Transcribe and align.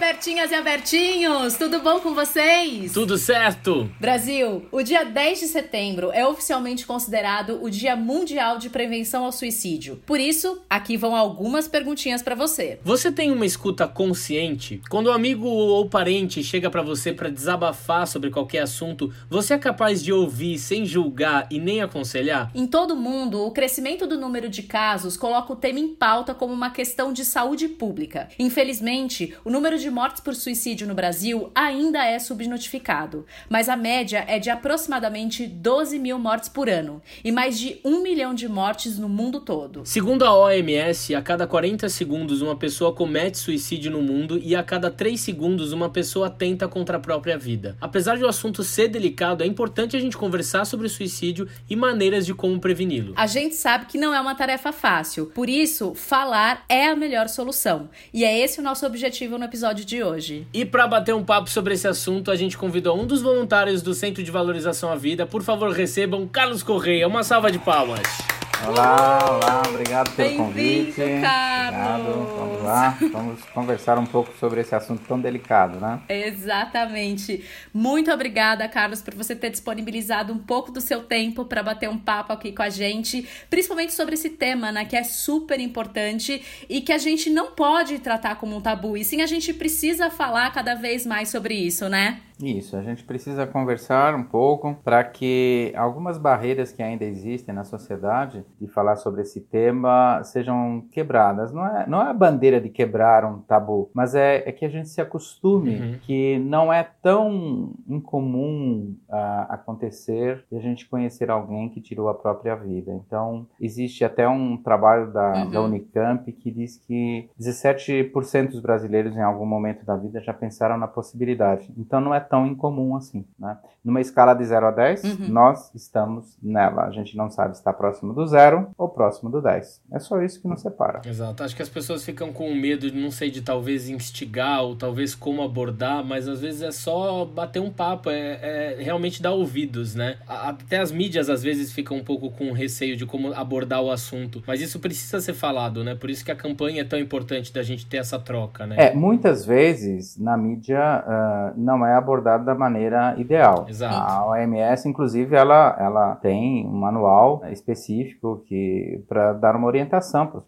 Bertinhas 0.00 0.50
e 0.50 0.54
Abertinhos! 0.54 1.58
Tudo 1.58 1.80
bom 1.80 2.00
com 2.00 2.14
vocês? 2.14 2.90
Tudo 2.90 3.18
certo? 3.18 3.86
Brasil, 4.00 4.66
o 4.72 4.82
dia 4.82 5.04
10 5.04 5.40
de 5.40 5.46
setembro 5.46 6.10
é 6.10 6.26
oficialmente 6.26 6.86
considerado 6.86 7.62
o 7.62 7.68
Dia 7.68 7.94
Mundial 7.94 8.56
de 8.56 8.70
Prevenção 8.70 9.26
ao 9.26 9.30
Suicídio. 9.30 10.02
Por 10.06 10.18
isso, 10.18 10.62
aqui 10.70 10.96
vão 10.96 11.14
algumas 11.14 11.68
perguntinhas 11.68 12.22
pra 12.22 12.34
você. 12.34 12.80
Você 12.82 13.12
tem 13.12 13.30
uma 13.30 13.44
escuta 13.44 13.86
consciente? 13.86 14.80
Quando 14.88 15.10
um 15.10 15.12
amigo 15.12 15.46
ou 15.46 15.86
parente 15.86 16.42
chega 16.42 16.70
pra 16.70 16.80
você 16.80 17.12
pra 17.12 17.28
desabafar 17.28 18.06
sobre 18.06 18.30
qualquer 18.30 18.62
assunto, 18.62 19.12
você 19.28 19.52
é 19.52 19.58
capaz 19.58 20.02
de 20.02 20.14
ouvir 20.14 20.58
sem 20.58 20.86
julgar 20.86 21.46
e 21.50 21.60
nem 21.60 21.82
aconselhar? 21.82 22.50
Em 22.54 22.66
todo 22.66 22.94
o 22.94 22.96
mundo, 22.96 23.44
o 23.44 23.50
crescimento 23.50 24.06
do 24.06 24.18
número 24.18 24.48
de 24.48 24.62
casos 24.62 25.14
coloca 25.14 25.52
o 25.52 25.56
tema 25.56 25.78
em 25.78 25.88
pauta 25.88 26.32
como 26.32 26.54
uma 26.54 26.70
questão 26.70 27.12
de 27.12 27.22
saúde 27.22 27.68
pública. 27.68 28.30
Infelizmente, 28.38 29.34
o 29.44 29.50
número 29.50 29.78
de 29.78 29.89
mortes 29.90 30.20
por 30.20 30.34
suicídio 30.34 30.86
no 30.86 30.94
Brasil 30.94 31.50
ainda 31.54 32.04
é 32.04 32.18
subnotificado, 32.18 33.26
mas 33.48 33.68
a 33.68 33.76
média 33.76 34.24
é 34.26 34.38
de 34.38 34.50
aproximadamente 34.50 35.46
12 35.46 35.98
mil 35.98 36.18
mortes 36.18 36.48
por 36.48 36.68
ano 36.68 37.02
e 37.24 37.32
mais 37.32 37.58
de 37.58 37.80
um 37.84 38.02
milhão 38.02 38.34
de 38.34 38.48
mortes 38.48 38.98
no 38.98 39.08
mundo 39.08 39.40
todo. 39.40 39.82
Segundo 39.84 40.24
a 40.24 40.34
OMS, 40.34 41.14
a 41.14 41.22
cada 41.22 41.46
40 41.46 41.88
segundos 41.88 42.40
uma 42.40 42.56
pessoa 42.56 42.94
comete 42.94 43.38
suicídio 43.38 43.90
no 43.90 44.02
mundo 44.02 44.38
e 44.38 44.54
a 44.54 44.62
cada 44.62 44.90
3 44.90 45.20
segundos 45.20 45.72
uma 45.72 45.90
pessoa 45.90 46.30
tenta 46.30 46.68
contra 46.68 46.96
a 46.96 47.00
própria 47.00 47.36
vida. 47.36 47.76
Apesar 47.80 48.16
de 48.16 48.24
o 48.24 48.28
assunto 48.28 48.62
ser 48.62 48.88
delicado, 48.88 49.42
é 49.42 49.46
importante 49.46 49.96
a 49.96 50.00
gente 50.00 50.16
conversar 50.16 50.64
sobre 50.64 50.86
o 50.86 50.90
suicídio 50.90 51.48
e 51.68 51.76
maneiras 51.76 52.24
de 52.24 52.34
como 52.34 52.60
preveni-lo. 52.60 53.14
A 53.16 53.26
gente 53.26 53.54
sabe 53.54 53.86
que 53.86 53.98
não 53.98 54.14
é 54.14 54.20
uma 54.20 54.34
tarefa 54.34 54.72
fácil, 54.72 55.26
por 55.26 55.48
isso, 55.48 55.94
falar 55.94 56.64
é 56.68 56.88
a 56.88 56.96
melhor 56.96 57.28
solução. 57.28 57.88
E 58.12 58.24
é 58.24 58.38
esse 58.38 58.60
o 58.60 58.62
nosso 58.62 58.86
objetivo 58.86 59.38
no 59.38 59.44
episódio 59.44 59.79
de 59.84 60.02
hoje. 60.02 60.46
E 60.52 60.64
para 60.64 60.86
bater 60.86 61.14
um 61.14 61.24
papo 61.24 61.50
sobre 61.50 61.74
esse 61.74 61.86
assunto, 61.86 62.30
a 62.30 62.36
gente 62.36 62.56
convidou 62.56 63.00
um 63.00 63.06
dos 63.06 63.22
voluntários 63.22 63.82
do 63.82 63.94
Centro 63.94 64.22
de 64.22 64.30
Valorização 64.30 64.90
à 64.90 64.96
Vida. 64.96 65.26
Por 65.26 65.42
favor, 65.42 65.70
recebam 65.70 66.26
Carlos 66.26 66.62
Correia. 66.62 67.06
Uma 67.06 67.22
salva 67.22 67.50
de 67.50 67.58
palmas. 67.58 68.39
Olá, 68.66 69.18
olá, 69.30 69.62
obrigado 69.68 70.14
pelo 70.14 70.36
convite. 70.36 71.00
Carlos. 71.22 72.08
Obrigado, 72.08 72.36
vamos 72.36 72.62
lá, 72.62 72.98
vamos 73.10 73.44
conversar 73.54 73.98
um 73.98 74.04
pouco 74.04 74.36
sobre 74.38 74.60
esse 74.60 74.74
assunto 74.74 75.02
tão 75.08 75.18
delicado, 75.18 75.80
né? 75.80 76.00
Exatamente. 76.08 77.42
Muito 77.72 78.12
obrigada, 78.12 78.68
Carlos, 78.68 79.00
por 79.00 79.14
você 79.14 79.34
ter 79.34 79.48
disponibilizado 79.48 80.32
um 80.32 80.38
pouco 80.38 80.70
do 80.70 80.80
seu 80.80 81.02
tempo 81.02 81.46
para 81.46 81.62
bater 81.62 81.88
um 81.88 81.96
papo 81.96 82.34
aqui 82.34 82.52
com 82.52 82.62
a 82.62 82.68
gente, 82.68 83.26
principalmente 83.48 83.94
sobre 83.94 84.14
esse 84.14 84.28
tema, 84.28 84.70
né, 84.70 84.84
que 84.84 84.96
é 84.96 85.04
super 85.04 85.58
importante 85.58 86.42
e 86.68 86.82
que 86.82 86.92
a 86.92 86.98
gente 86.98 87.30
não 87.30 87.52
pode 87.52 87.98
tratar 87.98 88.36
como 88.36 88.56
um 88.56 88.60
tabu, 88.60 88.96
e 88.96 89.04
sim 89.04 89.22
a 89.22 89.26
gente 89.26 89.54
precisa 89.54 90.10
falar 90.10 90.52
cada 90.52 90.74
vez 90.74 91.06
mais 91.06 91.30
sobre 91.30 91.54
isso, 91.54 91.88
né? 91.88 92.20
Isso, 92.42 92.76
a 92.76 92.82
gente 92.82 93.04
precisa 93.04 93.46
conversar 93.46 94.14
um 94.14 94.22
pouco 94.22 94.74
para 94.84 95.02
que 95.04 95.72
algumas 95.76 96.18
barreiras 96.18 96.72
que 96.72 96.82
ainda 96.82 97.04
existem 97.04 97.54
na 97.54 97.64
sociedade 97.64 98.44
de 98.60 98.66
falar 98.68 98.96
sobre 98.96 99.22
esse 99.22 99.40
tema 99.40 100.22
sejam 100.24 100.84
quebradas. 100.90 101.52
Não 101.52 101.66
é, 101.66 101.86
não 101.86 102.00
é 102.02 102.10
a 102.10 102.14
bandeira 102.14 102.60
de 102.60 102.68
quebrar 102.68 103.24
um 103.24 103.38
tabu, 103.40 103.90
mas 103.94 104.14
é, 104.14 104.42
é 104.48 104.52
que 104.52 104.64
a 104.64 104.68
gente 104.68 104.88
se 104.88 105.00
acostume 105.00 105.60
Uhum. 105.80 105.98
que 106.02 106.38
não 106.38 106.72
é 106.72 106.82
tão 107.02 107.74
incomum 107.88 108.94
ah, 109.10 109.46
acontecer 109.50 110.44
de 110.50 110.56
a 110.56 110.60
gente 110.60 110.88
conhecer 110.88 111.30
alguém 111.30 111.68
que 111.68 111.80
tirou 111.80 112.08
a 112.08 112.14
própria 112.14 112.54
vida. 112.56 112.92
Então, 113.06 113.46
existe 113.60 114.04
até 114.04 114.28
um 114.28 114.56
trabalho 114.56 115.12
da, 115.12 115.44
Uhum. 115.44 115.50
da 115.50 115.62
Unicamp 115.62 116.32
que 116.32 116.50
diz 116.50 116.76
que 116.76 117.28
17% 117.38 118.50
dos 118.50 118.60
brasileiros 118.60 119.16
em 119.16 119.22
algum 119.22 119.46
momento 119.46 119.84
da 119.84 119.96
vida 119.96 120.20
já 120.20 120.32
pensaram 120.32 120.76
na 120.76 120.88
possibilidade. 120.88 121.72
Então, 121.76 122.00
não 122.00 122.14
é 122.14 122.20
tão 122.30 122.46
incomum 122.46 122.94
assim, 122.96 123.26
né? 123.38 123.58
Numa 123.84 124.00
escala 124.00 124.34
de 124.34 124.44
0 124.44 124.66
a 124.66 124.70
10, 124.70 125.02
Uhum. 125.04 125.28
nós 125.28 125.74
estamos 125.74 126.36
nela. 126.40 126.84
A 126.84 126.90
gente 126.90 127.16
não 127.16 127.28
sabe 127.28 127.54
se 127.54 127.60
está 127.60 127.72
próximo 127.72 128.14
do 128.14 128.24
zero 128.26 128.68
ou 128.78 128.88
próximo 128.88 129.28
do 129.30 129.42
10. 129.42 129.82
É 129.90 129.98
só 129.98 130.22
isso 130.22 130.40
que 130.40 130.46
nos 130.46 130.60
separa. 130.60 131.00
Exato. 131.04 131.42
Acho 131.42 131.56
que 131.56 131.62
as 131.62 131.68
pessoas 131.68 132.04
ficam 132.04 132.32
com 132.32 132.54
medo, 132.54 132.92
não 132.94 133.10
sei, 133.10 133.30
de 133.30 133.42
talvez 133.42 133.88
instigar 133.88 134.62
ou 134.62 134.76
talvez 134.76 135.14
como 135.14 135.42
abordar, 135.42 136.04
mas 136.04 136.28
às 136.28 136.40
vezes 136.40 136.62
é 136.62 136.70
só 136.70 137.24
bater 137.24 137.60
um 137.60 137.70
papo, 137.70 138.08
é, 138.10 138.76
é 138.76 138.76
realmente 138.80 139.20
dar 139.20 139.32
ouvidos, 139.32 139.94
né? 139.96 140.18
Até 140.28 140.78
as 140.78 140.92
mídias 140.92 141.28
às 141.28 141.42
vezes 141.42 141.72
ficam 141.72 141.96
um 141.96 142.04
pouco 142.04 142.30
com 142.30 142.52
receio 142.52 142.96
de 142.96 143.04
como 143.06 143.32
abordar 143.32 143.82
o 143.82 143.90
assunto, 143.90 144.40
mas 144.46 144.60
isso 144.60 144.78
precisa 144.78 145.20
ser 145.20 145.32
falado, 145.34 145.82
né? 145.82 145.94
Por 145.96 146.10
isso 146.10 146.24
que 146.24 146.30
a 146.30 146.36
campanha 146.36 146.82
é 146.82 146.84
tão 146.84 146.98
importante 146.98 147.52
da 147.52 147.62
gente 147.62 147.86
ter 147.86 147.96
essa 147.96 148.18
troca, 148.20 148.66
né? 148.66 148.76
É, 148.78 148.94
muitas 148.94 149.44
vezes 149.44 150.16
na 150.16 150.36
mídia 150.36 150.78
ah, 150.80 151.52
não 151.56 151.84
é 151.84 151.94
abordado 151.94 152.19
da 152.20 152.54
maneira 152.54 153.14
ideal. 153.18 153.66
Exato. 153.68 153.94
A 153.94 154.26
OMS, 154.26 154.88
inclusive, 154.88 155.34
ela, 155.36 155.76
ela 155.78 156.16
tem 156.16 156.66
um 156.66 156.72
manual 156.78 157.42
específico 157.50 158.42
que 158.46 159.02
para 159.08 159.32
dar 159.32 159.56
uma 159.56 159.66
orientação 159.66 160.26
para 160.26 160.38
os 160.38 160.44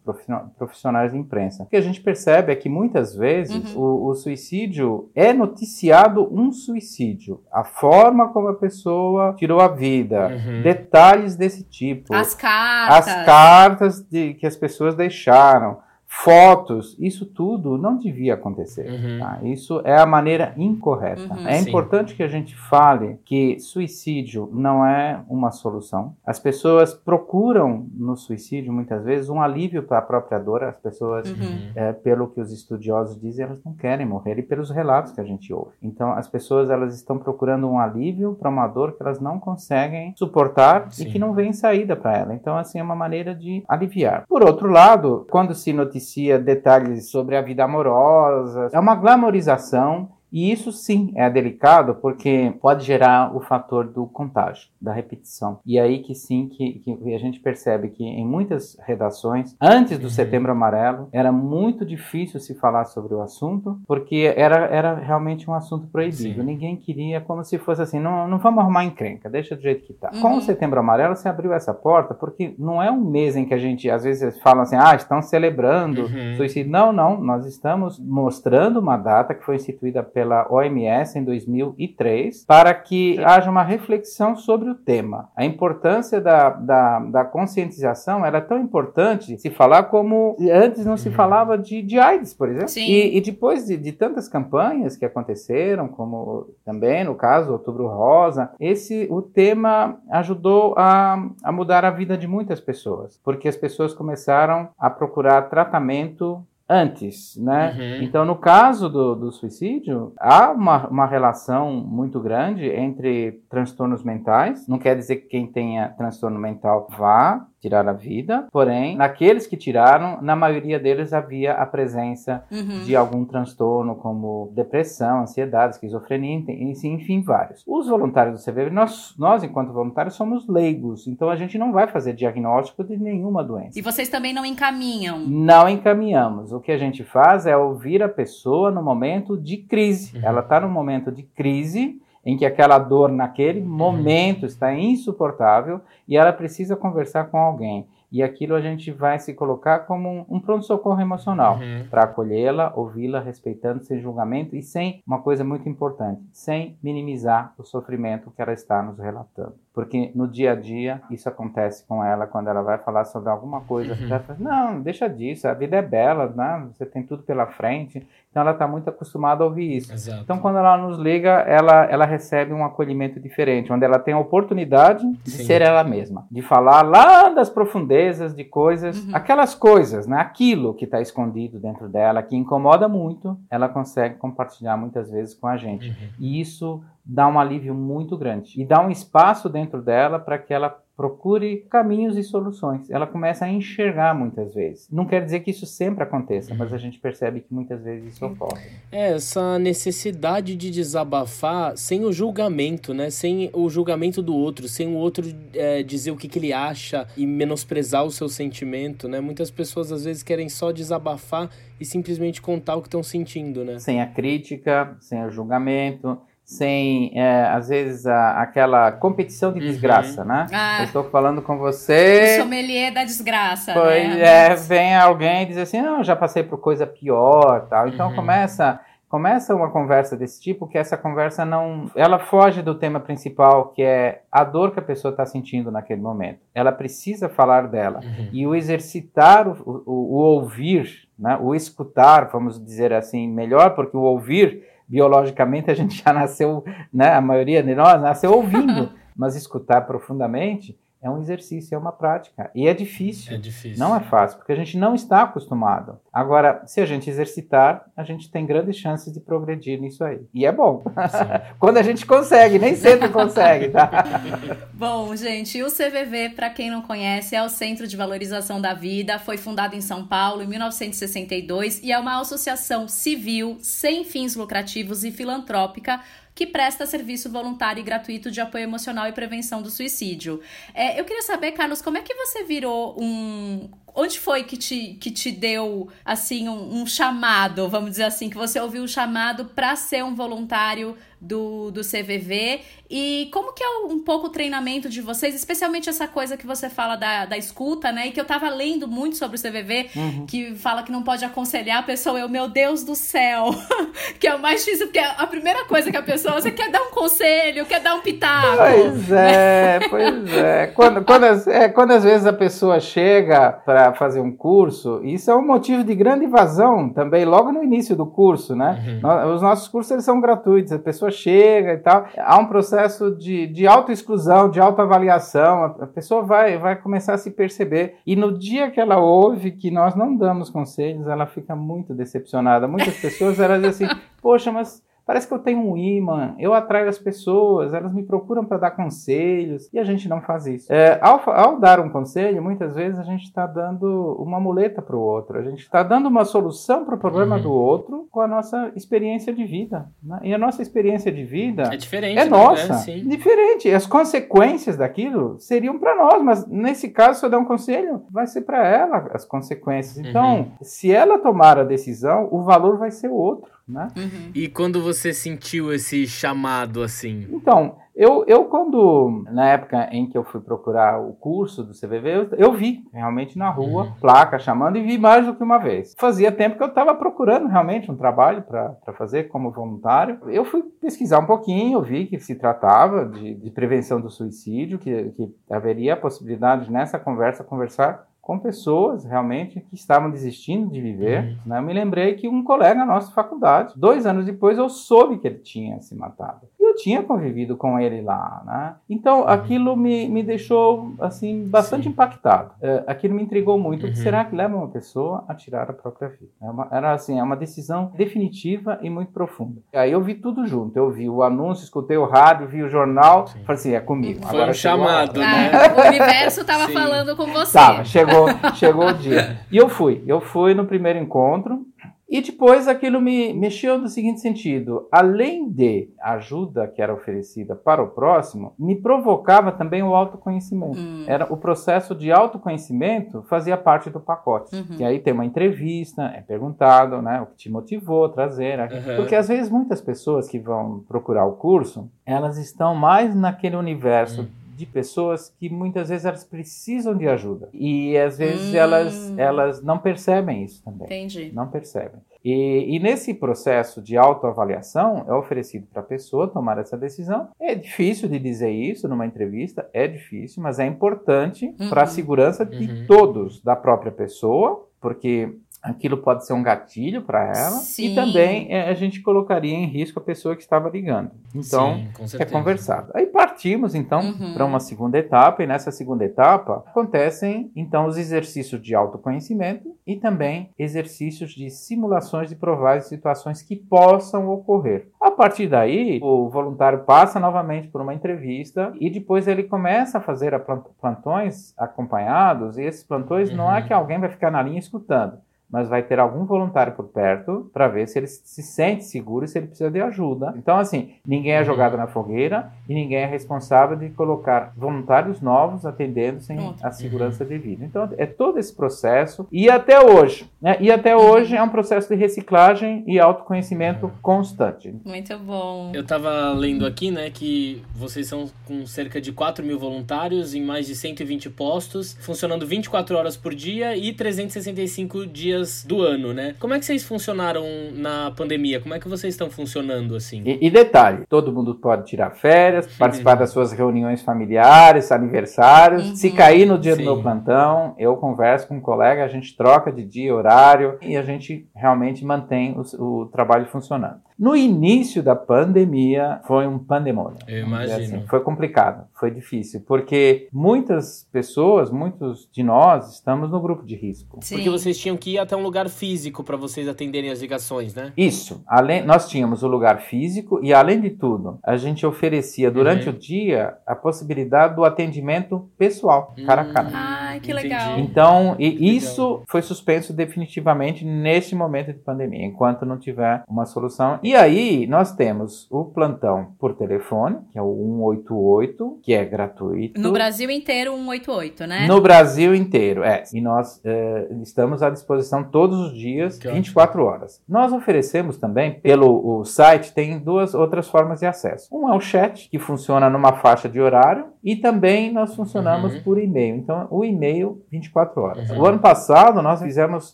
profissionais 0.56 1.12
de 1.12 1.19
imprensa. 1.19 1.62
O 1.65 1.66
que 1.66 1.77
a 1.77 1.81
gente 1.81 2.00
percebe 2.00 2.53
é 2.53 2.56
que 2.56 2.69
muitas 2.69 3.15
vezes 3.15 3.75
o, 3.75 4.09
o 4.09 4.15
suicídio 4.15 5.10
é 5.15 5.33
noticiado 5.33 6.28
um 6.33 6.53
suicídio. 6.53 7.41
A 7.53 7.65
forma 7.65 8.28
como 8.28 8.49
a 8.49 8.54
pessoa 8.54 9.34
tirou 9.37 9.60
a 9.60 9.69
vida, 9.69 10.28
Uhum. 10.28 10.62
detalhes 10.62 11.37
desse 11.37 11.65
tipo 11.65 12.15
As 12.15 12.34
cartas. 12.34 13.09
as 13.09 13.25
cartas 13.27 14.03
de- 14.09 14.34
que 14.34 14.47
as 14.47 14.56
pessoas 14.56 14.94
deixaram, 14.94 15.78
fotos, 16.15 16.95
isso 17.00 17.25
tudo 17.25 17.78
não 17.78 17.97
devia 17.97 18.34
acontecer. 18.34 18.87
Uhum. 18.89 19.19
tá? 19.19 19.41
Isso 19.43 19.81
é 19.83 19.97
a 19.97 20.05
maneira 20.05 20.53
incorreta. 20.59 21.34
Uhum. 21.34 21.49
É 21.49 21.55
Sim. 21.55 21.69
importante 21.71 22.15
que 22.15 22.23
a 22.23 22.28
gente 22.28 22.55
fale 22.55 23.19
que 23.25 23.59
suicídio 23.59 24.49
não 24.53 24.84
é 24.87 25.21
uma 25.27 25.51
solução. 25.51 26.15
As 26.25 26.39
pessoas 26.39 26.93
procuram 26.93 27.87
no 27.95 28.15
suicídio 28.15 28.72
muitas 28.72 29.03
vezes 29.03 29.31
um 29.31 29.41
alívio 29.41 29.83
para 29.83 29.99
a 29.99 30.03
própria 30.03 30.39
dor. 30.39 30.62
As 30.62 30.77
pessoas 30.77 31.31
Uhum. 31.31 31.71
é, 31.75 31.93
pelo 31.95 32.28
que 32.28 32.41
os 32.41 32.53
estudiosos 32.53 33.19
dizem, 33.19 33.47
elas 33.47 33.65
não 33.65 33.72
querem 33.72 34.05
morrer 34.05 34.39
e 34.39 34.43
pelos 34.43 34.71
relatos 34.71 35.12
que 35.12 35.21
a 35.21 35.25
gente 35.25 35.53
ouve. 35.53 35.72
Então, 35.83 36.12
as 36.12 36.28
pessoas 36.28 36.69
elas 36.69 36.95
estão 36.95 37.19
procurando 37.19 37.67
um 37.67 37.78
alívio 37.78 38.37
para 38.39 38.51
uma 38.51 38.69
dor 38.69 38.93
que 38.93 39.03
elas 39.03 39.19
não 39.19 39.41
conseguem 39.41 40.12
suportar 40.17 40.93
Sim. 40.93 41.05
e 41.05 41.11
que 41.11 41.19
não 41.19 41.33
vem 41.33 41.55
saída 41.55 41.97
para 41.97 42.19
ela. 42.19 42.34
Então, 42.34 42.56
assim, 42.56 42.78
é 42.78 42.83
uma 42.83 42.95
maneira 42.95 43.34
de 43.34 43.65
aliviar. 43.67 44.25
Por 44.28 44.45
outro 44.45 44.69
lado, 44.71 45.27
quando 45.31 45.55
se 45.55 45.72
noticia 45.72 46.02
detalhes 46.39 47.11
sobre 47.11 47.37
a 47.37 47.43
vida 47.43 47.65
amorosa, 47.65 48.69
é 48.73 48.79
uma 48.79 48.95
glamorização 48.95 50.11
e 50.32 50.50
isso 50.50 50.72
sim 50.72 51.12
é 51.15 51.28
delicado 51.28 51.94
porque 51.97 52.54
pode 52.60 52.84
gerar 52.84 53.37
o 53.37 53.41
fator 53.41 53.87
do 53.87 54.06
contágio, 54.06 54.69
da 54.81 54.93
repetição. 54.93 55.59
E 55.66 55.78
aí 55.78 55.98
que 56.00 56.15
sim 56.15 56.48
que, 56.48 56.81
que 56.81 57.15
a 57.15 57.19
gente 57.19 57.41
percebe 57.41 57.88
que 57.91 58.04
em 58.04 58.26
muitas 58.26 58.76
redações, 58.84 59.54
antes 59.60 59.98
do 59.98 60.04
Uhum. 60.04 60.10
Setembro 60.10 60.53
Amarelo, 60.53 61.09
era 61.12 61.31
muito 61.32 61.84
difícil 61.84 62.38
se 62.41 62.54
falar 62.54 62.84
sobre 62.84 63.15
o 63.15 63.21
assunto, 63.22 63.78
porque 63.87 64.32
era, 64.37 64.66
era 64.66 64.94
realmente 64.94 65.48
um 65.50 65.54
assunto 65.54 65.87
proibido. 65.88 66.16
Sim. 66.41 66.42
Ninguém 66.42 66.76
queria, 66.76 67.21
como 67.21 67.44
se 67.44 67.59
fosse 67.59 67.82
assim, 67.82 67.98
não, 68.00 68.28
não 68.28 68.38
vamos 68.38 68.60
arrumar 68.60 68.84
encrenca, 68.84 69.28
deixa 69.31 69.54
do 69.56 69.62
jeito 69.62 69.84
que 69.84 69.92
tá. 69.92 70.10
Com 70.21 70.32
Uhum. 70.32 70.37
o 70.38 70.41
Setembro 70.41 70.78
Amarelo, 70.81 71.16
você 71.16 71.28
abriu 71.28 71.53
essa 71.53 71.72
porta, 71.75 72.15
porque 72.15 72.54
não 72.59 72.83
é 72.83 72.91
um 72.91 73.01
mês 73.04 73.36
em 73.36 73.45
que 73.45 73.54
a 73.54 73.59
gente, 73.59 73.89
às 73.91 74.04
vezes, 74.04 74.39
fala 74.41 74.62
assim, 74.62 74.77
ah, 74.77 74.95
estão 74.95 75.21
celebrando 75.21 76.03
Uhum. 76.03 76.36
suicídio. 76.36 76.71
Não, 76.71 76.92
não, 76.92 77.21
nós 77.21 77.47
estamos 77.47 77.98
mostrando 77.98 78.78
uma 78.78 78.97
data 78.97 79.34
que 79.34 79.45
foi 79.45 79.57
instituída 79.57 80.03
pela 80.03 80.22
OMS 80.51 81.19
em 81.19 81.24
2003 81.24 82.45
para 82.47 82.72
que 82.74 83.19
haja 83.24 83.51
uma 83.51 83.63
reflexão 83.63 84.36
sobre 84.36 84.71
o 84.71 84.74
tema. 84.74 85.28
A 85.36 85.45
importância 85.45 86.21
da, 86.21 86.51
da, 86.51 86.98
da 87.01 87.24
conscientização 87.24 88.24
era 88.24 88.41
tão 88.41 88.59
importante 88.59 89.39
se 89.39 89.51
falar 89.51 89.84
como 89.84 90.36
antes 90.53 90.84
não 90.84 90.97
se 90.97 91.09
Uhum. 91.09 91.15
falava 91.15 91.59
de, 91.59 91.83
de 91.83 91.98
AIDS, 91.98 92.33
por 92.34 92.48
exemplo. 92.48 92.69
Sim. 92.69 92.86
E, 92.86 93.16
e 93.16 93.21
depois 93.21 93.66
de, 93.66 93.77
de 93.77 93.92
tantas 93.92 94.28
campanhas 94.28 94.97
que 94.97 95.04
aconteceram, 95.04 95.89
como 95.89 96.47
também 96.65 97.04
no 97.04 97.15
caso 97.15 97.53
Outubro 97.53 97.86
Rosa, 97.89 98.51
esse 98.59 99.07
o 99.10 99.21
tema 99.21 99.98
ajudou 100.10 100.74
a, 100.77 101.22
a 101.42 101.53
mudar 101.53 101.84
a 101.84 101.91
vida 101.91 102.16
de 102.16 102.27
muitas 102.27 102.60
pessoas, 102.60 103.21
porque 103.24 103.48
as 103.48 103.57
pessoas 103.57 103.92
começaram 103.92 104.69
a 104.78 104.89
procurar 104.89 105.42
tratamento 105.51 106.42
antes, 106.72 107.36
né? 107.36 107.77
Uhum. 107.77 108.03
Então, 108.04 108.24
no 108.24 108.36
caso 108.36 108.89
do, 108.89 109.15
do 109.15 109.30
suicídio, 109.30 110.15
há 110.19 110.51
uma, 110.51 110.89
uma 110.89 111.07
relação 111.07 111.71
muito 111.72 112.19
grande 112.19 112.65
entre 112.66 113.42
transtornos 113.51 114.03
mentais. 114.03 114.66
Não 114.66 114.78
quer 114.78 114.97
dizer 114.97 115.16
que 115.16 115.28
quem 115.28 115.47
tenha 115.47 115.91
transtorno 115.91 116.39
mental 116.39 116.89
vá 116.97 117.47
tirar 117.62 117.88
a 117.88 117.92
vida, 117.92 118.48
porém, 118.50 118.97
naqueles 118.97 119.47
que 119.47 119.56
tiraram, 119.56 120.20
na 120.20 120.34
maioria 120.34 120.80
deles 120.80 121.12
havia 121.12 121.53
a 121.53 121.64
presença 121.64 122.44
uhum. 122.50 122.82
de 122.84 122.97
algum 122.97 123.24
transtorno, 123.24 123.94
como 123.94 124.50
depressão, 124.53 125.20
ansiedade, 125.20 125.74
esquizofrenia, 125.74 126.42
enfim, 126.48 127.22
vários. 127.22 127.62
Os 127.64 127.86
voluntários 127.86 128.44
do 128.44 128.53
CVV, 128.53 128.70
nós, 128.70 129.14
nós, 129.16 129.44
enquanto 129.44 129.72
voluntários, 129.72 130.16
somos 130.16 130.48
leigos, 130.48 131.06
então 131.06 131.30
a 131.30 131.36
gente 131.36 131.56
não 131.56 131.72
vai 131.72 131.86
fazer 131.86 132.14
diagnóstico 132.14 132.82
de 132.82 132.97
nenhuma 132.97 133.44
doença. 133.44 133.78
E 133.78 133.82
vocês 133.82 134.09
também 134.09 134.34
não 134.34 134.44
encaminham? 134.44 135.20
Não 135.20 135.68
encaminhamos. 135.68 136.53
O 136.53 136.59
que 136.59 136.72
a 136.72 136.78
gente 136.78 137.04
faz 137.04 137.47
é 137.47 137.56
ouvir 137.56 138.03
a 138.03 138.09
pessoa 138.09 138.72
no 138.72 138.82
momento 138.82 139.38
de 139.38 139.59
crise. 139.59 140.16
Uhum. 140.16 140.24
Ela 140.24 140.41
está 140.41 140.59
no 140.59 140.68
momento 140.68 141.12
de 141.12 141.22
crise 141.22 142.03
em 142.24 142.36
que 142.36 142.45
aquela 142.45 142.78
dor 142.78 143.10
naquele 143.10 143.60
uhum. 143.60 143.66
momento 143.66 144.47
está 144.47 144.74
insuportável 144.74 145.80
e 146.07 146.16
ela 146.16 146.33
precisa 146.33 146.77
conversar 146.77 147.24
com 147.24 147.39
alguém. 147.39 147.86
E 148.13 148.22
aquilo 148.22 148.54
a 148.54 148.60
gente 148.60 148.91
vai 148.91 149.19
se 149.19 149.33
colocar 149.33 149.80
como 149.80 150.07
um, 150.07 150.36
um 150.36 150.39
pronto-socorro 150.39 151.01
emocional 151.01 151.57
uhum. 151.57 151.86
para 151.89 152.03
acolhê-la, 152.03 152.71
ouvi-la, 152.77 153.21
respeitando, 153.21 153.83
sem 153.83 154.01
julgamento 154.01 154.54
e 154.54 154.63
sem 154.63 155.03
uma 155.07 155.22
coisa 155.22 155.42
muito 155.42 155.66
importante, 155.66 156.21
sem 156.30 156.77
minimizar 156.83 157.54
o 157.57 157.65
sofrimento 157.65 158.30
que 158.30 158.42
ela 158.42 158.53
está 158.53 158.83
nos 158.83 158.98
relatando. 158.98 159.54
Porque 159.74 160.13
no 160.15 160.28
dia 160.28 160.53
a 160.53 160.54
dia 160.54 161.01
isso 161.10 161.28
acontece 161.28 161.86
com 161.86 162.04
ela 162.04 162.27
quando 162.27 162.48
ela 162.48 162.63
vai 162.63 162.77
falar 162.77 163.04
sobre 163.07 163.30
alguma 163.30 163.63
coisa. 163.63 163.95
Uhum. 163.95 164.07
Ela 164.07 164.21
fala, 164.21 164.39
não, 164.39 164.83
deixa 164.83 165.09
disso, 165.09 165.48
a 165.48 165.54
vida 165.54 165.77
é 165.77 165.83
bela, 165.83 166.30
né? 166.36 166.69
você 166.71 166.84
tem 166.84 167.03
tudo 167.03 167.22
pela 167.22 167.47
frente. 167.47 168.07
Então 168.30 168.42
ela 168.42 168.53
está 168.53 168.69
muito 168.69 168.89
acostumada 168.91 169.42
a 169.42 169.47
ouvir 169.47 169.77
isso. 169.77 169.92
Exato. 169.92 170.22
Então 170.22 170.39
quando 170.39 170.59
ela 170.59 170.77
nos 170.77 170.98
liga, 170.98 171.30
ela, 171.30 171.84
ela 171.86 172.04
recebe 172.04 172.53
um 172.53 172.65
acolhimento 172.65 173.19
diferente, 173.19 173.72
onde 173.72 173.84
ela 173.84 173.98
tem 173.98 174.13
a 174.13 174.19
oportunidade 174.19 175.10
de 175.22 175.30
Sim. 175.30 175.45
ser 175.45 175.63
ela 175.63 175.83
mesma, 175.83 176.27
de 176.30 176.42
falar 176.42 176.83
lá 176.83 177.30
das 177.30 177.48
profundezas 177.48 178.34
de 178.34 178.45
coisas, 178.45 179.03
uhum. 179.03 179.16
aquelas 179.16 179.54
coisas, 179.54 180.07
né? 180.07 180.19
aquilo 180.19 180.74
que 180.74 180.84
está 180.84 181.01
escondido 181.01 181.59
dentro 181.59 181.89
dela, 181.89 182.22
que 182.22 182.36
incomoda 182.36 182.89
muito, 182.89 183.39
ela 183.51 183.71
consegue 183.71 184.16
compartilhar 184.16 184.77
muitas 184.77 185.10
vezes 185.10 185.34
com 185.34 185.47
a 185.47 185.57
gente. 185.57 185.89
Uhum. 185.89 186.09
E 186.19 186.41
isso 186.41 186.83
dá 187.04 187.28
um 187.28 187.39
alívio 187.39 187.75
muito 187.75 188.16
grande 188.16 188.60
e 188.60 188.65
dá 188.65 188.84
um 188.84 188.91
espaço 188.91 189.49
dentro 189.49 189.83
dela 189.83 190.19
para 190.19 190.39
que 190.39 190.54
ela 190.54 190.83
procure 190.97 191.66
caminhos 191.71 192.16
e 192.16 192.22
soluções. 192.22 192.89
Ela 192.91 193.07
começa 193.07 193.45
a 193.45 193.49
enxergar 193.49 194.15
muitas 194.15 194.54
vezes. 194.54 194.89
Não 194.91 195.07
quer 195.07 195.25
dizer 195.25 195.41
que 195.41 195.51
isso 195.51 195.66
sempre 195.66 196.04
aconteça, 196.04 196.54
mas 196.54 196.72
a 196.72 196.77
gente 196.77 196.99
percebe 196.99 197.41
que 197.41 197.53
muitas 197.53 197.83
vezes 197.83 198.15
isso 198.15 198.27
ocorre. 198.27 198.63
É, 198.93 199.13
essa 199.15 199.59
necessidade 199.59 200.54
de 200.54 200.71
desabafar 200.71 201.77
sem 201.77 202.04
o 202.04 202.13
julgamento, 202.13 202.93
né? 202.93 203.10
Sem 203.10 203.51
o 203.53 203.69
julgamento 203.71 204.22
do 204.22 204.34
outro, 204.37 204.69
sem 204.69 204.87
o 204.87 204.97
outro 204.97 205.25
é, 205.55 205.83
dizer 205.83 206.10
o 206.10 206.16
que, 206.16 206.28
que 206.28 206.39
ele 206.39 206.53
acha 206.53 207.07
e 207.16 207.27
menosprezar 207.27 208.05
o 208.05 208.10
seu 208.10 208.28
sentimento, 208.28 209.09
né? 209.09 209.19
Muitas 209.19 209.51
pessoas 209.51 209.91
às 209.91 210.05
vezes 210.05 210.22
querem 210.22 210.48
só 210.48 210.71
desabafar 210.71 211.48
e 211.81 211.84
simplesmente 211.84 212.41
contar 212.41 212.77
o 212.77 212.83
que 212.83 212.89
estão 212.89 213.03
sentindo, 213.03 213.65
né? 213.65 213.78
Sem 213.78 214.01
a 214.01 214.07
crítica, 214.07 214.95
sem 215.01 215.25
o 215.25 215.31
julgamento 215.31 216.21
sem, 216.53 217.13
é, 217.19 217.45
às 217.47 217.69
vezes, 217.69 218.07
a, 218.07 218.43
aquela 218.43 218.93
competição 218.93 219.53
de 219.53 219.60
uhum. 219.60 219.66
desgraça, 219.66 220.25
né? 220.25 220.47
Ah, 220.53 220.81
eu 220.81 220.84
estou 220.84 221.04
falando 221.04 221.41
com 221.41 221.57
você. 221.57 222.37
O 222.39 222.43
sommelier 222.43 222.93
da 222.93 223.04
desgraça. 223.04 223.72
Pois 223.72 224.16
né? 224.16 224.22
é, 224.22 224.54
vem 224.54 224.95
alguém 224.95 225.43
e 225.43 225.47
diz 225.47 225.57
assim: 225.57 225.81
não, 225.81 226.04
já 226.04 226.15
passei 226.15 226.43
por 226.43 226.59
coisa 226.59 226.87
pior 226.87 227.66
tal. 227.69 227.89
Então 227.89 228.10
uhum. 228.10 228.16
começa. 228.16 228.81
Começa 229.09 229.54
uma 229.54 229.71
conversa 229.71 230.16
desse 230.16 230.41
tipo, 230.41 230.66
que 230.66 230.78
essa 230.78 230.97
conversa 230.97 231.45
não. 231.45 231.91
Ela 231.95 232.19
foge 232.19 232.63
do 232.63 232.75
tema 232.75 232.98
principal, 232.98 233.69
que 233.69 233.83
é 233.83 234.22
a 234.33 234.43
dor 234.43 234.71
que 234.71 234.78
a 234.78 234.83
pessoa 234.83 235.10
está 235.10 235.27
sentindo 235.27 235.71
naquele 235.71 236.01
momento. 236.01 236.39
Ela 236.55 236.72
precisa 236.72 237.28
falar 237.28 237.69
dela. 237.69 238.01
Uhum. 238.03 238.28
E 238.33 238.47
o 238.47 238.55
exercitar, 238.55 239.47
o, 239.47 239.83
o, 239.84 239.93
o 239.93 240.16
ouvir, 240.16 241.10
né? 241.19 241.37
o 241.39 241.55
escutar, 241.55 242.31
vamos 242.33 242.59
dizer 242.65 242.95
assim, 242.95 243.28
melhor, 243.28 243.75
porque 243.75 243.95
o 243.95 244.01
ouvir 244.01 244.63
biologicamente 244.92 245.71
a 245.71 245.74
gente 245.74 246.03
já 246.04 246.12
nasceu, 246.12 246.62
né, 246.92 247.15
a 247.15 247.21
maioria 247.22 247.62
de 247.62 247.74
nós 247.74 247.98
nasceu 247.98 248.30
ouvindo, 248.30 248.91
mas 249.16 249.34
escutar 249.34 249.80
profundamente 249.86 250.78
é 251.03 251.10
um 251.10 251.19
exercício, 251.19 251.75
é 251.75 251.78
uma 251.78 251.91
prática. 251.91 252.49
E 252.54 252.69
é 252.69 252.72
difícil. 252.72 253.34
É 253.34 253.37
difícil. 253.37 253.78
Não 253.78 253.95
é 253.95 254.01
fácil, 254.01 254.39
porque 254.39 254.53
a 254.53 254.57
gente 254.57 254.78
não 254.78 254.95
está 254.95 255.22
acostumado. 255.22 255.99
Agora, 256.12 256.62
se 256.64 256.81
a 256.81 256.87
gente 256.87 257.11
exercitar, 257.11 257.87
a 257.97 258.04
gente 258.04 258.31
tem 258.31 258.47
grandes 258.47 258.76
chances 258.76 259.12
de 259.12 259.19
progredir 259.19 259.81
nisso 259.81 260.04
aí. 260.04 260.21
E 260.33 260.47
é 260.47 260.52
bom. 260.52 260.85
Quando 261.59 261.78
a 261.78 261.83
gente 261.83 262.07
consegue, 262.07 262.57
nem 262.59 262.76
sempre 262.76 263.09
consegue, 263.09 263.71
tá? 263.71 263.90
bom, 264.73 265.14
gente, 265.16 265.61
o 265.61 265.66
CVV, 265.66 266.31
para 266.37 266.50
quem 266.50 266.71
não 266.71 266.83
conhece, 266.83 267.35
é 267.35 267.43
o 267.43 267.49
Centro 267.49 267.88
de 267.88 267.97
Valorização 267.97 268.61
da 268.61 268.73
Vida. 268.73 269.19
Foi 269.19 269.37
fundado 269.37 269.75
em 269.75 269.81
São 269.81 270.07
Paulo 270.07 270.43
em 270.43 270.47
1962 270.47 271.83
e 271.83 271.90
é 271.90 271.99
uma 271.99 272.21
associação 272.21 272.87
civil 272.87 273.59
sem 273.61 274.05
fins 274.05 274.37
lucrativos 274.37 275.02
e 275.02 275.11
filantrópica 275.11 276.00
que 276.35 276.47
presta 276.47 276.87
serviço 276.87 277.31
voluntário 277.31 277.81
e 277.81 277.85
gratuito 277.85 278.31
de 278.31 278.40
apoio 278.40 278.64
emocional 278.64 279.07
e 279.07 279.12
prevenção 279.12 279.61
do 279.61 279.71
suicídio. 279.71 280.40
É, 280.75 280.99
eu 280.99 281.05
queria 281.05 281.23
saber, 281.23 281.52
Carlos, 281.52 281.83
como 281.83 281.99
é 281.99 282.02
que 282.02 282.14
você 282.14 282.45
virou 282.45 282.97
um. 283.00 283.71
Onde 283.94 284.18
foi 284.18 284.44
que 284.44 284.56
te, 284.56 284.94
que 284.94 285.11
te 285.11 285.30
deu, 285.30 285.88
assim, 286.04 286.49
um, 286.49 286.80
um 286.80 286.87
chamado, 286.87 287.68
vamos 287.68 287.90
dizer 287.90 288.04
assim, 288.04 288.30
que 288.30 288.37
você 288.37 288.59
ouviu 288.59 288.83
o 288.85 288.88
chamado 288.88 289.47
para 289.47 289.76
ser 289.76 290.02
um 290.02 290.14
voluntário 290.14 290.97
do, 291.23 291.71
do 291.71 291.83
CVV 291.83 292.61
e 292.90 293.30
como 293.33 293.52
que 293.52 293.62
é 293.62 293.68
um 293.87 294.00
pouco 294.00 294.26
o 294.26 294.28
treinamento 294.28 294.88
de 294.88 295.00
vocês, 295.00 295.35
especialmente 295.35 295.88
essa 295.88 296.09
coisa 296.09 296.37
que 296.37 296.44
você 296.44 296.68
fala 296.68 296.97
da, 296.97 297.25
da 297.26 297.38
escuta, 297.38 297.92
né? 297.92 298.09
E 298.09 298.11
que 298.11 298.21
eu 298.21 298.25
tava 298.25 298.50
lendo 298.50 298.88
muito 298.88 299.16
sobre 299.16 299.37
o 299.37 299.40
CVV, 299.40 299.90
uhum. 299.95 300.26
que 300.26 300.54
fala 300.56 300.83
que 300.83 300.90
não 300.90 301.02
pode 301.02 301.25
aconselhar 301.25 301.78
a 301.78 301.83
pessoa, 301.83 302.18
eu, 302.18 302.28
meu 302.28 302.49
Deus 302.49 302.83
do 302.83 302.97
céu, 302.97 303.50
que 304.18 304.26
é 304.26 304.35
o 304.35 304.38
mais 304.40 304.64
difícil, 304.64 304.88
porque 304.88 304.99
a 304.99 305.26
primeira 305.26 305.64
coisa 305.64 305.90
que 305.90 305.97
a 305.97 306.02
pessoa, 306.02 306.40
você 306.40 306.50
quer 306.50 306.71
dar 306.71 306.83
um 306.83 306.90
conselho, 306.90 307.64
quer 307.66 307.80
dar 307.80 307.95
um 307.95 308.00
pitaco. 308.00 308.56
Pois 308.56 309.12
é, 309.12 309.80
pois 309.88 310.33
é. 310.35 310.66
Quando, 310.66 311.04
quando, 311.04 311.25
é, 311.25 311.68
quando 311.68 311.92
às 311.92 312.02
vezes 312.02 312.26
a 312.26 312.33
pessoa 312.33 312.80
chega 312.80 313.52
para 313.52 313.82
fazer 313.93 314.21
um 314.21 314.31
curso, 314.31 315.00
isso 315.02 315.31
é 315.31 315.35
um 315.35 315.47
motivo 315.47 315.83
de 315.83 315.95
grande 315.95 316.25
evasão 316.25 316.88
também, 316.88 317.25
logo 317.25 317.50
no 317.50 317.62
início 317.62 317.97
do 317.97 318.07
curso, 318.07 318.55
né? 318.55 319.00
Uhum. 319.02 319.35
Os 319.35 319.43
nossos 319.43 319.67
cursos 319.69 319.90
eles 319.90 320.05
são 320.05 320.21
gratuitos, 320.21 320.73
a 320.73 320.79
pessoa 320.79 321.11
chega 321.11 321.73
e 321.73 321.79
tal. 321.79 322.07
Há 322.19 322.38
um 322.38 322.47
processo 322.47 323.11
de, 323.17 323.47
de 323.47 323.67
autoexclusão, 323.67 324.50
de 324.50 324.61
autoavaliação. 324.61 325.64
A, 325.64 325.67
a 325.85 325.87
pessoa 325.87 326.23
vai, 326.23 326.59
vai 326.59 326.76
começar 326.76 327.14
a 327.14 327.19
se 327.19 327.31
perceber. 327.31 327.97
E 328.07 328.14
no 328.14 328.37
dia 328.37 328.71
que 328.71 328.81
ela 328.81 328.99
ouve 328.99 329.53
que 329.53 329.71
nós 329.71 329.95
não 329.95 330.17
damos 330.17 330.51
conselhos, 330.51 331.07
ela 331.07 331.27
fica 331.27 331.57
muito 331.57 331.95
decepcionada. 331.95 332.69
Muitas 332.69 332.97
pessoas 332.99 333.41
elas 333.41 333.62
dizem 333.62 333.87
assim: 333.87 334.01
Poxa, 334.21 334.53
mas 334.53 334.83
Parece 335.12 335.28
que 335.28 335.35
eu 335.35 335.38
tenho 335.38 335.61
um 335.61 335.76
imã, 335.76 336.35
eu 336.38 336.54
atraio 336.54 336.88
as 336.88 336.99
pessoas, 336.99 337.75
elas 337.75 337.92
me 337.92 338.02
procuram 338.02 338.47
para 338.47 338.57
dar 338.57 338.71
conselhos 338.71 339.69
e 339.71 339.78
a 339.78 339.85
gente 339.85 340.09
não 340.09 340.23
faz 340.23 340.47
isso. 340.47 340.73
É, 340.73 340.99
ao, 341.02 341.21
ao, 341.28 341.61
dar 341.61 341.81
um 341.81 341.90
conselho, 341.90 342.42
muitas 342.42 342.75
vezes 342.75 342.99
a 342.99 343.02
gente 343.02 343.25
está 343.25 343.47
dando 343.47 344.16
uma 344.19 344.40
muleta 344.40 344.81
para 344.81 344.97
o 344.97 345.00
outro, 345.00 345.38
a 345.38 345.42
gente 345.42 345.61
está 345.61 345.83
dando 345.83 346.09
uma 346.09 346.25
solução 346.25 346.87
para 346.87 346.95
o 346.95 346.99
problema 346.99 347.37
uhum. 347.37 347.42
do 347.42 347.52
outro 347.52 348.09
com 348.11 348.23
a 348.23 348.26
nossa 348.26 348.73
experiência 348.75 349.35
de 349.35 349.45
vida. 349.45 349.87
Né? 350.02 350.19
E 350.23 350.33
a 350.33 350.38
nossa 350.38 350.62
experiência 350.62 351.12
de 351.12 351.25
vida 351.25 351.64
é 351.64 351.76
diferente, 351.76 352.19
é 352.19 352.25
né? 352.25 352.31
nossa, 352.31 352.90
é, 352.90 352.95
diferente. 353.00 353.71
As 353.71 353.87
consequências 353.87 354.78
daquilo 354.78 355.38
seriam 355.38 355.78
para 355.78 355.95
nós, 355.95 356.23
mas 356.23 356.47
nesse 356.47 356.88
caso, 356.88 357.21
se 357.21 357.26
eu 357.26 357.28
der 357.28 357.37
um 357.37 357.45
conselho, 357.45 358.02
vai 358.11 358.26
ser 358.26 358.40
para 358.40 358.66
ela 358.66 359.11
as 359.12 359.26
consequências. 359.26 359.99
Então, 359.99 360.38
uhum. 360.38 360.50
se 360.62 360.90
ela 360.90 361.19
tomar 361.19 361.59
a 361.59 361.64
decisão, 361.64 362.28
o 362.31 362.42
valor 362.42 362.78
vai 362.78 362.90
ser 362.90 363.09
outro 363.09 363.52
né? 363.73 363.88
Uhum. 363.97 364.31
E 364.35 364.49
quando 364.49 364.83
você 364.83 365.12
sentiu 365.12 365.73
esse 365.73 366.07
chamado 366.07 366.83
assim? 366.83 367.26
Então, 367.31 367.76
eu, 367.95 368.25
eu 368.26 368.47
quando, 368.47 369.25
na 369.31 369.49
época 369.50 369.88
em 369.93 370.09
que 370.09 370.17
eu 370.17 370.25
fui 370.25 370.41
procurar 370.41 370.99
o 370.99 371.12
curso 371.12 371.62
do 371.62 371.73
CVV, 371.73 372.09
eu, 372.09 372.29
eu 372.38 372.52
vi 372.52 372.85
realmente 372.93 373.37
na 373.37 373.50
rua, 373.50 373.85
uhum. 373.85 373.93
placa 374.00 374.38
chamando, 374.38 374.79
e 374.79 374.83
vi 374.83 374.97
mais 374.97 375.26
do 375.26 375.35
que 375.35 375.43
uma 375.43 375.59
vez. 375.59 375.95
Fazia 375.99 376.33
tempo 376.33 376.57
que 376.57 376.62
eu 376.62 376.69
estava 376.69 376.95
procurando 376.95 377.49
realmente 377.49 377.91
um 377.91 377.97
trabalho 377.97 378.43
para 378.43 378.93
fazer 378.97 379.25
como 379.25 379.50
voluntário. 379.50 380.19
Eu 380.29 380.45
fui 380.45 380.62
pesquisar 380.81 381.19
um 381.19 381.26
pouquinho, 381.26 381.79
eu 381.79 381.83
vi 381.83 382.07
que 382.07 382.19
se 382.19 382.35
tratava 382.35 383.05
de, 383.05 383.35
de 383.35 383.50
prevenção 383.50 384.00
do 384.00 384.11
suicídio, 384.11 384.79
que, 384.79 385.11
que 385.11 385.35
haveria 385.50 385.93
a 385.93 385.97
possibilidade 385.97 386.73
nessa 386.73 386.99
conversa 386.99 387.45
conversar 387.45 388.07
com 388.23 388.38
pessoas 388.38 389.05
realmente 389.05 389.61
que 389.61 389.75
estavam 389.75 390.09
desistindo 390.09 390.71
de 390.71 390.81
viver. 390.81 391.25
Uhum. 391.25 391.37
Né? 391.45 391.59
Eu 391.59 391.62
me 391.62 391.73
lembrei 391.73 392.14
que 392.14 392.29
um 392.29 392.45
colega 392.45 392.85
nosso 392.85 393.09
de 393.09 393.14
faculdade, 393.14 393.75
dois 393.76 394.07
anos 394.07 394.25
depois, 394.25 394.57
eu 394.57 394.69
soube 394.69 395.19
que 395.19 395.26
ele 395.26 395.38
tinha 395.38 395.83
se 395.83 395.93
matado. 395.97 396.47
E 396.59 396.62
eu 396.64 396.76
tinha 396.76 397.02
convivido 397.02 397.57
com 397.57 397.81
ele 397.81 398.00
lá, 398.00 398.43
né? 398.47 398.76
Então 398.88 399.23
uhum. 399.23 399.29
aquilo 399.29 399.76
me, 399.76 400.09
me 400.09 400.23
deixou 400.23 400.95
assim 401.00 401.49
bastante 401.49 401.83
Sim. 401.83 401.88
impactado. 401.91 402.52
É, 402.62 402.85
aquilo 402.87 403.14
me 403.14 403.23
intrigou 403.25 403.59
muito. 403.59 403.87
Uhum. 403.87 403.95
Será 403.97 404.25
que 404.25 404.37
leva 404.37 404.57
uma 404.57 404.69
pessoa 404.69 405.25
a 405.26 405.35
tirar 405.35 405.69
a 405.69 405.73
própria 405.73 406.09
vida? 406.09 406.31
É 406.41 406.49
uma, 406.49 406.69
era 406.71 406.93
assim, 406.93 407.19
é 407.19 407.23
uma 407.23 407.37
decisão 407.37 407.91
definitiva 407.97 408.79
e 408.83 408.88
muito 408.88 409.11
profunda. 409.11 409.61
Aí 409.75 409.91
eu 409.91 410.00
vi 410.00 410.14
tudo 410.14 410.47
junto. 410.47 410.76
Eu 410.76 410.93
vi 410.93 411.11
o 411.11 411.25
anúncio, 411.25 411.64
escutei 411.64 411.97
o 411.97 412.07
rádio, 412.07 412.47
vi 412.47 412.62
o 412.62 412.69
jornal, 412.69 413.26
Sim. 413.26 413.41
falei 413.45 413.59
assim, 413.59 413.75
é 413.75 413.81
comigo. 413.81 414.21
Foi 414.23 414.37
Agora 414.37 414.50
um 414.52 414.55
chamado, 414.55 415.19
né? 415.19 415.50
Ah, 415.52 415.75
o 415.83 415.88
universo 415.88 416.43
estava 416.43 416.69
falando 416.73 417.17
com 417.17 417.26
você. 417.26 417.59
Tava, 417.59 417.85
chegou, 417.85 418.12
chegou 418.54 418.87
o 418.87 418.95
dia. 418.95 419.38
E 419.50 419.57
eu 419.57 419.69
fui. 419.69 420.02
Eu 420.07 420.21
fui 420.21 420.54
no 420.54 420.66
primeiro 420.66 420.99
encontro. 420.99 421.66
E 422.12 422.21
depois 422.21 422.69
aquilo 422.69 423.00
me 423.00 423.33
mexeu 423.33 423.78
no 423.78 423.88
seguinte 423.88 424.21
sentido: 424.21 424.87
além 424.92 425.49
de 425.49 425.88
ajuda 425.99 426.69
que 426.69 426.83
era 426.83 426.92
oferecida 426.92 427.57
para 427.57 427.83
o 427.83 427.88
próximo, 427.88 428.52
me 428.59 428.76
provocava 428.76 429.50
também 429.50 429.83
o 429.83 429.95
autoconhecimento. 429.95 430.78
Hum. 430.78 431.04
Era 431.07 431.33
o 431.33 431.38
processo 431.38 431.95
de 431.95 432.12
autoconhecimento 432.12 433.23
fazia 433.23 433.57
parte 433.57 433.88
do 433.88 433.99
pacote. 433.99 434.54
Uhum. 434.54 434.76
E 434.78 434.85
aí 434.85 434.99
tem 434.99 435.14
uma 435.14 435.25
entrevista, 435.25 436.02
é 436.14 436.21
perguntado, 436.21 437.00
né, 437.00 437.23
o 437.23 437.26
que 437.28 437.37
te 437.37 437.50
motivou 437.50 438.04
a 438.04 438.11
trazer, 438.11 438.59
uhum. 438.59 438.97
porque 438.97 439.14
às 439.14 439.28
vezes 439.28 439.49
muitas 439.50 439.81
pessoas 439.81 440.28
que 440.28 440.38
vão 440.38 440.85
procurar 440.87 441.25
o 441.25 441.33
curso, 441.33 441.90
elas 442.04 442.37
estão 442.37 442.75
mais 442.75 443.14
naquele 443.14 443.57
universo 443.57 444.21
uhum 444.21 444.42
de 444.62 444.66
pessoas 444.66 445.35
que 445.38 445.50
muitas 445.50 445.88
vezes 445.88 446.04
elas 446.04 446.25
precisam 446.25 446.97
de 446.97 447.09
ajuda. 447.09 447.49
E 447.52 447.97
às 447.99 448.19
vezes 448.19 448.52
hum. 448.52 448.57
elas, 448.57 449.19
elas 449.19 449.62
não 449.62 449.78
percebem 449.78 450.45
isso 450.45 450.62
também. 450.64 450.87
Entendi. 450.87 451.33
Não 451.35 451.49
percebem. 451.49 452.00
E, 452.25 452.76
e 452.76 452.78
nesse 452.78 453.12
processo 453.12 453.83
de 453.83 453.97
autoavaliação 453.97 455.04
é 455.09 455.12
oferecido 455.12 455.66
para 455.73 455.83
a 455.83 455.85
pessoa 455.85 456.28
tomar 456.28 456.59
essa 456.59 456.76
decisão. 456.76 457.28
É 457.40 457.54
difícil 457.54 458.09
de 458.09 458.19
dizer 458.19 458.50
isso 458.50 458.88
numa 458.88 459.04
entrevista, 459.04 459.69
é 459.73 459.88
difícil, 459.88 460.40
mas 460.40 460.61
é 460.61 460.66
importante 460.66 461.52
uhum. 461.59 461.69
para 461.69 461.83
a 461.83 461.87
segurança 461.87 462.47
de 462.47 462.71
uhum. 462.71 462.87
todos, 462.87 463.42
da 463.42 463.57
própria 463.57 463.90
pessoa, 463.90 464.69
porque 464.81 465.37
aquilo 465.62 465.99
pode 465.99 466.26
ser 466.26 466.33
um 466.33 466.42
gatilho 466.42 467.02
para 467.02 467.25
ela 467.26 467.59
Sim. 467.59 467.92
e 467.92 467.95
também 467.95 468.52
é, 468.52 468.69
a 468.69 468.75
gente 468.75 469.00
colocaria 469.00 469.54
em 469.54 469.66
risco 469.66 470.00
a 470.00 470.02
pessoa 470.02 470.35
que 470.35 470.42
estava 470.42 470.69
ligando. 470.69 471.12
Então, 471.35 471.76
Sim, 472.04 472.16
é 472.19 472.25
conversado. 472.25 472.90
Aí 472.95 473.07
partimos 473.07 473.75
então 473.75 474.00
uhum. 474.00 474.35
para 474.35 474.45
uma 474.45 474.59
segunda 474.59 474.99
etapa 474.99 475.42
e 475.42 475.47
nessa 475.47 475.71
segunda 475.71 476.04
etapa 476.04 476.64
acontecem 476.66 477.52
então 477.54 477.87
os 477.87 477.97
exercícios 477.97 478.61
de 478.61 478.75
autoconhecimento 478.75 479.76
e 479.87 479.97
também 479.97 480.50
exercícios 480.59 481.31
de 481.31 481.49
simulações 481.49 482.28
de 482.28 482.35
prováveis 482.35 482.87
situações 482.87 483.40
que 483.40 483.54
possam 483.54 484.28
ocorrer. 484.28 484.88
A 485.00 485.11
partir 485.11 485.47
daí, 485.47 486.00
o 486.02 486.28
voluntário 486.28 486.81
passa 486.81 487.21
novamente 487.21 487.69
por 487.69 487.81
uma 487.81 487.95
entrevista 487.95 488.73
e 488.81 488.90
depois 488.90 489.28
ele 489.28 489.45
começa 489.45 489.99
a 489.99 490.00
fazer 490.00 490.33
plantões 490.81 491.54
acompanhados 491.57 492.59
e 492.59 492.62
esses 492.62 492.83
plantões 492.83 493.31
uhum. 493.31 493.37
não 493.37 493.54
é 493.54 493.62
que 493.62 493.73
alguém 493.73 494.00
vai 494.00 494.09
ficar 494.09 494.31
na 494.31 494.42
linha 494.42 494.59
escutando 494.59 495.19
mas 495.52 495.68
vai 495.68 495.82
ter 495.82 496.00
algum 496.00 496.25
voluntário 496.25 496.73
por 496.73 496.87
perto 496.87 497.50
para 497.52 497.68
ver 497.68 497.87
se 497.87 497.99
ele 497.99 498.06
se 498.06 498.42
sente 498.42 498.85
seguro 498.85 499.26
e 499.26 499.28
se 499.28 499.38
ele 499.38 499.49
precisa 499.49 499.71
de 499.71 499.80
ajuda. 499.82 500.32
Então, 500.37 500.56
assim, 500.56 500.94
ninguém 501.06 501.32
é 501.32 501.40
uhum. 501.40 501.44
jogado 501.44 501.76
na 501.76 501.87
fogueira 501.87 502.50
e 502.66 502.75
ninguém 502.75 503.00
é 503.00 503.06
responsável 503.06 503.76
de 503.76 503.90
colocar 503.90 504.54
voluntários 504.56 505.21
novos 505.21 505.66
atendendo 505.66 506.23
sem 506.23 506.38
a 506.62 506.71
segurança 506.71 507.23
devida. 507.23 507.64
Então, 507.66 507.88
é 507.99 508.06
todo 508.06 508.38
esse 508.38 508.54
processo 508.54 509.28
e 509.30 509.50
até 509.50 509.78
hoje, 509.78 510.30
né? 510.40 510.56
E 510.59 510.73
até 510.73 510.97
uhum. 510.97 511.11
hoje 511.11 511.37
é 511.37 511.42
um 511.42 511.50
processo 511.50 511.88
de 511.88 511.97
reciclagem 511.97 512.82
e 512.87 512.99
autoconhecimento 512.99 513.87
uhum. 513.87 513.92
constante. 514.00 514.75
Muito 514.85 515.18
bom. 515.18 515.71
Eu 515.75 515.82
estava 515.82 516.32
lendo 516.32 516.64
aqui, 516.64 516.90
né, 516.90 517.11
que 517.11 517.62
vocês 517.75 518.06
são 518.06 518.30
com 518.47 518.64
cerca 518.64 519.00
de 519.00 519.12
4 519.12 519.44
mil 519.44 519.59
voluntários 519.59 520.35
em 520.35 520.42
mais 520.42 520.66
de 520.66 520.75
120 520.75 521.28
postos, 521.28 521.94
funcionando 522.00 522.47
24 522.47 522.97
horas 522.97 523.16
por 523.16 523.35
dia 523.35 523.76
e 523.76 523.92
365 523.92 525.06
dias 525.06 525.42
dias 525.43 525.65
do 525.65 525.83
ano, 525.83 526.13
né? 526.13 526.35
Como 526.39 526.55
é 526.55 526.59
que 526.59 526.65
vocês 526.65 526.85
funcionaram 526.85 527.45
na 527.75 528.11
pandemia? 528.13 528.61
Como 528.61 528.75
é 528.75 528.79
que 528.79 528.89
vocês 528.89 529.13
estão 529.13 529.29
funcionando 529.31 529.95
assim? 529.97 530.23
E, 530.25 530.47
e 530.47 530.51
detalhe, 530.51 531.05
todo 531.09 531.33
mundo 531.33 531.55
pode 531.57 531.87
tirar 531.87 532.11
férias, 532.13 532.67
participar 532.77 533.17
das 533.17 533.31
suas 533.31 533.53
reuniões 533.53 534.03
familiares, 534.03 534.93
aniversários. 534.93 535.91
Uhum. 535.91 535.97
Se 535.97 536.11
cair 536.11 536.47
no 536.47 536.59
dia 536.59 536.75
Sim. 536.75 536.79
do 536.79 536.85
meu 536.85 537.03
plantão, 537.03 537.75
eu 537.79 537.97
converso 537.97 538.49
com 538.49 538.57
um 538.57 538.61
colega, 538.61 539.05
a 539.05 539.09
gente 539.09 539.37
troca 539.37 539.73
de 539.73 539.85
dia, 539.85 540.15
horário 540.15 540.79
e 540.81 540.97
a 540.97 541.03
gente 541.03 541.49
realmente 541.55 542.05
mantém 542.05 542.57
o, 542.57 542.85
o 542.85 543.07
trabalho 543.07 543.47
funcionando. 543.47 544.01
No 544.19 544.37
início 544.37 545.02
da 545.02 545.16
pandemia 545.16 546.21
foi 546.26 546.47
um 546.47 546.59
pandemônio. 546.59 547.19
Eu 547.26 547.47
imagino. 547.47 547.97
Assim. 547.97 548.07
Foi 548.07 548.21
complicado, 548.21 548.87
foi 548.95 549.11
difícil, 549.11 549.62
porque 549.66 550.28
muitas 550.33 551.09
pessoas, 551.12 551.71
muitos 551.71 552.28
de 552.33 552.42
nós 552.42 552.95
estamos 552.95 553.31
no 553.31 553.40
grupo 553.40 553.64
de 553.64 553.75
risco. 553.75 554.19
Sim. 554.23 554.37
Porque 554.37 554.50
vocês 554.50 554.78
tinham 554.78 554.97
que 554.97 555.12
ir 555.12 555.19
até 555.19 555.37
um 555.37 555.42
lugar 555.42 555.69
físico 555.69 556.23
para 556.23 556.37
vocês 556.37 556.69
atenderem 556.69 557.11
as 557.11 557.21
ligações, 557.21 557.75
né? 557.75 557.92
Isso. 557.97 558.42
Além, 558.47 558.85
nós 558.85 559.09
tínhamos 559.09 559.42
o 559.42 559.49
lugar 559.49 559.81
físico 559.83 560.40
e 560.42 560.52
além 560.52 560.81
de 560.81 560.90
tudo, 560.90 561.38
a 561.42 561.57
gente 561.57 561.85
oferecia 561.87 562.50
durante 562.50 562.88
uhum. 562.88 562.95
o 562.95 562.99
dia 562.99 563.57
a 563.66 563.75
possibilidade 563.75 564.54
do 564.54 564.64
atendimento 564.64 565.50
pessoal, 565.59 566.14
cara 566.26 566.42
a 566.42 566.52
cara. 566.52 566.71
Ai, 566.73 567.21
que 567.21 567.33
legal. 567.33 567.78
Então, 567.78 568.37
e 568.38 568.76
isso 568.76 569.23
foi 569.28 569.42
suspenso 569.42 569.92
definitivamente 569.92 570.85
neste 570.85 571.35
momento 571.35 571.73
de 571.73 571.78
pandemia, 571.78 572.25
enquanto 572.25 572.66
não 572.66 572.78
tiver 572.78 573.23
uma 573.28 573.47
solução. 573.47 573.99
E 574.02 574.16
aí, 574.16 574.66
nós 574.66 574.92
temos 574.94 575.47
o 575.50 575.64
plantão 575.64 576.35
por 576.38 576.54
telefone, 576.54 577.18
que 577.30 577.38
é 577.38 577.42
o 577.42 577.54
188, 577.54 578.80
que 578.82 578.92
é 578.92 579.04
gratuito. 579.04 579.80
No 579.80 579.92
Brasil 579.92 580.28
inteiro, 580.28 580.73
188, 580.73 581.47
né? 581.47 581.66
No 581.68 581.80
Brasil 581.80 582.35
inteiro, 582.35 582.82
é. 582.82 583.04
E 583.12 583.21
nós 583.21 583.61
é, 583.64 584.09
estamos 584.23 584.61
à 584.62 584.71
disposição 584.71 585.23
todos 585.23 585.59
os 585.59 585.78
dias, 585.78 586.18
que 586.18 586.28
24 586.28 586.82
ótimo. 586.82 586.92
horas. 586.92 587.23
Nós 587.28 587.52
oferecemos 587.52 588.16
também, 588.16 588.59
pelo 588.61 589.21
o 589.21 589.25
site, 589.25 589.73
tem 589.73 589.99
duas 589.99 590.35
outras 590.35 590.68
formas 590.68 590.99
de 591.00 591.06
acesso. 591.06 591.49
Um 591.52 591.73
é 591.73 591.76
o 591.76 591.80
chat, 591.80 592.28
que 592.28 592.38
funciona 592.38 592.90
numa 592.90 593.12
faixa 593.14 593.49
de 593.49 593.61
horário, 593.61 594.06
e 594.25 594.37
também 594.37 594.92
nós 594.92 595.14
funcionamos 595.14 595.75
uhum. 595.75 595.82
por 595.82 595.99
e-mail. 595.99 596.37
Então, 596.37 596.66
o 596.71 596.85
e-mail, 596.85 597.44
24 597.50 598.00
horas. 598.00 598.30
Uhum. 598.30 598.40
O 598.40 598.47
ano 598.47 598.59
passado, 598.59 599.23
nós 599.23 599.40
fizemos 599.40 599.92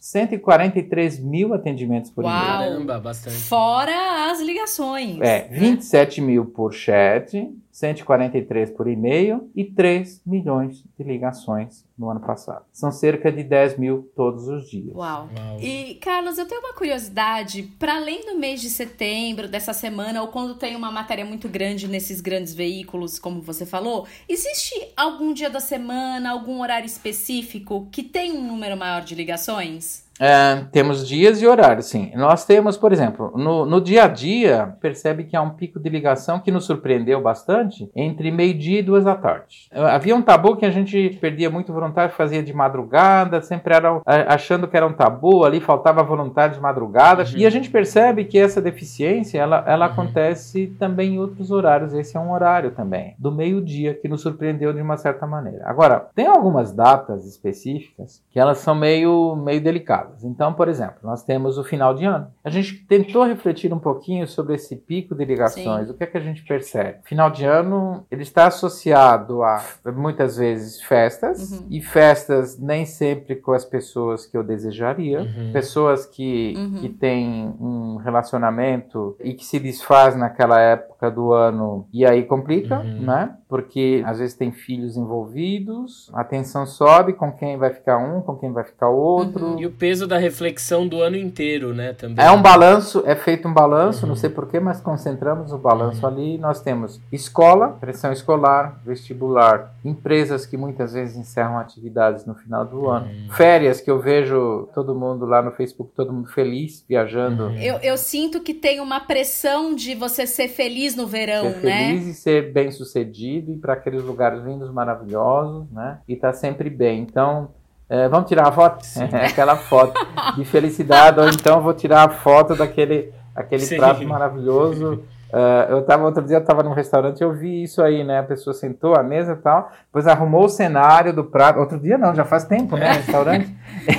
143 0.01 1.19
mil 1.23 1.53
atendimentos 1.53 2.11
por 2.11 2.25
e-mail. 2.25 2.39
Caramba, 2.39 3.01
bastante. 3.01 3.37
Fora 3.37 3.98
as 3.99 4.41
ligações. 4.41 5.21
É, 5.21 5.49
27 5.49 6.21
mil 6.21 6.47
por 6.47 6.73
chat, 6.73 7.51
143 7.71 8.71
por 8.73 8.89
e-mail 8.89 9.51
e 9.55 9.65
3 9.65 10.21
milhões 10.27 10.85
de 10.99 11.05
ligações 11.05 11.85
no 11.97 12.11
ano 12.11 12.19
passado. 12.19 12.65
São 12.73 12.91
cerca 12.91 13.31
de 13.31 13.45
10 13.45 13.79
mil 13.79 14.11
todos 14.17 14.49
os 14.49 14.69
dias. 14.69 14.95
Uau. 14.95 15.29
Uau. 15.33 15.61
E, 15.61 15.95
Carlos, 15.97 16.39
eu 16.39 16.47
tenho 16.47 16.61
uma 16.61 16.75
curiosidade. 16.75 17.63
Para 17.79 17.97
além 17.97 18.27
do 18.27 18.37
mês 18.37 18.61
de 18.61 18.69
setembro, 18.69 19.47
dessa 19.47 19.73
semana, 19.73 20.23
ou 20.23 20.29
quando 20.29 20.57
tem 20.57 20.75
uma 20.75 20.91
matéria 20.91 21.25
muito 21.25 21.49
grande 21.49 21.87
nesses 21.87 22.21
grandes 22.21 22.53
veículos, 22.53 23.19
como 23.19 23.41
você 23.41 23.65
falou, 23.65 24.07
existe 24.29 24.75
algum 24.97 25.33
dia 25.33 25.49
da 25.49 25.61
semana, 25.61 26.31
algum 26.31 26.61
horário 26.61 26.87
específico 26.87 27.89
que 27.93 28.03
tem 28.03 28.33
um 28.33 28.47
número 28.47 28.77
maior 28.77 29.03
de 29.03 29.15
ligações? 29.15 30.08
É, 30.21 30.65
temos 30.73 31.07
dias 31.07 31.41
e 31.41 31.47
horários, 31.47 31.87
sim. 31.87 32.11
Nós 32.15 32.45
temos, 32.45 32.77
por 32.77 32.93
exemplo, 32.93 33.33
no, 33.37 33.65
no 33.65 33.81
dia 33.81 34.05
a 34.05 34.09
dia, 34.09 34.75
percebe 34.81 35.25
que 35.25 35.37
há 35.37 35.43
um 35.43 35.51
pico 35.51 35.79
de 35.79 35.89
ligação 35.89 36.41
que 36.41 36.51
nos 36.51 36.65
surpreendeu 36.65 37.21
bastante 37.21 37.91
entre 37.95 38.31
meio-dia 38.31 38.81
e 38.81 38.83
duas 38.83 39.05
da 39.05 39.15
tarde. 39.15 39.69
É, 39.71 39.81
havia 39.81 40.15
um 40.15 40.23
tabu 40.23 40.57
que 40.57 40.67
a 40.67 40.71
gente 40.71 41.17
perdia 41.21 41.49
muito 41.51 41.73
voluntário, 41.73 42.15
fazia 42.15 42.43
de 42.43 42.53
madrugada, 42.53 43.41
sempre 43.41 43.75
era 43.75 44.01
achando 44.05 44.67
que 44.67 44.77
era 44.77 44.87
um 44.87 44.93
tabu, 44.93 45.45
ali 45.45 45.61
faltava 45.61 46.03
voluntário 46.03 46.55
de 46.55 46.61
madrugada. 46.61 47.23
Uhum. 47.23 47.39
E 47.39 47.47
a 47.47 47.51
gente 47.51 47.71
percebe 47.71 48.25
que 48.25 48.39
essa 48.39 48.61
deficiência, 48.61 49.39
ela, 49.39 49.65
ela 49.67 49.87
uhum. 49.87 49.93
acontece 49.93 50.75
também 50.79 51.15
em 51.15 51.19
outros 51.19 51.51
horários. 51.51 51.95
Esse 51.95 52.17
é 52.17 52.21
um 52.21 52.33
horário 52.33 52.73
também, 52.73 53.15
do 53.19 53.31
meio-dia, 53.31 53.95
que 53.95 54.09
nos 54.09 54.21
surpreendeu 54.21 54.73
de 54.73 54.81
uma 54.81 54.97
certa 54.97 55.27
maneira. 55.27 55.63
Agora, 55.65 56.09
tem 56.15 56.27
algumas 56.27 56.73
datas 56.73 57.25
específicas 57.27 58.23
que 58.31 58.39
elas 58.39 58.59
são 58.59 58.75
meio, 58.75 59.37
meio 59.37 59.61
delicadas. 59.61 60.08
Então, 60.23 60.53
por 60.53 60.69
exemplo, 60.69 60.97
nós 61.03 61.23
temos 61.23 61.59
o 61.59 61.65
final 61.65 61.95
de 61.95 62.05
ano. 62.05 62.29
A 62.43 62.51
gente 62.51 62.87
tentou 62.87 63.25
refletir 63.25 63.73
um 63.73 63.79
pouquinho 63.79 64.27
sobre 64.27 64.55
esse 64.55 64.77
pico 64.77 65.15
de 65.15 65.25
ligações. 65.25 65.87
Sim. 65.87 65.93
O 65.93 65.97
que 65.97 66.05
é 66.05 66.07
que 66.07 66.19
a 66.19 66.21
gente 66.21 66.43
percebe? 66.45 66.99
Final 67.05 67.31
de 67.31 67.45
ano, 67.45 68.07
ele 68.11 68.23
está 68.23 68.47
associado 68.47 69.43
a 69.43 69.63
muitas 69.95 70.37
vezes 70.37 70.83
festas 70.83 71.53
uhum. 71.53 71.67
e 71.71 71.81
festas 71.81 72.59
nem 72.59 72.85
sempre 72.85 73.37
com 73.37 73.53
as 73.53 73.65
pessoas 73.65 74.27
que 74.27 74.37
eu 74.37 74.43
desejaria, 74.43 75.21
uhum. 75.21 75.53
pessoas 75.53 76.07
que, 76.07 76.55
uhum. 76.57 76.81
que 76.81 76.89
têm 76.89 77.55
um 77.61 77.97
relacionamento 77.97 79.17
e 79.21 79.35
que 79.35 79.45
se 79.45 79.59
desfaz 79.59 80.17
naquela 80.17 80.61
época 80.61 80.98
do 81.15 81.33
ano 81.33 81.87
e 81.93 82.07
aí 82.07 82.23
complica, 82.23 82.79
uhum. 82.79 83.01
né? 83.03 83.37
Porque 83.49 84.03
às 84.07 84.19
vezes 84.19 84.35
tem 84.35 84.53
filhos 84.53 84.97
envolvidos, 84.97 86.11
a 86.13 86.25
tensão 86.25 86.67
sobe 86.67 87.13
com 87.13 87.33
quem 87.33 87.57
vai 87.57 87.71
ficar 87.71 87.99
um, 87.99 88.21
com 88.21 88.37
quem 88.37 88.53
vai 88.53 88.65
ficar 88.65 88.89
outro. 88.89 89.59
E 89.59 89.67
o 89.67 89.71
peso 89.71 89.99
peso 89.99 90.07
da 90.07 90.19
reflexão 90.19 90.87
do 90.87 91.03
ano 91.03 91.17
inteiro, 91.17 91.75
né? 91.75 91.93
Também. 91.93 92.25
É 92.25 92.31
um 92.31 92.41
balanço, 92.41 93.03
é 93.05 93.17
feito 93.17 93.49
um 93.49 93.53
balanço, 93.53 94.03
uhum. 94.03 94.11
não 94.11 94.17
sei 94.17 94.31
porquê, 94.31 94.61
mas 94.61 94.81
concentramos 94.81 95.53
o 95.53 95.59
balanço 95.59 96.07
uhum. 96.07 96.13
ali. 96.13 96.39
Nós 96.39 96.61
temos 96.61 97.01
escola, 97.11 97.69
pressão 97.69 98.13
escolar, 98.13 98.81
vestibular, 98.85 99.75
empresas 99.85 100.47
que 100.47 100.57
muitas 100.57 100.93
vezes 100.93 101.17
encerram 101.17 101.59
atividades 101.59 102.25
no 102.27 102.35
final 102.35 102.65
do 102.65 102.83
uhum. 102.83 102.91
ano, 102.91 103.09
férias 103.33 103.81
que 103.81 103.91
eu 103.91 103.99
vejo 103.99 104.69
todo 104.73 104.95
mundo 104.95 105.27
lá 105.27 105.43
no 105.43 105.51
Facebook, 105.51 105.91
todo 105.97 106.13
mundo 106.13 106.29
feliz, 106.29 106.85
viajando. 106.89 107.45
Uhum. 107.45 107.59
Eu, 107.59 107.79
eu 107.79 107.97
sinto 107.97 108.41
que 108.41 108.55
tem 108.55 108.81
uma 108.81 109.01
pressão 109.01 109.75
de 109.75 109.95
você 109.95 110.27
ser 110.27 110.49
feliz 110.49 110.88
no 110.97 111.07
verão, 111.07 111.45
ser 111.45 111.63
né? 111.65 111.89
Feliz 111.89 112.07
e 112.07 112.15
ser 112.15 112.53
bem 112.53 112.71
sucedido 112.71 113.53
e 113.53 113.57
para 113.57 113.75
aqueles 113.75 114.03
lugares 114.03 114.43
lindos, 114.43 114.71
maravilhosos, 114.71 115.71
né? 115.71 115.99
E 116.09 116.17
tá 116.17 116.33
sempre 116.33 116.71
bem. 116.71 117.01
Então, 117.01 117.51
é, 117.89 118.09
vamos 118.09 118.29
tirar 118.29 118.49
a 118.49 118.53
foto? 118.53 118.85
É 119.13 119.27
aquela 119.27 119.57
foto 119.57 119.95
de 120.37 120.45
felicidade, 120.45 121.21
ou 121.21 121.29
então 121.29 121.63
vou 121.63 121.75
tirar 121.75 122.05
a 122.05 122.09
foto 122.09 122.55
daquele 122.55 123.13
aquele 123.35 123.67
prato 123.77 124.05
maravilhoso 124.07 125.05
Uh, 125.29 125.71
eu 125.73 125.83
tava 125.83 126.05
outro 126.05 126.25
dia 126.25 126.39
eu 126.39 126.45
tava 126.45 126.63
num 126.63 126.73
restaurante 126.73 127.21
eu 127.21 127.31
vi 127.35 127.63
isso 127.63 127.83
aí, 127.83 128.03
né? 128.03 128.21
A 128.21 128.23
pessoa 128.23 128.55
sentou 128.55 128.95
à 128.95 129.03
mesa 129.03 129.33
e 129.33 129.37
tal, 129.37 129.71
depois 129.85 130.07
arrumou 130.07 130.47
o 130.47 130.49
cenário 130.49 131.13
do 131.13 131.23
prato. 131.23 131.61
Outro 131.61 131.79
dia 131.79 131.99
não, 131.99 132.15
já 132.15 132.25
faz 132.25 132.45
tempo, 132.45 132.77
né? 132.77 132.93
restaurante. 132.93 133.55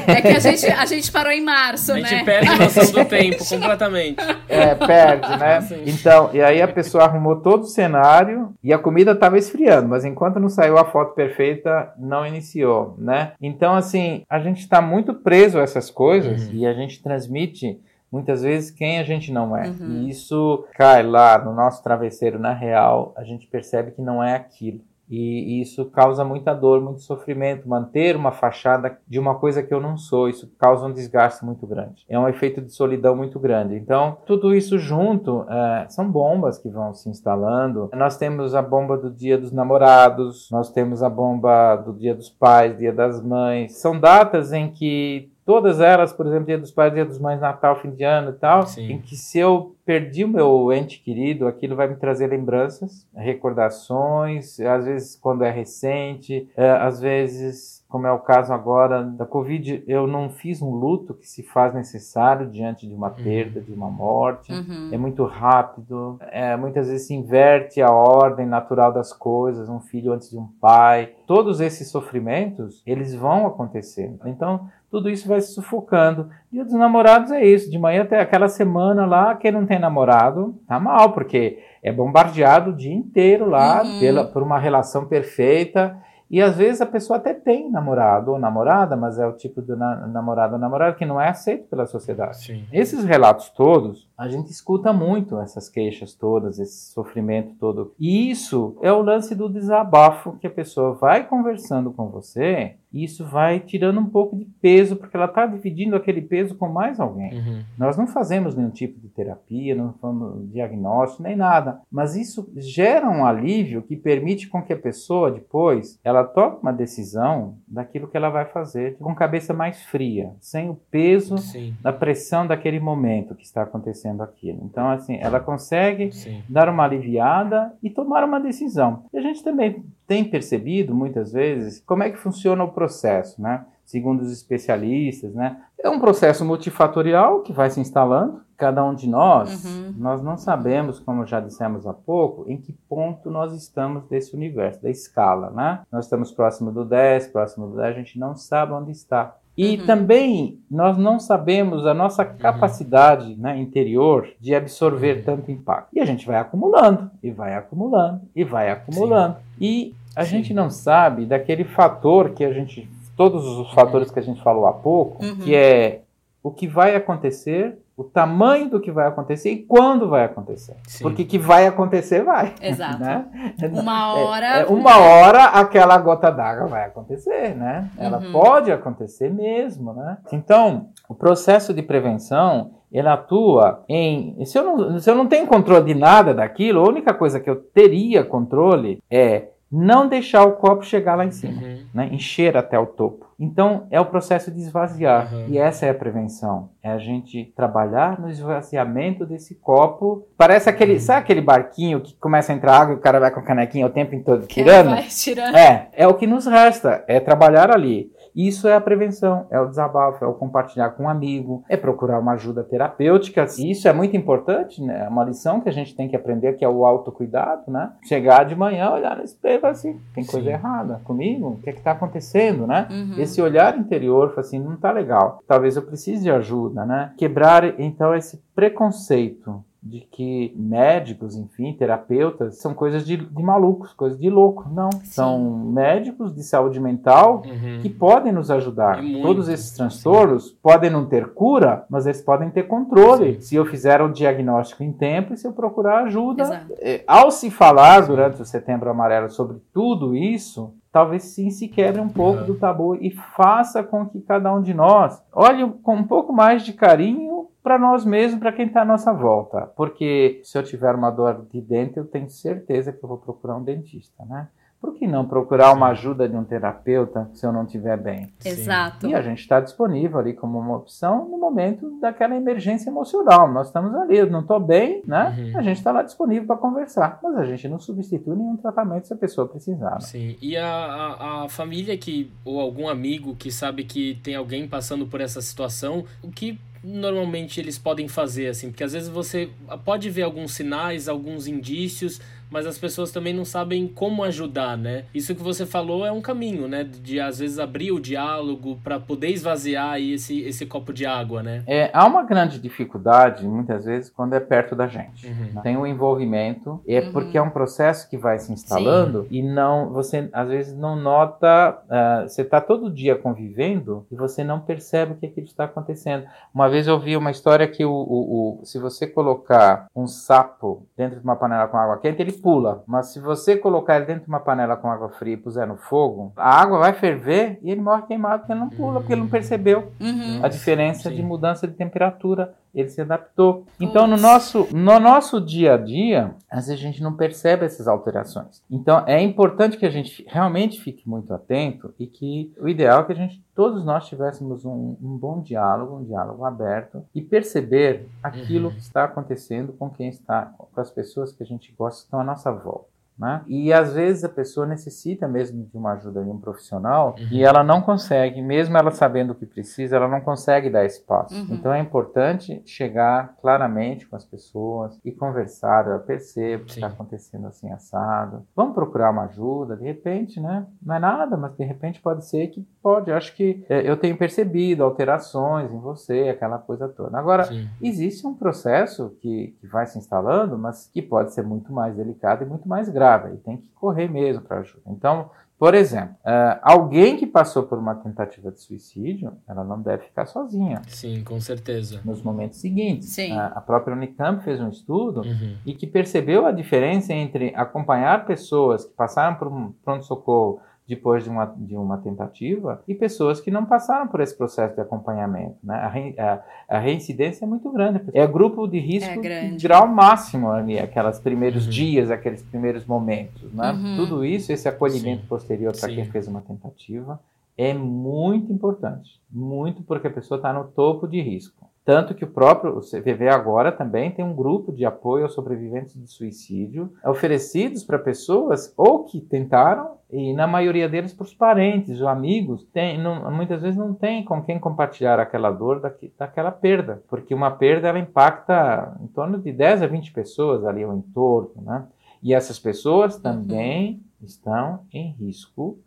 É 0.08 0.22
que 0.22 0.27
a 0.27 0.39
gente, 0.39 0.65
a 0.65 0.86
gente 0.86 1.12
parou 1.12 1.31
em 1.31 1.43
março, 1.43 1.93
né? 1.93 2.01
A 2.01 2.03
gente 2.03 2.15
né? 2.15 2.24
perde 2.24 2.48
a 2.48 2.58
noção 2.58 2.91
do 2.91 3.05
tempo 3.10 3.46
completamente. 3.46 4.24
É, 4.48 4.75
perde, 4.75 5.38
né? 5.38 5.60
Então, 5.86 6.29
e 6.34 6.41
aí 6.41 6.62
a 6.62 6.67
pessoa 6.67 7.05
arrumou 7.05 7.38
todo 7.38 7.63
o 7.63 7.67
cenário 7.67 8.53
e 8.63 8.72
a 8.72 8.77
comida 8.77 9.15
tava 9.15 9.38
esfriando, 9.38 9.88
mas 9.88 10.05
enquanto 10.05 10.39
não 10.39 10.50
saiu 10.50 10.77
a 10.77 10.86
foto 10.86 11.13
perfeita, 11.13 11.91
não 11.98 12.25
iniciou, 12.25 12.96
né? 12.98 13.34
Então, 13.41 13.75
assim, 13.75 14.24
a 14.29 14.39
gente 14.39 14.60
está 14.60 14.81
muito 14.81 15.13
preso 15.13 15.60
a 15.60 15.63
essas 15.63 15.89
coisas 15.89 16.48
uhum. 16.48 16.53
e 16.53 16.65
a 16.67 16.74
gente 16.74 17.01
transmite 17.01 17.79
muitas 18.12 18.41
vezes 18.41 18.72
quem 18.72 19.00
a 19.00 19.03
gente 19.03 19.31
não 19.31 19.55
é. 19.55 19.67
Uhum. 19.67 20.03
E 20.03 20.10
isso 20.10 20.65
cai 20.74 21.03
lá 21.03 21.38
no 21.43 21.53
nosso 21.53 21.84
travesseiro, 21.84 22.39
na 22.39 22.53
real, 22.53 23.13
a 23.15 23.24
gente 23.24 23.48
percebe 23.48 23.91
que 23.91 24.01
não 24.01 24.24
é 24.24 24.36
aquilo. 24.36 24.81
E 25.09 25.59
isso 25.61 25.85
causa 25.85 26.23
muita 26.23 26.53
dor, 26.53 26.81
muito 26.81 27.01
sofrimento. 27.01 27.67
Manter 27.67 28.15
uma 28.15 28.31
fachada 28.31 28.97
de 29.07 29.17
uma 29.17 29.35
coisa 29.35 29.63
que 29.63 29.73
eu 29.73 29.81
não 29.81 29.97
sou, 29.97 30.29
isso 30.29 30.51
causa 30.57 30.85
um 30.85 30.93
desgaste 30.93 31.43
muito 31.43 31.65
grande. 31.65 32.05
É 32.07 32.19
um 32.19 32.27
efeito 32.27 32.61
de 32.61 32.71
solidão 32.71 33.15
muito 33.15 33.39
grande. 33.39 33.75
Então, 33.75 34.17
tudo 34.25 34.53
isso 34.53 34.77
junto 34.77 35.45
é, 35.49 35.87
são 35.89 36.09
bombas 36.09 36.57
que 36.57 36.69
vão 36.69 36.93
se 36.93 37.09
instalando. 37.09 37.89
Nós 37.93 38.17
temos 38.17 38.53
a 38.53 38.61
bomba 38.61 38.97
do 38.97 39.09
Dia 39.09 39.37
dos 39.37 39.51
Namorados, 39.51 40.47
nós 40.51 40.71
temos 40.71 41.01
a 41.01 41.09
bomba 41.09 41.75
do 41.75 41.93
Dia 41.93 42.13
dos 42.13 42.29
Pais, 42.29 42.77
Dia 42.77 42.93
das 42.93 43.23
Mães. 43.23 43.77
São 43.79 43.99
datas 43.99 44.53
em 44.53 44.69
que 44.69 45.31
todas 45.50 45.79
elas, 45.79 46.13
por 46.13 46.27
exemplo, 46.27 46.46
Dia 46.46 46.60
dos 46.60 46.70
Pais, 46.70 46.94
Dia 46.94 47.03
dos 47.03 47.18
Mães, 47.18 47.41
Natal, 47.41 47.75
fim 47.82 47.89
de 47.89 48.03
ano 48.03 48.29
e 48.29 48.34
tal, 48.34 48.68
Sim. 48.68 48.91
em 48.91 49.01
que 49.01 49.15
se 49.15 49.39
eu 49.39 49.75
perdi 49.84 50.24
o 50.24 50.27
meu 50.27 50.72
ente 50.72 51.00
querido, 51.00 51.48
aquilo 51.48 51.75
vai 51.75 51.88
me 51.88 51.96
trazer 51.96 52.27
lembranças, 52.27 53.08
recordações, 53.15 54.60
às 54.60 54.86
vezes 54.86 55.15
quando 55.15 55.44
é 55.44 55.50
recente, 55.50 56.48
é, 56.56 56.70
às 56.70 57.01
vezes, 57.01 57.78
como 57.89 58.05
é 58.05 58.12
o 58.12 58.19
caso 58.19 58.53
agora 58.53 59.01
da 59.03 59.25
Covid, 59.25 59.84
eu 59.88 60.05
não 60.05 60.29
fiz 60.29 60.62
um 60.62 60.69
luto 60.69 61.15
que 61.15 61.27
se 61.27 61.41
faz 61.41 61.74
necessário 61.74 62.48
diante 62.48 62.88
de 62.88 62.93
uma 62.93 63.08
uhum. 63.08 63.15
perda, 63.15 63.60
de 63.60 63.74
uma 63.74 63.89
morte. 63.89 64.53
Uhum. 64.53 64.89
É 64.91 64.98
muito 64.98 65.25
rápido, 65.25 66.19
é, 66.31 66.55
muitas 66.55 66.88
vezes 66.88 67.08
se 67.08 67.15
inverte 67.15 67.81
a 67.81 67.89
ordem 67.91 68.46
natural 68.46 68.93
das 68.93 69.12
coisas, 69.12 69.67
um 69.67 69.79
filho 69.79 70.13
antes 70.13 70.29
de 70.29 70.38
um 70.38 70.46
pai. 70.62 71.13
Todos 71.25 71.60
esses 71.60 71.89
sofrimentos, 71.89 72.84
eles 72.86 73.15
vão 73.15 73.48
acontecer. 73.48 74.15
Então, 74.24 74.69
tudo 74.91 75.10
isso 75.10 75.27
vai 75.27 75.41
se 75.41 75.51
sufocando. 75.51 76.29
Dia 76.51 76.63
dos 76.63 76.74
namorados 76.74 77.31
é 77.31 77.43
isso, 77.43 77.72
de 77.72 77.79
manhã 77.79 78.03
até 78.03 78.19
aquela 78.19 78.48
semana 78.48 79.03
lá, 79.08 79.34
quem 79.34 79.51
não 79.51 79.65
tem 79.65 79.79
namorado 79.79 80.55
tá 80.67 80.79
mal, 80.79 81.12
porque 81.12 81.58
é 81.81 81.91
bombardeado 81.91 82.69
o 82.69 82.75
dia 82.75 82.93
inteiro 82.93 83.50
lá 83.50 83.81
uhum. 83.81 84.00
pela, 84.00 84.25
por 84.25 84.43
uma 84.43 84.60
relação 84.60 85.05
perfeita 85.08 85.98
e 86.29 86.41
às 86.41 86.57
vezes 86.57 86.81
a 86.81 86.86
pessoa 86.86 87.17
até 87.17 87.33
tem 87.33 87.71
namorado 87.71 88.31
ou 88.31 88.39
namorada, 88.39 88.95
mas 88.95 89.17
é 89.17 89.25
o 89.25 89.33
tipo 89.33 89.62
de 89.62 89.75
na 89.75 90.07
namorado 90.07 90.53
ou 90.53 90.59
namorada 90.59 90.95
que 90.95 91.05
não 91.05 91.19
é 91.19 91.29
aceito 91.29 91.67
pela 91.67 91.88
sociedade. 91.88 92.38
Sim. 92.38 92.65
Esses 92.71 93.03
relatos 93.03 93.50
todos, 93.50 94.07
a 94.17 94.27
gente 94.27 94.51
escuta 94.51 94.93
muito 94.93 95.39
essas 95.39 95.69
queixas 95.69 96.13
todas, 96.13 96.59
esse 96.59 96.91
sofrimento 96.91 97.55
todo. 97.55 97.93
E 98.00 98.29
isso 98.29 98.77
é 98.81 98.91
o 98.91 99.01
lance 99.01 99.33
do 99.33 99.50
desabafo 99.50 100.38
que 100.39 100.48
a 100.48 100.51
pessoa 100.51 100.93
vai 100.93 101.25
conversando 101.25 101.91
com 101.91 102.09
você 102.09 102.75
e 102.91 103.03
isso 103.03 103.25
vai 103.25 103.60
tirando 103.60 104.00
um 104.00 104.05
pouco 104.05 104.36
de 104.36 104.46
peso, 104.62 104.96
porque 104.96 105.15
ela 105.15 105.27
está 105.27 105.46
dividindo 105.46 105.96
aquele 105.96 106.22
peso 106.22 106.55
com 106.55 106.68
mais 106.68 107.00
alguém. 107.00 107.33
Uhum. 107.33 107.63
Nós 107.77 107.98
não 107.98 108.07
fazemos 108.07 108.55
nenhum 108.55 108.72
tipo 108.72 109.00
de 109.00 109.07
terapia, 109.09 109.75
não 109.75 109.94
fazemos 109.94 110.51
diagnóstico, 110.51 111.24
nem 111.24 111.35
nada. 111.35 111.81
Mas 111.92 112.16
isso 112.16 112.51
gera 112.55 113.09
um 113.09 113.25
alívio 113.25 113.83
que 113.83 113.96
permite 113.96 114.48
com 114.48 114.61
que 114.61 114.74
a 114.74 114.77
pessoa 114.77 115.31
depois 115.31 116.00
ela 116.03 116.24
tome 116.24 116.57
uma 116.61 116.74
decisão 116.74 117.57
daquilo 117.68 118.07
que 118.07 118.18
ela 118.18 118.29
vai 118.29 118.46
fazer 118.46 118.98
com 118.98 119.13
cabeça 119.13 119.53
mais 119.53 119.83
fria, 119.83 120.33
sem 120.40 120.70
o 120.70 120.75
peso 120.90 121.37
Sim. 121.37 121.75
da 121.81 121.94
pressão 121.94 122.48
daquele 122.48 122.79
momento 122.79 123.35
que 123.35 123.44
está 123.44 123.63
acontecendo 123.63 124.22
aquilo. 124.22 124.61
Então, 124.63 124.90
assim, 124.90 125.18
ela 125.22 125.40
consegue 125.40 126.11
Sim. 126.11 126.42
dar 126.50 126.70
uma 126.70 126.83
aliviada 126.83 127.74
e 127.83 127.90
tomar 127.90 128.24
uma 128.24 128.40
decisão. 128.40 129.03
E 129.13 129.18
a 129.18 129.22
gente 129.22 129.44
também 129.44 129.83
tem 130.09 130.25
percebido 130.25 130.95
muitas 130.95 131.31
vezes 131.31 131.83
como 131.85 132.01
é 132.01 132.09
que 132.09 132.17
funciona 132.17 132.63
o 132.63 132.72
processo, 132.72 133.39
né? 133.39 133.63
Segundo 133.85 134.22
os 134.22 134.31
especialistas, 134.31 135.35
né? 135.35 135.61
É 135.77 135.87
um 135.87 136.00
processo 136.00 136.43
multifatorial 136.43 137.41
que 137.41 137.53
vai 137.53 137.69
se 137.69 137.79
instalando. 137.79 138.41
Cada 138.57 138.83
um 138.83 138.95
de 138.95 139.07
nós, 139.07 139.63
uhum. 139.63 139.93
nós 139.98 140.22
não 140.24 140.35
sabemos, 140.35 141.00
como 141.00 141.27
já 141.27 141.39
dissemos 141.39 141.85
há 141.85 141.93
pouco, 141.93 142.50
em 142.50 142.57
que 142.57 142.74
ponto 142.89 143.29
nós 143.29 143.53
estamos 143.53 144.03
desse 144.07 144.35
universo, 144.35 144.81
da 144.81 144.89
escala, 144.89 145.51
né? 145.51 145.81
Nós 145.91 146.05
estamos 146.05 146.31
próximo 146.31 146.72
do 146.72 146.83
10, 146.83 147.27
próximo 147.27 147.67
do 147.67 147.77
10, 147.77 147.87
a 147.87 148.00
gente 148.00 148.19
não 148.19 148.35
sabe 148.35 148.74
onde 148.74 148.91
está. 148.91 149.37
E 149.61 149.75
uhum. 149.75 149.85
também 149.85 150.57
nós 150.72 150.98
não 150.98 151.19
sabemos 151.19 151.85
a 151.85 151.93
nossa 151.93 152.24
uhum. 152.24 152.37
capacidade 152.37 153.33
uhum. 153.33 153.39
né, 153.39 153.59
interior 153.59 154.29
de 154.39 154.55
absorver 154.55 155.17
uhum. 155.17 155.24
tanto 155.24 155.51
impacto. 155.51 155.89
E 155.91 156.00
a 156.00 156.05
gente 156.05 156.25
vai 156.25 156.37
acumulando, 156.37 157.11
e 157.22 157.29
vai 157.29 157.53
acumulando, 157.53 158.22
e 158.33 158.45
vai 158.45 158.72
acumulando. 158.72 159.35
Sim. 159.35 159.41
E 159.59 159.95
a 160.15 160.24
Sim. 160.24 160.37
gente 160.37 160.53
não 160.53 160.69
sabe 160.69 161.25
daquele 161.25 161.65
fator 161.65 162.29
que 162.29 162.45
a 162.45 162.53
gente. 162.53 162.89
Todos 163.17 163.45
os 163.45 163.74
fatores 163.74 164.09
que 164.09 164.19
a 164.19 164.24
gente 164.24 164.41
falou 164.41 164.65
há 164.65 164.72
pouco, 164.72 165.25
uhum. 165.25 165.35
que 165.39 165.53
é 165.53 166.03
o 166.41 166.51
que 166.51 166.65
vai 166.65 166.95
acontecer, 166.95 167.77
o 168.00 168.03
tamanho 168.05 168.70
do 168.70 168.79
que 168.79 168.94
vai 168.94 169.07
acontecer 169.07 169.51
e 169.51 169.57
quando 169.57 170.07
vai 170.07 170.24
acontecer. 170.24 170.77
Sim. 170.88 171.03
Porque 171.03 171.25
que 171.25 171.38
vai 171.38 171.68
acontecer, 171.68 172.24
vai. 172.24 172.55
Exato. 172.62 172.98
Né? 172.98 173.25
Uma 173.74 174.14
hora. 174.14 174.59
É, 174.59 174.62
é, 174.62 174.66
uma 174.68 174.98
hora 175.00 175.44
aquela 175.44 175.98
gota 175.98 176.31
d'água 176.31 176.68
vai 176.68 176.85
acontecer, 176.85 177.53
né? 177.57 177.90
Ela 177.98 178.20
uhum. 178.20 178.31
pode 178.31 178.72
acontecer 178.72 179.29
mesmo, 179.29 179.92
né? 179.92 180.18
Então, 180.31 180.92
o 181.09 181.14
processo 181.14 181.74
de 181.74 181.81
prevenção 181.81 182.72
ele 182.90 183.09
atua 183.09 183.83
em. 183.90 184.46
Se 184.46 184.57
eu, 184.57 184.64
não, 184.64 184.98
se 184.98 185.12
eu 185.12 185.16
não 185.16 185.27
tenho 185.27 185.46
controle 185.46 185.94
de 185.94 185.94
nada 185.94 186.33
daquilo, 186.33 186.79
a 186.79 186.88
única 186.88 187.14
coisa 187.14 187.38
que 187.38 187.50
eu 187.50 187.57
teria 187.57 188.24
controle 188.24 189.03
é 189.12 189.50
não 189.72 190.08
deixar 190.08 190.44
o 190.46 190.53
copo 190.53 190.84
chegar 190.84 191.16
lá 191.16 191.25
em 191.25 191.32
cima, 191.32 191.62
uhum. 191.62 191.86
né? 191.94 192.10
encher 192.12 192.58
até 192.58 192.77
o 192.79 192.88
topo. 192.88 193.27
Então 193.40 193.88
é 193.90 194.01
o 194.01 194.05
processo 194.05 194.51
de 194.51 194.60
esvaziar 194.60 195.34
uhum. 195.34 195.46
e 195.48 195.58
essa 195.58 195.86
é 195.86 195.92
a 195.92 195.94
prevenção. 195.94 196.72
É 196.84 196.90
a 196.90 196.98
gente 196.98 197.53
trabalhar 197.55 198.20
no 198.20 198.29
esvaziamento 198.29 199.25
desse 199.25 199.55
copo. 199.55 200.27
Parece 200.36 200.70
aquele, 200.70 200.94
uhum. 200.94 201.00
sabe 201.00 201.20
aquele 201.20 201.42
barquinho 201.42 202.01
que 202.01 202.16
começa 202.16 202.51
a 202.51 202.55
entrar 202.55 202.77
água 202.77 202.96
e 202.96 202.98
o 202.98 203.01
cara 203.01 203.20
vai 203.20 203.32
com 203.32 203.40
a 203.40 203.44
canequinha 203.44 203.86
o 203.86 203.92
tempo 203.92 204.20
todo 204.24 204.48
tirando? 204.48 204.94
É, 204.94 205.03
tirando. 205.03 205.55
É, 205.55 205.88
é 205.94 206.08
o 206.08 206.16
que 206.16 206.27
nos 206.27 206.48
resta, 206.48 207.03
é 207.08 207.20
trabalhar 207.20 207.72
ali. 207.72 208.12
Isso 208.35 208.68
é 208.68 208.75
a 208.75 208.81
prevenção, 208.81 209.48
é 209.50 209.59
o 209.59 209.68
desabafo, 209.68 210.24
é 210.24 210.27
o 210.27 210.33
compartilhar 210.33 210.92
com 210.92 211.03
um 211.03 211.09
amigo, 211.09 211.63
é 211.68 211.75
procurar 211.75 212.20
uma 212.20 212.33
ajuda 212.33 212.63
terapêutica. 212.63 213.46
Isso 213.57 213.87
é 213.87 213.94
muito 213.94 214.15
importante, 214.15 214.81
né? 214.83 215.05
É 215.05 215.09
uma 215.09 215.24
lição 215.24 215.61
que 215.61 215.70
a 215.70 215.72
gente 215.72 215.96
tem 215.96 216.07
que 216.07 216.15
aprender, 216.15 216.53
que 216.53 216.65
é 216.65 216.70
o 216.70 216.85
autocuidado, 216.85 217.72
né? 217.72 217.92
Chegar 218.07 218.46
de 218.46 218.55
manhã, 218.55 218.92
olhar 218.92 219.18
no 219.18 219.24
espelho 219.24 219.57
e 219.57 219.61
falar 219.61 219.74
assim, 219.74 220.00
tem 220.13 220.25
coisa 220.25 220.48
Sim. 220.48 220.53
errada 220.53 221.01
comigo? 221.03 221.50
O 221.50 221.57
que 221.57 221.70
é 221.70 221.74
que 221.74 221.79
está 221.79 221.92
acontecendo, 221.92 222.65
né? 222.68 222.87
Uhum. 222.89 223.15
Esse 223.18 223.42
olhar 223.42 223.77
interior, 223.77 224.33
assim, 224.37 224.59
não 224.59 224.74
está 224.74 224.92
legal. 224.92 225.39
Talvez 225.48 225.75
eu 225.75 225.81
precise 225.81 226.24
de 226.24 226.31
ajuda, 226.31 226.85
né? 226.85 227.13
Quebrar, 227.18 227.79
então, 227.79 228.15
esse 228.15 228.42
preconceito 228.55 229.63
de 229.81 230.01
que 230.01 230.53
médicos, 230.57 231.35
enfim, 231.35 231.74
terapeutas, 231.74 232.57
são 232.57 232.74
coisas 232.74 233.05
de, 233.05 233.15
de 233.15 233.42
malucos, 233.42 233.94
coisas 233.94 234.20
de 234.20 234.29
louco. 234.29 234.70
Não, 234.70 234.92
Sim. 234.92 235.05
são 235.05 235.39
médicos 235.39 236.35
de 236.35 236.44
saúde 236.44 236.79
mental 236.79 237.44
uhum. 237.46 237.79
que 237.81 237.89
podem 237.89 238.33
nos 238.33 238.51
ajudar. 238.51 239.00
Todos 239.22 239.48
esses 239.48 239.72
transtornos 239.72 240.50
Sim. 240.50 240.57
podem 240.61 240.89
não 240.89 241.05
ter 241.05 241.29
cura, 241.33 241.85
mas 241.89 242.05
eles 242.05 242.22
podem 242.22 242.50
ter 242.50 242.63
controle. 242.63 243.35
Sim. 243.35 243.42
Se 243.42 243.55
eu 243.55 243.65
fizer 243.65 244.01
um 244.01 244.11
diagnóstico 244.11 244.83
em 244.83 244.92
tempo 244.92 245.33
e 245.33 245.37
se 245.37 245.48
eu 245.48 245.53
procurar 245.53 246.03
ajuda. 246.03 246.68
É, 246.79 247.03
ao 247.07 247.31
se 247.31 247.50
falar 247.50 248.05
durante 248.05 248.42
o 248.42 248.46
Setembro 248.46 248.89
Amarelo 248.89 249.29
sobre 249.29 249.57
tudo 249.74 250.13
isso, 250.15 250.74
talvez 250.92 251.24
sim 251.24 251.50
se 251.51 251.68
quebre 251.68 252.01
um 252.01 252.09
pouco 252.09 252.42
uhum. 252.42 252.46
do 252.48 252.55
tabu 252.55 252.96
e 252.96 253.11
faça 253.11 253.83
com 253.83 254.05
que 254.05 254.20
cada 254.22 254.53
um 254.53 254.61
de 254.61 254.74
nós 254.74 255.22
olhe 255.31 255.70
com 255.83 255.96
um 255.96 256.03
pouco 256.03 256.33
mais 256.33 256.63
de 256.63 256.74
carinho 256.74 257.28
para 257.61 257.77
nós 257.77 258.05
mesmos, 258.05 258.39
para 258.39 258.53
quem 258.53 258.67
está 258.67 258.81
à 258.81 258.85
nossa 258.85 259.13
volta. 259.13 259.67
Porque 259.75 260.41
se 260.43 260.57
eu 260.57 260.63
tiver 260.63 260.95
uma 260.95 261.11
dor 261.11 261.45
de 261.51 261.61
dente, 261.61 261.98
eu 261.98 262.05
tenho 262.05 262.29
certeza 262.29 262.93
que 262.93 263.03
eu 263.03 263.09
vou 263.09 263.17
procurar 263.17 263.57
um 263.57 263.63
dentista, 263.63 264.24
né? 264.25 264.48
Por 264.81 264.96
que 264.96 265.05
não 265.05 265.25
procurar 265.25 265.74
uma 265.74 265.89
ajuda 265.89 266.27
de 266.27 266.35
um 266.35 266.44
terapeuta 266.44 267.29
se 267.33 267.46
eu 267.46 267.51
não 267.51 267.65
estiver 267.65 267.98
bem? 267.98 268.31
Exato. 268.44 269.07
E 269.07 269.13
a 269.13 269.22
gente 269.22 269.39
está 269.39 269.59
disponível 269.59 270.20
ali 270.20 270.33
como 270.33 270.57
uma 270.57 270.77
opção 270.77 271.27
no 271.27 271.37
momento 271.37 272.00
daquela 272.00 272.35
emergência 272.35 272.89
emocional. 272.89 273.51
Nós 273.51 273.68
estamos 273.68 273.94
ali, 273.94 274.18
eu 274.18 274.29
não 274.29 274.39
estou 274.39 274.59
bem, 274.59 275.01
né? 275.05 275.35
Uhum. 275.37 275.57
A 275.57 275.61
gente 275.61 275.77
está 275.77 275.92
lá 275.92 276.01
disponível 276.01 276.48
para 276.48 276.55
conversar. 276.55 277.20
Mas 277.22 277.35
a 277.35 277.46
gente 277.46 277.68
não 277.68 277.77
substitui 277.77 278.37
nenhum 278.37 278.55
tratamento 278.55 279.07
se 279.07 279.13
a 279.13 279.18
pessoa 279.18 279.48
precisar. 279.48 279.96
Né? 279.96 280.00
Sim. 280.00 280.37
E 280.42 280.55
a, 280.55 280.65
a, 280.65 281.46
a, 281.46 281.50
família 281.50 281.98
que, 281.98 282.31
ou 282.46 282.61
algum 282.61 282.87
amigo 282.87 283.35
que 283.35 283.51
sabe 283.51 283.83
que 283.83 284.18
tem 284.24 284.35
alguém 284.35 284.65
passando 284.65 285.05
por 285.05 285.20
essa 285.20 285.42
situação, 285.42 286.05
o 286.24 286.31
que 286.31 286.57
normalmente 286.81 287.59
eles 287.59 287.77
podem 287.77 288.07
fazer, 288.07 288.48
assim? 288.48 288.70
Porque 288.70 288.83
às 288.83 288.94
vezes 288.94 289.09
você 289.09 289.50
pode 289.83 290.09
ver 290.09 290.22
alguns 290.22 290.53
sinais, 290.53 291.09
alguns 291.09 291.48
indícios 291.48 292.22
mas 292.50 292.66
as 292.66 292.77
pessoas 292.77 293.12
também 293.12 293.33
não 293.33 293.46
sabem 293.46 293.88
como 293.88 294.24
ajudar, 294.24 294.77
né? 294.77 295.05
Isso 295.14 295.35
que 295.35 295.42
você 295.42 295.66
falou 295.66 296.05
é 296.05 296.12
um 296.12 296.22
caminho, 296.22 296.68
né? 296.68 296.83
De 296.83 297.20
às 297.20 297.40
vezes 297.40 297.59
abrir 297.59 297.92
o 297.92 298.00
diálogo 298.00 298.79
para 298.83 299.00
poder 299.00 299.29
esvaziar 299.29 299.92
aí 299.92 300.14
esse, 300.14 300.42
esse 300.42 300.66
copo 300.66 300.92
de 300.92 301.05
água, 301.05 301.44
né? 301.44 301.64
É, 301.68 301.90
há 301.94 302.05
uma 302.05 302.24
grande 302.24 302.59
dificuldade, 302.59 303.46
muitas 303.48 303.85
vezes, 303.85 304.09
quando 304.09 304.33
é 304.33 304.40
perto 304.40 304.75
da 304.75 304.88
gente. 304.88 305.27
Uhum. 305.27 305.62
Tem 305.62 305.77
o 305.77 305.81
um 305.81 305.88
envolvimento, 305.88 306.81
é 306.88 307.00
uhum. 307.00 307.12
porque 307.12 307.38
é 307.38 307.42
um 307.42 307.50
processo 307.50 308.09
que 308.09 308.18
vai 308.18 308.40
se 308.40 308.51
instalando 308.51 309.24
Sim. 309.24 309.27
e 309.31 309.44
não, 309.44 309.90
você 309.92 310.29
às 310.33 310.50
vezes 310.50 310.75
não 310.75 310.96
nota, 310.96 311.81
uh, 311.85 312.27
você 312.27 312.42
está 312.42 312.59
todo 312.59 312.92
dia 312.92 313.16
convivendo 313.16 314.05
e 314.12 314.16
você 314.16 314.44
não 314.44 314.59
percebe 314.59 315.14
o 315.14 315.16
que 315.16 315.25
aquilo 315.25 315.48
está 315.48 315.66
acontecendo. 315.66 316.25
Uma 316.53 316.70
vez 316.70 316.88
eu 316.88 317.00
vi 317.00 317.16
uma 317.16 317.31
história 317.31 317.68
que 317.68 317.85
o, 317.85 317.92
o, 317.92 318.62
o 318.62 318.66
se 318.66 318.79
você 318.79 319.05
colocar 319.07 319.88
um 319.96 320.07
sapo 320.07 320.88
dentro 320.98 321.20
de 321.20 321.24
uma 321.24 321.35
panela 321.35 321.68
com 321.68 321.77
água 321.77 321.98
quente, 321.98 322.22
ele 322.22 322.38
pula. 322.41 322.83
Mas 322.87 323.13
se 323.13 323.19
você 323.19 323.55
colocar 323.55 323.97
ele 323.97 324.05
dentro 324.05 324.23
de 324.23 324.29
uma 324.29 324.39
panela 324.39 324.75
com 324.75 324.89
água 324.89 325.09
fria 325.09 325.33
e 325.33 325.37
puser 325.37 325.67
no 325.67 325.77
fogo, 325.77 326.33
a 326.35 326.61
água 326.61 326.79
vai 326.79 326.93
ferver 326.93 327.59
e 327.61 327.71
ele 327.71 327.81
morre 327.81 328.03
queimado 328.03 328.39
porque 328.39 328.53
ele 328.53 328.59
não 328.59 328.69
pula, 328.69 328.99
porque 328.99 329.13
ele 329.13 329.21
não 329.21 329.29
percebeu 329.29 329.91
uhum. 329.99 330.39
a 330.43 330.47
diferença 330.47 331.09
Sim. 331.09 331.15
de 331.15 331.23
mudança 331.23 331.67
de 331.67 331.73
temperatura 331.73 332.53
ele 332.74 332.90
se 332.90 333.01
adaptou. 333.01 333.66
Então, 333.79 334.08
no 334.08 334.18
nosso, 334.18 334.68
no 334.75 335.00
nosso 335.00 335.42
dia 335.42 335.74
a 335.74 335.77
dia, 335.77 336.36
às 336.50 336.68
vezes 336.68 336.79
a 336.82 336.88
gente 336.88 337.01
não 337.01 337.16
percebe 337.16 337.66
essas 337.66 337.88
alterações. 337.88 338.62
Então, 338.70 339.03
é 339.08 339.22
importante 339.22 339.77
que 339.77 339.86
a 339.86 339.90
gente 339.90 340.25
realmente 340.27 340.79
fique 340.79 341.08
muito 341.08 341.34
atento 341.34 341.94
e 342.00 342.05
que 342.05 342.53
o 342.60 342.68
ideal 342.68 343.01
é 343.01 343.03
que 343.05 343.12
a 343.12 343.16
gente, 343.16 343.44
todos 343.55 343.84
nós 343.84 344.08
tivéssemos 344.08 344.66
um, 344.66 344.96
um 345.01 345.18
bom 345.18 345.42
diálogo, 345.42 345.98
um 345.98 346.03
diálogo 346.03 346.46
aberto 346.46 347.03
e 347.14 347.22
perceber 347.22 348.08
aquilo 348.22 348.68
uhum. 348.70 348.74
que 348.74 348.82
está 348.82 349.03
acontecendo 349.03 349.74
com 349.74 349.90
quem 349.90 350.10
está, 350.10 350.53
com 350.58 350.79
as 350.79 350.92
pessoas 350.92 351.32
que 351.32 351.44
a 351.44 351.46
gente 351.46 351.74
gosta 351.77 352.01
que 352.01 352.05
estão 352.05 352.20
à 352.20 352.24
nossa 352.24 352.51
volta. 352.51 352.99
Né? 353.20 353.42
E 353.48 353.74
às 353.74 353.94
vezes 353.94 354.24
a 354.24 354.29
pessoa 354.29 354.66
necessita 354.66 355.27
mesmo 355.27 355.66
de 355.66 355.77
uma 355.77 355.92
ajuda 355.92 356.24
de 356.24 356.29
um 356.29 356.40
profissional 356.40 357.16
uhum. 357.20 357.27
e 357.29 357.44
ela 357.44 357.62
não 357.66 357.82
consegue, 357.82 358.42
mesmo 358.42 358.77
ela 358.77 358.92
sabendo 358.92 359.32
o 359.32 359.36
que 359.36 359.46
precisa, 359.46 359.98
ela 359.98 360.08
não 360.08 360.22
consegue 360.22 360.70
dar 360.70 360.86
espaço. 360.86 361.36
Uhum. 361.36 361.48
Então 361.51 361.74
é 361.74 361.79
importante 361.82 362.64
chegar 362.66 363.36
claramente 363.42 364.08
com 364.08 364.16
as 364.16 364.24
pessoas 364.24 364.98
e 365.03 365.12
conversar. 365.12 365.86
Eu 365.88 366.00
percebo 366.00 366.64
que 366.64 366.75
está 366.75 366.88
acontecendo 366.88 367.48
assim 367.48 367.70
assado. 367.70 368.46
Vamos 368.55 368.74
procurar 368.74 369.12
uma 369.12 369.25
ajuda, 369.25 369.75
de 369.75 369.84
repente, 369.84 370.40
né? 370.40 370.66
Não 370.82 370.96
é 370.96 371.00
nada, 371.00 371.36
mas 371.36 371.53
de 371.58 371.66
repente 371.66 372.00
pode 372.00 372.25
ser 372.25 372.48
que 372.48 372.66
pode. 372.82 373.12
Eu 373.12 373.18
acho 373.18 373.36
que 373.36 373.66
é, 373.68 373.82
eu 373.90 373.98
tenho 373.98 374.18
percebido 374.18 374.82
alterações 374.82 375.70
em 375.74 375.79
você, 375.79 376.29
aquela 376.29 376.58
coisa 376.58 376.88
toda. 376.88 377.20
Agora, 377.20 377.44
Sim. 377.44 377.68
existe 377.82 378.25
um 378.25 378.34
processo 378.34 379.10
que, 379.22 379.58
que 379.60 379.68
vai 379.68 379.86
se 379.86 379.98
instalando, 379.98 380.58
mas 380.58 380.90
que 380.94 381.01
pode 381.01 381.34
ser 381.34 381.44
muito 381.44 381.74
mais 381.74 381.98
delicado 381.98 382.44
e 382.44 382.48
muito 382.48 382.68
mais 382.70 382.88
grave 382.88 383.08
e 383.33 383.37
tem 383.37 383.57
que 383.57 383.67
correr 383.75 384.07
mesmo 384.07 384.43
para 384.43 384.59
ajuda. 384.59 384.83
Então, 384.87 385.29
por 385.59 385.75
exemplo, 385.75 386.15
uh, 386.25 386.57
alguém 386.61 387.17
que 387.17 387.27
passou 387.27 387.63
por 387.63 387.77
uma 387.77 387.93
tentativa 387.93 388.50
de 388.50 388.61
suicídio, 388.61 389.33
ela 389.45 389.61
não 389.61 389.81
deve 389.81 390.05
ficar 390.05 390.25
sozinha. 390.25 390.81
Sim, 390.87 391.22
com 391.22 391.37
certeza. 391.41 392.00
Nos 392.05 392.24
momentos 392.24 392.61
seguintes. 392.61 393.09
Sim. 393.09 393.35
Uh, 393.35 393.51
a 393.55 393.59
própria 393.59 393.93
Unicamp 393.93 394.41
fez 394.41 394.61
um 394.61 394.69
estudo 394.69 395.19
uhum. 395.19 395.57
e 395.65 395.74
que 395.74 395.85
percebeu 395.85 396.45
a 396.45 396.53
diferença 396.53 397.11
entre 397.11 397.53
acompanhar 397.55 398.25
pessoas 398.25 398.85
que 398.85 398.93
passaram 398.93 399.35
por 399.35 399.50
um 399.50 399.74
pronto-socorro 399.83 400.61
depois 400.89 401.23
de 401.23 401.29
uma, 401.29 401.45
de 401.45 401.77
uma 401.77 401.99
tentativa 401.99 402.81
e 402.87 402.95
pessoas 402.95 403.39
que 403.39 403.51
não 403.51 403.63
passaram 403.63 404.07
por 404.07 404.19
esse 404.21 404.35
processo 404.35 404.73
de 404.73 404.81
acompanhamento. 404.81 405.55
Né? 405.63 405.75
A, 405.75 405.87
re, 405.87 406.15
a, 406.17 406.41
a 406.67 406.79
reincidência 406.79 407.45
é 407.45 407.47
muito 407.47 407.71
grande. 407.71 408.01
É 408.11 408.25
grupo 408.25 408.67
de 408.67 408.79
risco 408.79 409.23
é 409.23 409.49
de 409.49 409.67
grau 409.67 409.87
máximo 409.87 410.49
ali, 410.49 410.79
aqueles 410.79 411.19
primeiros 411.19 411.65
uhum. 411.65 411.71
dias, 411.71 412.09
aqueles 412.09 412.41
primeiros 412.41 412.85
momentos. 412.87 413.53
Né? 413.53 413.71
Uhum. 413.71 413.95
Tudo 413.97 414.25
isso, 414.25 414.51
esse 414.51 414.67
acolhimento 414.67 415.21
Sim. 415.21 415.27
posterior 415.27 415.77
para 415.79 415.89
quem 415.89 416.05
fez 416.05 416.27
uma 416.27 416.41
tentativa, 416.41 417.19
é 417.59 417.74
muito 417.74 418.53
importante. 418.53 419.22
Muito 419.29 419.83
porque 419.83 420.07
a 420.07 420.11
pessoa 420.11 420.37
está 420.37 420.53
no 420.53 420.69
topo 420.69 421.05
de 421.05 421.22
risco. 421.22 421.67
Tanto 421.83 422.15
que 422.15 422.24
o 422.24 422.31
próprio 422.31 422.79
CVV 422.79 423.27
agora 423.27 423.69
também 423.69 424.11
tem 424.11 424.24
um 424.24 424.33
grupo 424.33 424.72
de 424.72 424.85
apoio 424.85 425.24
aos 425.24 425.33
sobreviventes 425.33 426.00
de 426.00 426.07
suicídio, 426.07 426.93
oferecidos 427.03 427.83
para 427.83 428.00
pessoas 428.00 428.74
ou 428.77 429.03
que 429.03 429.19
tentaram, 429.19 429.98
e 430.09 430.31
na 430.33 430.48
maioria 430.48 430.87
deles 430.87 431.13
para 431.13 431.25
os 431.25 431.33
parentes 431.33 432.00
ou 432.00 432.07
amigos, 432.07 432.63
tem, 432.72 432.98
não, 432.98 433.29
muitas 433.29 433.61
vezes 433.61 433.77
não 433.77 433.93
tem 433.93 434.24
com 434.24 434.41
quem 434.41 434.57
compartilhar 434.57 435.19
aquela 435.19 435.51
dor 435.51 435.81
daqui, 435.81 436.13
daquela 436.17 436.51
perda, 436.51 437.03
porque 437.09 437.33
uma 437.33 437.51
perda 437.51 437.89
ela 437.89 438.00
impacta 438.00 438.98
em 439.01 439.07
torno 439.07 439.37
de 439.37 439.51
10 439.51 439.83
a 439.83 439.87
20 439.87 440.13
pessoas 440.13 440.63
ali 440.63 440.83
ao 440.83 440.95
entorno, 440.95 441.61
né? 441.61 441.85
E 442.24 442.33
essas 442.33 442.57
pessoas 442.57 443.17
também 443.17 444.01
estão 444.22 444.81
em 444.93 445.11
risco 445.11 445.77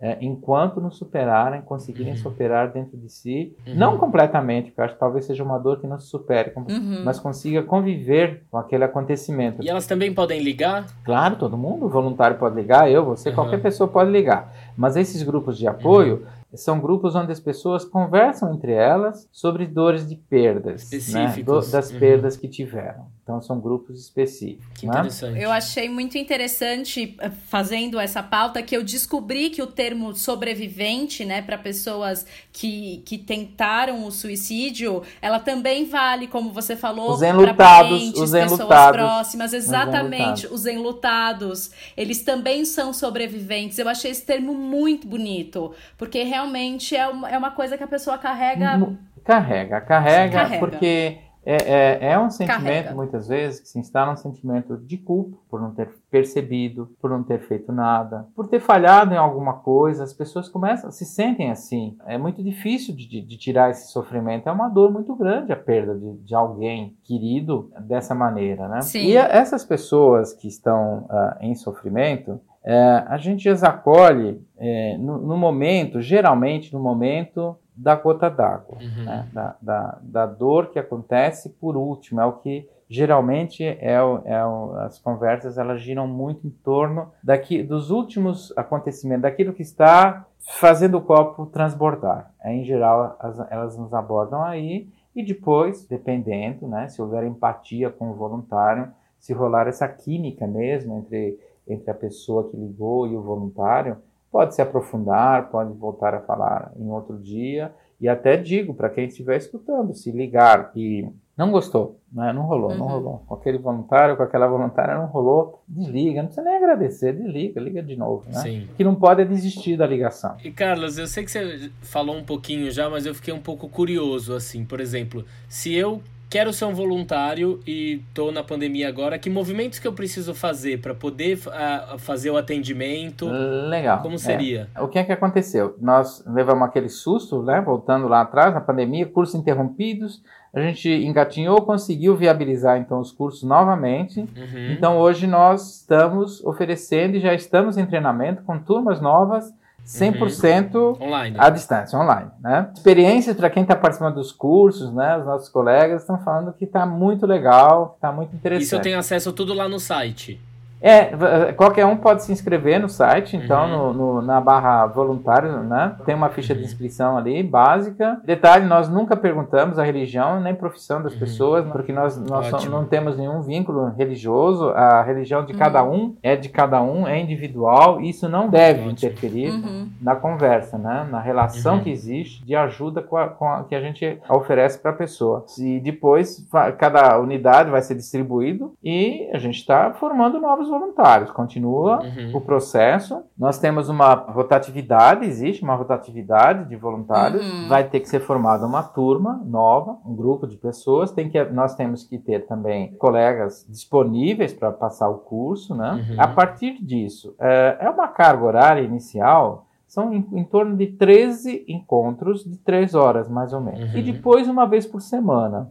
é, 0.00 0.16
enquanto 0.20 0.80
não 0.80 0.90
superarem, 0.90 1.60
conseguirem 1.60 2.12
uhum. 2.12 2.18
superar 2.18 2.72
dentro 2.72 2.96
de 2.96 3.10
si, 3.10 3.54
uhum. 3.66 3.74
não 3.74 3.98
completamente, 3.98 4.70
porque 4.70 4.80
eu 4.80 4.84
acho 4.86 4.94
que 4.94 5.00
talvez 5.00 5.26
seja 5.26 5.44
uma 5.44 5.58
dor 5.58 5.78
que 5.80 5.86
não 5.86 5.98
se 5.98 6.06
supere, 6.06 6.52
uhum. 6.56 7.02
mas 7.04 7.20
consiga 7.20 7.62
conviver 7.62 8.44
com 8.50 8.56
aquele 8.56 8.84
acontecimento. 8.84 9.62
E 9.62 9.68
elas 9.68 9.86
também 9.86 10.14
podem 10.14 10.40
ligar? 10.42 10.86
Claro, 11.04 11.36
todo 11.36 11.58
mundo, 11.58 11.84
o 11.84 11.88
voluntário 11.90 12.38
pode 12.38 12.56
ligar, 12.56 12.90
eu, 12.90 13.04
você, 13.04 13.30
qualquer 13.30 13.60
pessoa 13.60 13.88
pode 13.88 14.10
ligar. 14.10 14.54
Mas 14.76 14.96
esses 14.96 15.22
grupos 15.22 15.58
de 15.58 15.66
apoio 15.66 16.14
uhum 16.14 16.40
são 16.54 16.80
grupos 16.80 17.14
onde 17.14 17.30
as 17.30 17.40
pessoas 17.40 17.84
conversam 17.84 18.52
entre 18.52 18.72
elas 18.72 19.28
sobre 19.30 19.66
dores 19.66 20.08
de 20.08 20.16
perdas, 20.16 20.90
né? 21.12 21.34
Do, 21.44 21.60
das 21.60 21.92
uhum. 21.92 21.98
perdas 21.98 22.36
que 22.36 22.48
tiveram. 22.48 23.06
Então 23.30 23.40
são 23.40 23.60
grupos 23.60 24.00
específicos. 24.00 24.66
Que 24.74 24.86
né? 24.86 24.92
interessante. 24.92 25.40
Eu 25.40 25.50
achei 25.50 25.88
muito 25.88 26.18
interessante 26.18 27.16
eh, 27.18 27.30
fazendo 27.48 27.98
essa 27.98 28.22
pauta 28.22 28.62
que 28.62 28.76
eu 28.76 28.82
descobri 28.82 29.50
que 29.50 29.62
o 29.62 29.66
termo 29.66 30.14
sobrevivente, 30.14 31.24
né, 31.24 31.40
para 31.40 31.56
pessoas 31.56 32.26
que, 32.52 33.02
que 33.06 33.16
tentaram 33.16 34.04
o 34.04 34.10
suicídio, 34.10 35.02
ela 35.22 35.38
também 35.38 35.84
vale, 35.84 36.26
como 36.26 36.52
você 36.52 36.76
falou, 36.76 37.12
os 37.12 37.22
enlutados, 37.22 38.02
os 38.02 38.30
pessoas 38.30 38.52
enlutados, 38.52 38.96
próximas, 39.00 39.52
exatamente, 39.52 40.46
os 40.46 40.66
enlutados. 40.66 40.66
os 40.66 40.66
enlutados. 40.66 41.70
Eles 41.96 42.22
também 42.22 42.64
são 42.64 42.92
sobreviventes. 42.92 43.78
Eu 43.78 43.88
achei 43.88 44.10
esse 44.10 44.24
termo 44.24 44.52
muito 44.54 45.06
bonito, 45.06 45.72
porque 45.96 46.22
realmente 46.22 46.50
realmente 46.50 46.96
é 46.96 47.06
uma, 47.06 47.30
é 47.30 47.38
uma 47.38 47.50
coisa 47.50 47.76
que 47.76 47.84
a 47.84 47.88
pessoa 47.88 48.18
carrega. 48.18 48.80
Carrega, 49.24 49.80
carrega, 49.80 50.32
carrega. 50.32 50.58
porque 50.58 51.18
é, 51.50 51.56
é, 51.66 52.12
é, 52.12 52.18
um 52.18 52.30
sentimento, 52.30 52.62
Carrega. 52.62 52.94
muitas 52.94 53.26
vezes, 53.26 53.58
que 53.58 53.68
se 53.68 53.78
instala 53.78 54.12
um 54.12 54.16
sentimento 54.16 54.76
de 54.76 54.96
culpa 54.96 55.36
por 55.48 55.60
não 55.60 55.72
ter 55.72 55.90
percebido, 56.08 56.94
por 57.00 57.10
não 57.10 57.24
ter 57.24 57.40
feito 57.40 57.72
nada, 57.72 58.28
por 58.36 58.46
ter 58.46 58.60
falhado 58.60 59.12
em 59.12 59.16
alguma 59.16 59.54
coisa. 59.54 60.04
As 60.04 60.12
pessoas 60.12 60.48
começam, 60.48 60.92
se 60.92 61.04
sentem 61.04 61.50
assim. 61.50 61.96
É 62.06 62.16
muito 62.16 62.40
difícil 62.40 62.94
de, 62.94 63.04
de, 63.08 63.20
de 63.20 63.36
tirar 63.36 63.70
esse 63.70 63.90
sofrimento. 63.90 64.48
É 64.48 64.52
uma 64.52 64.68
dor 64.68 64.92
muito 64.92 65.14
grande 65.16 65.52
a 65.52 65.56
perda 65.56 65.98
de, 65.98 66.18
de 66.18 66.34
alguém 66.36 66.96
querido 67.02 67.72
dessa 67.80 68.14
maneira, 68.14 68.68
né? 68.68 68.80
Sim. 68.82 69.06
E 69.06 69.18
a, 69.18 69.24
essas 69.24 69.64
pessoas 69.64 70.32
que 70.32 70.46
estão 70.46 71.08
uh, 71.10 71.36
em 71.40 71.56
sofrimento, 71.56 72.40
é, 72.62 73.04
a 73.08 73.16
gente 73.16 73.48
as 73.48 73.64
acolhe 73.64 74.40
é, 74.58 74.96
no, 74.98 75.18
no, 75.18 75.36
momento, 75.36 76.00
geralmente 76.00 76.72
no 76.72 76.78
momento 76.78 77.56
da 77.80 77.94
gota 77.94 78.28
d'água, 78.28 78.76
uhum. 78.78 79.04
né? 79.04 79.26
da, 79.32 79.56
da, 79.60 79.98
da, 80.02 80.26
dor 80.26 80.70
que 80.70 80.78
acontece 80.78 81.48
por 81.48 81.78
último, 81.78 82.20
é 82.20 82.26
o 82.26 82.34
que 82.34 82.68
geralmente 82.90 83.64
é, 83.64 84.02
o, 84.02 84.20
é 84.26 84.44
o, 84.44 84.74
as 84.80 84.98
conversas 84.98 85.56
elas 85.56 85.80
giram 85.80 86.06
muito 86.06 86.46
em 86.46 86.50
torno 86.50 87.10
daqui, 87.22 87.62
dos 87.62 87.90
últimos 87.90 88.52
acontecimentos, 88.54 89.22
daquilo 89.22 89.54
que 89.54 89.62
está 89.62 90.26
fazendo 90.38 90.98
o 90.98 91.00
copo 91.00 91.46
transbordar. 91.46 92.30
É, 92.44 92.52
em 92.52 92.64
geral, 92.64 93.16
as, 93.18 93.38
elas 93.50 93.78
nos 93.78 93.94
abordam 93.94 94.42
aí 94.42 94.86
e 95.16 95.24
depois, 95.24 95.86
dependendo, 95.86 96.68
né, 96.68 96.86
se 96.88 97.00
houver 97.00 97.24
empatia 97.24 97.88
com 97.88 98.10
o 98.10 98.14
voluntário, 98.14 98.92
se 99.18 99.32
rolar 99.32 99.66
essa 99.66 99.88
química 99.88 100.46
mesmo 100.46 100.98
entre 100.98 101.38
entre 101.68 101.88
a 101.88 101.94
pessoa 101.94 102.48
que 102.50 102.56
ligou 102.56 103.06
e 103.06 103.16
o 103.16 103.22
voluntário, 103.22 103.96
pode 104.30 104.54
se 104.54 104.62
aprofundar, 104.62 105.50
pode 105.50 105.72
voltar 105.72 106.14
a 106.14 106.20
falar 106.20 106.72
em 106.78 106.88
outro 106.90 107.18
dia. 107.18 107.72
E 108.00 108.08
até 108.08 108.36
digo 108.36 108.72
para 108.72 108.88
quem 108.88 109.06
estiver 109.06 109.36
escutando, 109.36 109.92
se 109.92 110.10
ligar 110.10 110.72
e 110.74 111.06
não 111.36 111.50
gostou, 111.50 111.98
né? 112.12 112.32
não 112.32 112.42
rolou, 112.42 112.70
uhum. 112.70 112.76
não 112.76 112.86
rolou. 112.86 113.22
Com 113.26 113.34
aquele 113.34 113.58
voluntário, 113.58 114.16
com 114.16 114.22
aquela 114.22 114.46
voluntária, 114.46 114.94
não 114.94 115.06
rolou, 115.06 115.62
desliga, 115.66 116.20
não 116.20 116.26
precisa 116.28 116.46
nem 116.46 116.56
agradecer, 116.56 117.14
desliga, 117.14 117.60
liga 117.60 117.82
de 117.82 117.96
novo, 117.96 118.24
né? 118.26 118.40
Sim. 118.40 118.68
que 118.76 118.84
não 118.84 118.94
pode 118.94 119.22
é 119.22 119.24
desistir 119.24 119.76
da 119.76 119.86
ligação. 119.86 120.36
E 120.44 120.50
Carlos, 120.50 120.98
eu 120.98 121.06
sei 121.06 121.24
que 121.24 121.30
você 121.30 121.70
falou 121.80 122.16
um 122.16 122.24
pouquinho 122.24 122.70
já, 122.70 122.88
mas 122.90 123.06
eu 123.06 123.14
fiquei 123.14 123.32
um 123.32 123.40
pouco 123.40 123.68
curioso, 123.68 124.34
assim, 124.34 124.64
por 124.64 124.80
exemplo, 124.80 125.24
se 125.48 125.74
eu 125.74 126.02
quero 126.30 126.52
ser 126.52 126.64
um 126.64 126.72
voluntário 126.72 127.58
e 127.66 128.04
estou 128.08 128.30
na 128.30 128.44
pandemia 128.44 128.88
agora. 128.88 129.18
Que 129.18 129.28
movimentos 129.28 129.80
que 129.80 129.88
eu 129.88 129.92
preciso 129.92 130.32
fazer 130.32 130.80
para 130.80 130.94
poder 130.94 131.38
uh, 131.38 131.98
fazer 131.98 132.30
o 132.30 132.36
atendimento? 132.36 133.28
Legal. 133.68 134.00
Como 134.00 134.16
seria? 134.16 134.68
É. 134.72 134.80
O 134.80 134.86
que 134.86 135.00
é 135.00 135.04
que 135.04 135.10
aconteceu? 135.10 135.76
Nós 135.80 136.24
levamos 136.24 136.62
aquele 136.62 136.88
susto, 136.88 137.42
né? 137.42 137.60
Voltando 137.60 138.06
lá 138.06 138.20
atrás, 138.20 138.54
na 138.54 138.60
pandemia, 138.60 139.04
cursos 139.04 139.34
interrompidos. 139.34 140.22
A 140.54 140.60
gente 140.60 140.88
engatinhou, 140.88 141.62
conseguiu 141.62 142.16
viabilizar 142.16 142.78
então 142.78 143.00
os 143.00 143.10
cursos 143.10 143.42
novamente. 143.42 144.20
Uhum. 144.20 144.70
Então 144.70 144.98
hoje 144.98 145.26
nós 145.26 145.80
estamos 145.80 146.44
oferecendo 146.44 147.16
e 147.16 147.20
já 147.20 147.34
estamos 147.34 147.76
em 147.76 147.86
treinamento 147.86 148.42
com 148.44 148.56
turmas 148.58 149.00
novas 149.00 149.52
100% 149.86 150.74
uhum. 150.74 151.06
online. 151.06 151.36
à 151.38 151.50
distância, 151.50 151.98
online. 151.98 152.30
Né? 152.40 152.70
Experiências 152.74 153.36
para 153.36 153.50
quem 153.50 153.62
está 153.62 153.74
participando 153.74 154.14
dos 154.14 154.32
cursos, 154.32 154.92
né? 154.92 155.18
os 155.18 155.26
nossos 155.26 155.48
colegas 155.48 156.02
estão 156.02 156.18
falando 156.22 156.52
que 156.52 156.64
está 156.64 156.86
muito 156.86 157.26
legal, 157.26 157.94
está 157.96 158.12
muito 158.12 158.34
interessante. 158.34 158.64
Isso 158.64 158.74
eu 158.76 158.80
tenho 158.80 158.98
acesso 158.98 159.32
tudo 159.32 159.52
lá 159.52 159.68
no 159.68 159.80
site. 159.80 160.40
É, 160.80 161.52
qualquer 161.52 161.84
um 161.84 161.96
pode 161.96 162.22
se 162.22 162.32
inscrever 162.32 162.80
no 162.80 162.88
site, 162.88 163.36
então, 163.36 163.64
uhum. 163.64 163.92
no, 163.92 164.14
no, 164.14 164.22
na 164.22 164.40
barra 164.40 164.86
voluntário, 164.86 165.60
né? 165.62 165.96
Tem 166.04 166.14
uma 166.14 166.30
ficha 166.30 166.52
uhum. 166.52 166.60
de 166.60 166.64
inscrição 166.64 167.18
ali, 167.18 167.42
básica. 167.42 168.20
Detalhe, 168.24 168.66
nós 168.66 168.88
nunca 168.88 169.16
perguntamos 169.16 169.78
a 169.78 169.84
religião 169.84 170.40
nem 170.40 170.54
profissão 170.54 171.02
das 171.02 171.12
uhum. 171.12 171.18
pessoas, 171.18 171.66
porque 171.66 171.92
nós, 171.92 172.16
nós 172.18 172.64
não 172.66 172.84
temos 172.84 173.16
nenhum 173.16 173.42
vínculo 173.42 173.92
religioso. 173.96 174.70
A 174.70 175.02
religião 175.02 175.44
de 175.44 175.52
cada 175.54 175.82
uhum. 175.84 175.94
um 175.94 176.16
é 176.22 176.34
de 176.34 176.48
cada 176.48 176.80
um, 176.82 177.06
é 177.06 177.20
individual, 177.20 178.00
e 178.00 178.10
isso 178.10 178.28
não 178.28 178.48
deve 178.48 178.80
Ótimo. 178.80 178.92
interferir 178.92 179.50
uhum. 179.50 179.88
na 180.00 180.16
conversa, 180.16 180.78
né? 180.78 181.06
Na 181.10 181.20
relação 181.20 181.76
uhum. 181.76 181.82
que 181.82 181.90
existe 181.90 182.44
de 182.44 182.56
ajuda 182.56 183.02
com 183.02 183.16
a, 183.16 183.28
com 183.28 183.46
a, 183.46 183.64
que 183.64 183.74
a 183.74 183.80
gente 183.80 184.18
oferece 184.28 184.78
para 184.78 184.92
a 184.92 184.94
pessoa. 184.94 185.44
E 185.58 185.78
depois, 185.80 186.46
cada 186.78 187.18
unidade 187.18 187.70
vai 187.70 187.82
ser 187.82 187.94
distribuído 187.94 188.72
e 188.82 189.28
a 189.32 189.38
gente 189.38 189.56
está 189.56 189.92
formando 189.92 190.40
novos 190.40 190.69
voluntários, 190.70 191.30
continua 191.30 192.00
uhum. 192.02 192.36
o 192.36 192.40
processo. 192.40 193.22
Nós 193.36 193.58
temos 193.58 193.88
uma 193.88 194.14
rotatividade, 194.14 195.26
existe 195.26 195.62
uma 195.62 195.74
rotatividade 195.74 196.68
de 196.68 196.76
voluntários, 196.76 197.44
uhum. 197.44 197.68
vai 197.68 197.84
ter 197.84 198.00
que 198.00 198.08
ser 198.08 198.20
formada 198.20 198.66
uma 198.66 198.82
turma 198.82 199.42
nova, 199.44 199.98
um 200.06 200.14
grupo 200.14 200.46
de 200.46 200.56
pessoas, 200.56 201.10
tem 201.10 201.28
que, 201.28 201.42
nós 201.44 201.74
temos 201.74 202.04
que 202.04 202.18
ter 202.18 202.46
também 202.46 202.94
colegas 202.96 203.66
disponíveis 203.68 204.54
para 204.54 204.70
passar 204.70 205.08
o 205.08 205.18
curso, 205.18 205.74
né? 205.74 206.06
Uhum. 206.10 206.20
A 206.20 206.28
partir 206.28 206.82
disso, 206.82 207.34
é, 207.38 207.78
é 207.80 207.90
uma 207.90 208.08
carga 208.08 208.44
horária 208.44 208.82
inicial 208.82 209.66
são 209.90 210.12
em, 210.14 210.24
em, 210.34 210.44
torno 210.44 210.76
de 210.76 210.86
13 210.86 211.64
encontros 211.66 212.44
de 212.44 212.56
3 212.58 212.94
horas, 212.94 213.28
mais 213.28 213.52
ou 213.52 213.60
menos. 213.60 213.92
Uhum. 213.92 213.98
E 213.98 214.02
depois, 214.04 214.46
uma 214.46 214.64
vez 214.64 214.86
por 214.86 215.00
semana. 215.00 215.68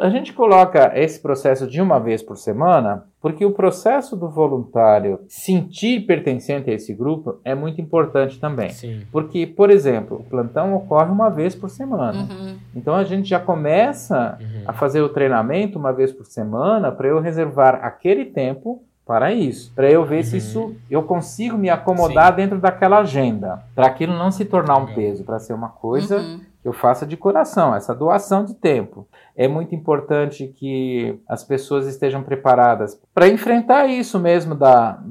A 0.00 0.10
gente 0.10 0.32
coloca 0.32 0.90
esse 0.96 1.20
processo 1.20 1.66
de 1.66 1.80
uma 1.80 2.00
vez 2.00 2.20
por 2.20 2.36
semana 2.36 3.04
porque 3.20 3.44
o 3.44 3.52
processo 3.52 4.16
do 4.16 4.28
voluntário 4.28 5.20
sentir 5.28 6.04
pertencente 6.04 6.68
a 6.68 6.72
esse 6.72 6.92
grupo 6.92 7.38
é 7.44 7.54
muito 7.54 7.80
importante 7.80 8.40
também. 8.40 8.70
Sim. 8.70 9.02
Porque, 9.12 9.46
por 9.46 9.70
exemplo, 9.70 10.18
o 10.18 10.24
plantão 10.24 10.74
ocorre 10.74 11.10
uma 11.10 11.28
vez 11.28 11.54
por 11.54 11.70
semana. 11.70 12.26
Uhum. 12.28 12.56
Então 12.74 12.94
a 12.94 13.04
gente 13.04 13.28
já 13.28 13.38
começa 13.38 14.36
uhum. 14.40 14.62
a 14.66 14.72
fazer 14.72 15.00
o 15.00 15.08
treinamento 15.08 15.78
uma 15.78 15.92
vez 15.92 16.12
por 16.12 16.26
semana 16.26 16.90
para 16.90 17.08
eu 17.08 17.20
reservar 17.20 17.78
aquele 17.82 18.24
tempo 18.24 18.82
para 19.06 19.32
isso, 19.32 19.72
para 19.74 19.90
eu 19.90 20.04
ver 20.04 20.18
uhum. 20.18 20.22
se 20.24 20.36
isso 20.36 20.76
eu 20.90 21.02
consigo 21.02 21.56
me 21.56 21.70
acomodar 21.70 22.30
Sim. 22.32 22.36
dentro 22.36 22.58
daquela 22.58 22.98
agenda, 22.98 23.64
para 23.74 23.86
aquilo 23.86 24.12
não 24.12 24.30
se 24.30 24.44
tornar 24.44 24.76
um 24.76 24.94
peso, 24.94 25.24
para 25.24 25.38
ser 25.38 25.54
uma 25.54 25.70
coisa 25.70 26.18
uhum. 26.18 26.40
Eu 26.64 26.72
faça 26.72 27.06
de 27.06 27.16
coração, 27.16 27.74
essa 27.74 27.94
doação 27.94 28.44
de 28.44 28.54
tempo. 28.54 29.06
É 29.36 29.46
muito 29.46 29.74
importante 29.74 30.48
que 30.48 31.18
as 31.28 31.44
pessoas 31.44 31.86
estejam 31.86 32.22
preparadas 32.22 33.00
para 33.14 33.28
enfrentar 33.28 33.86
isso 33.86 34.18
mesmo 34.18 34.54
da 34.54 35.02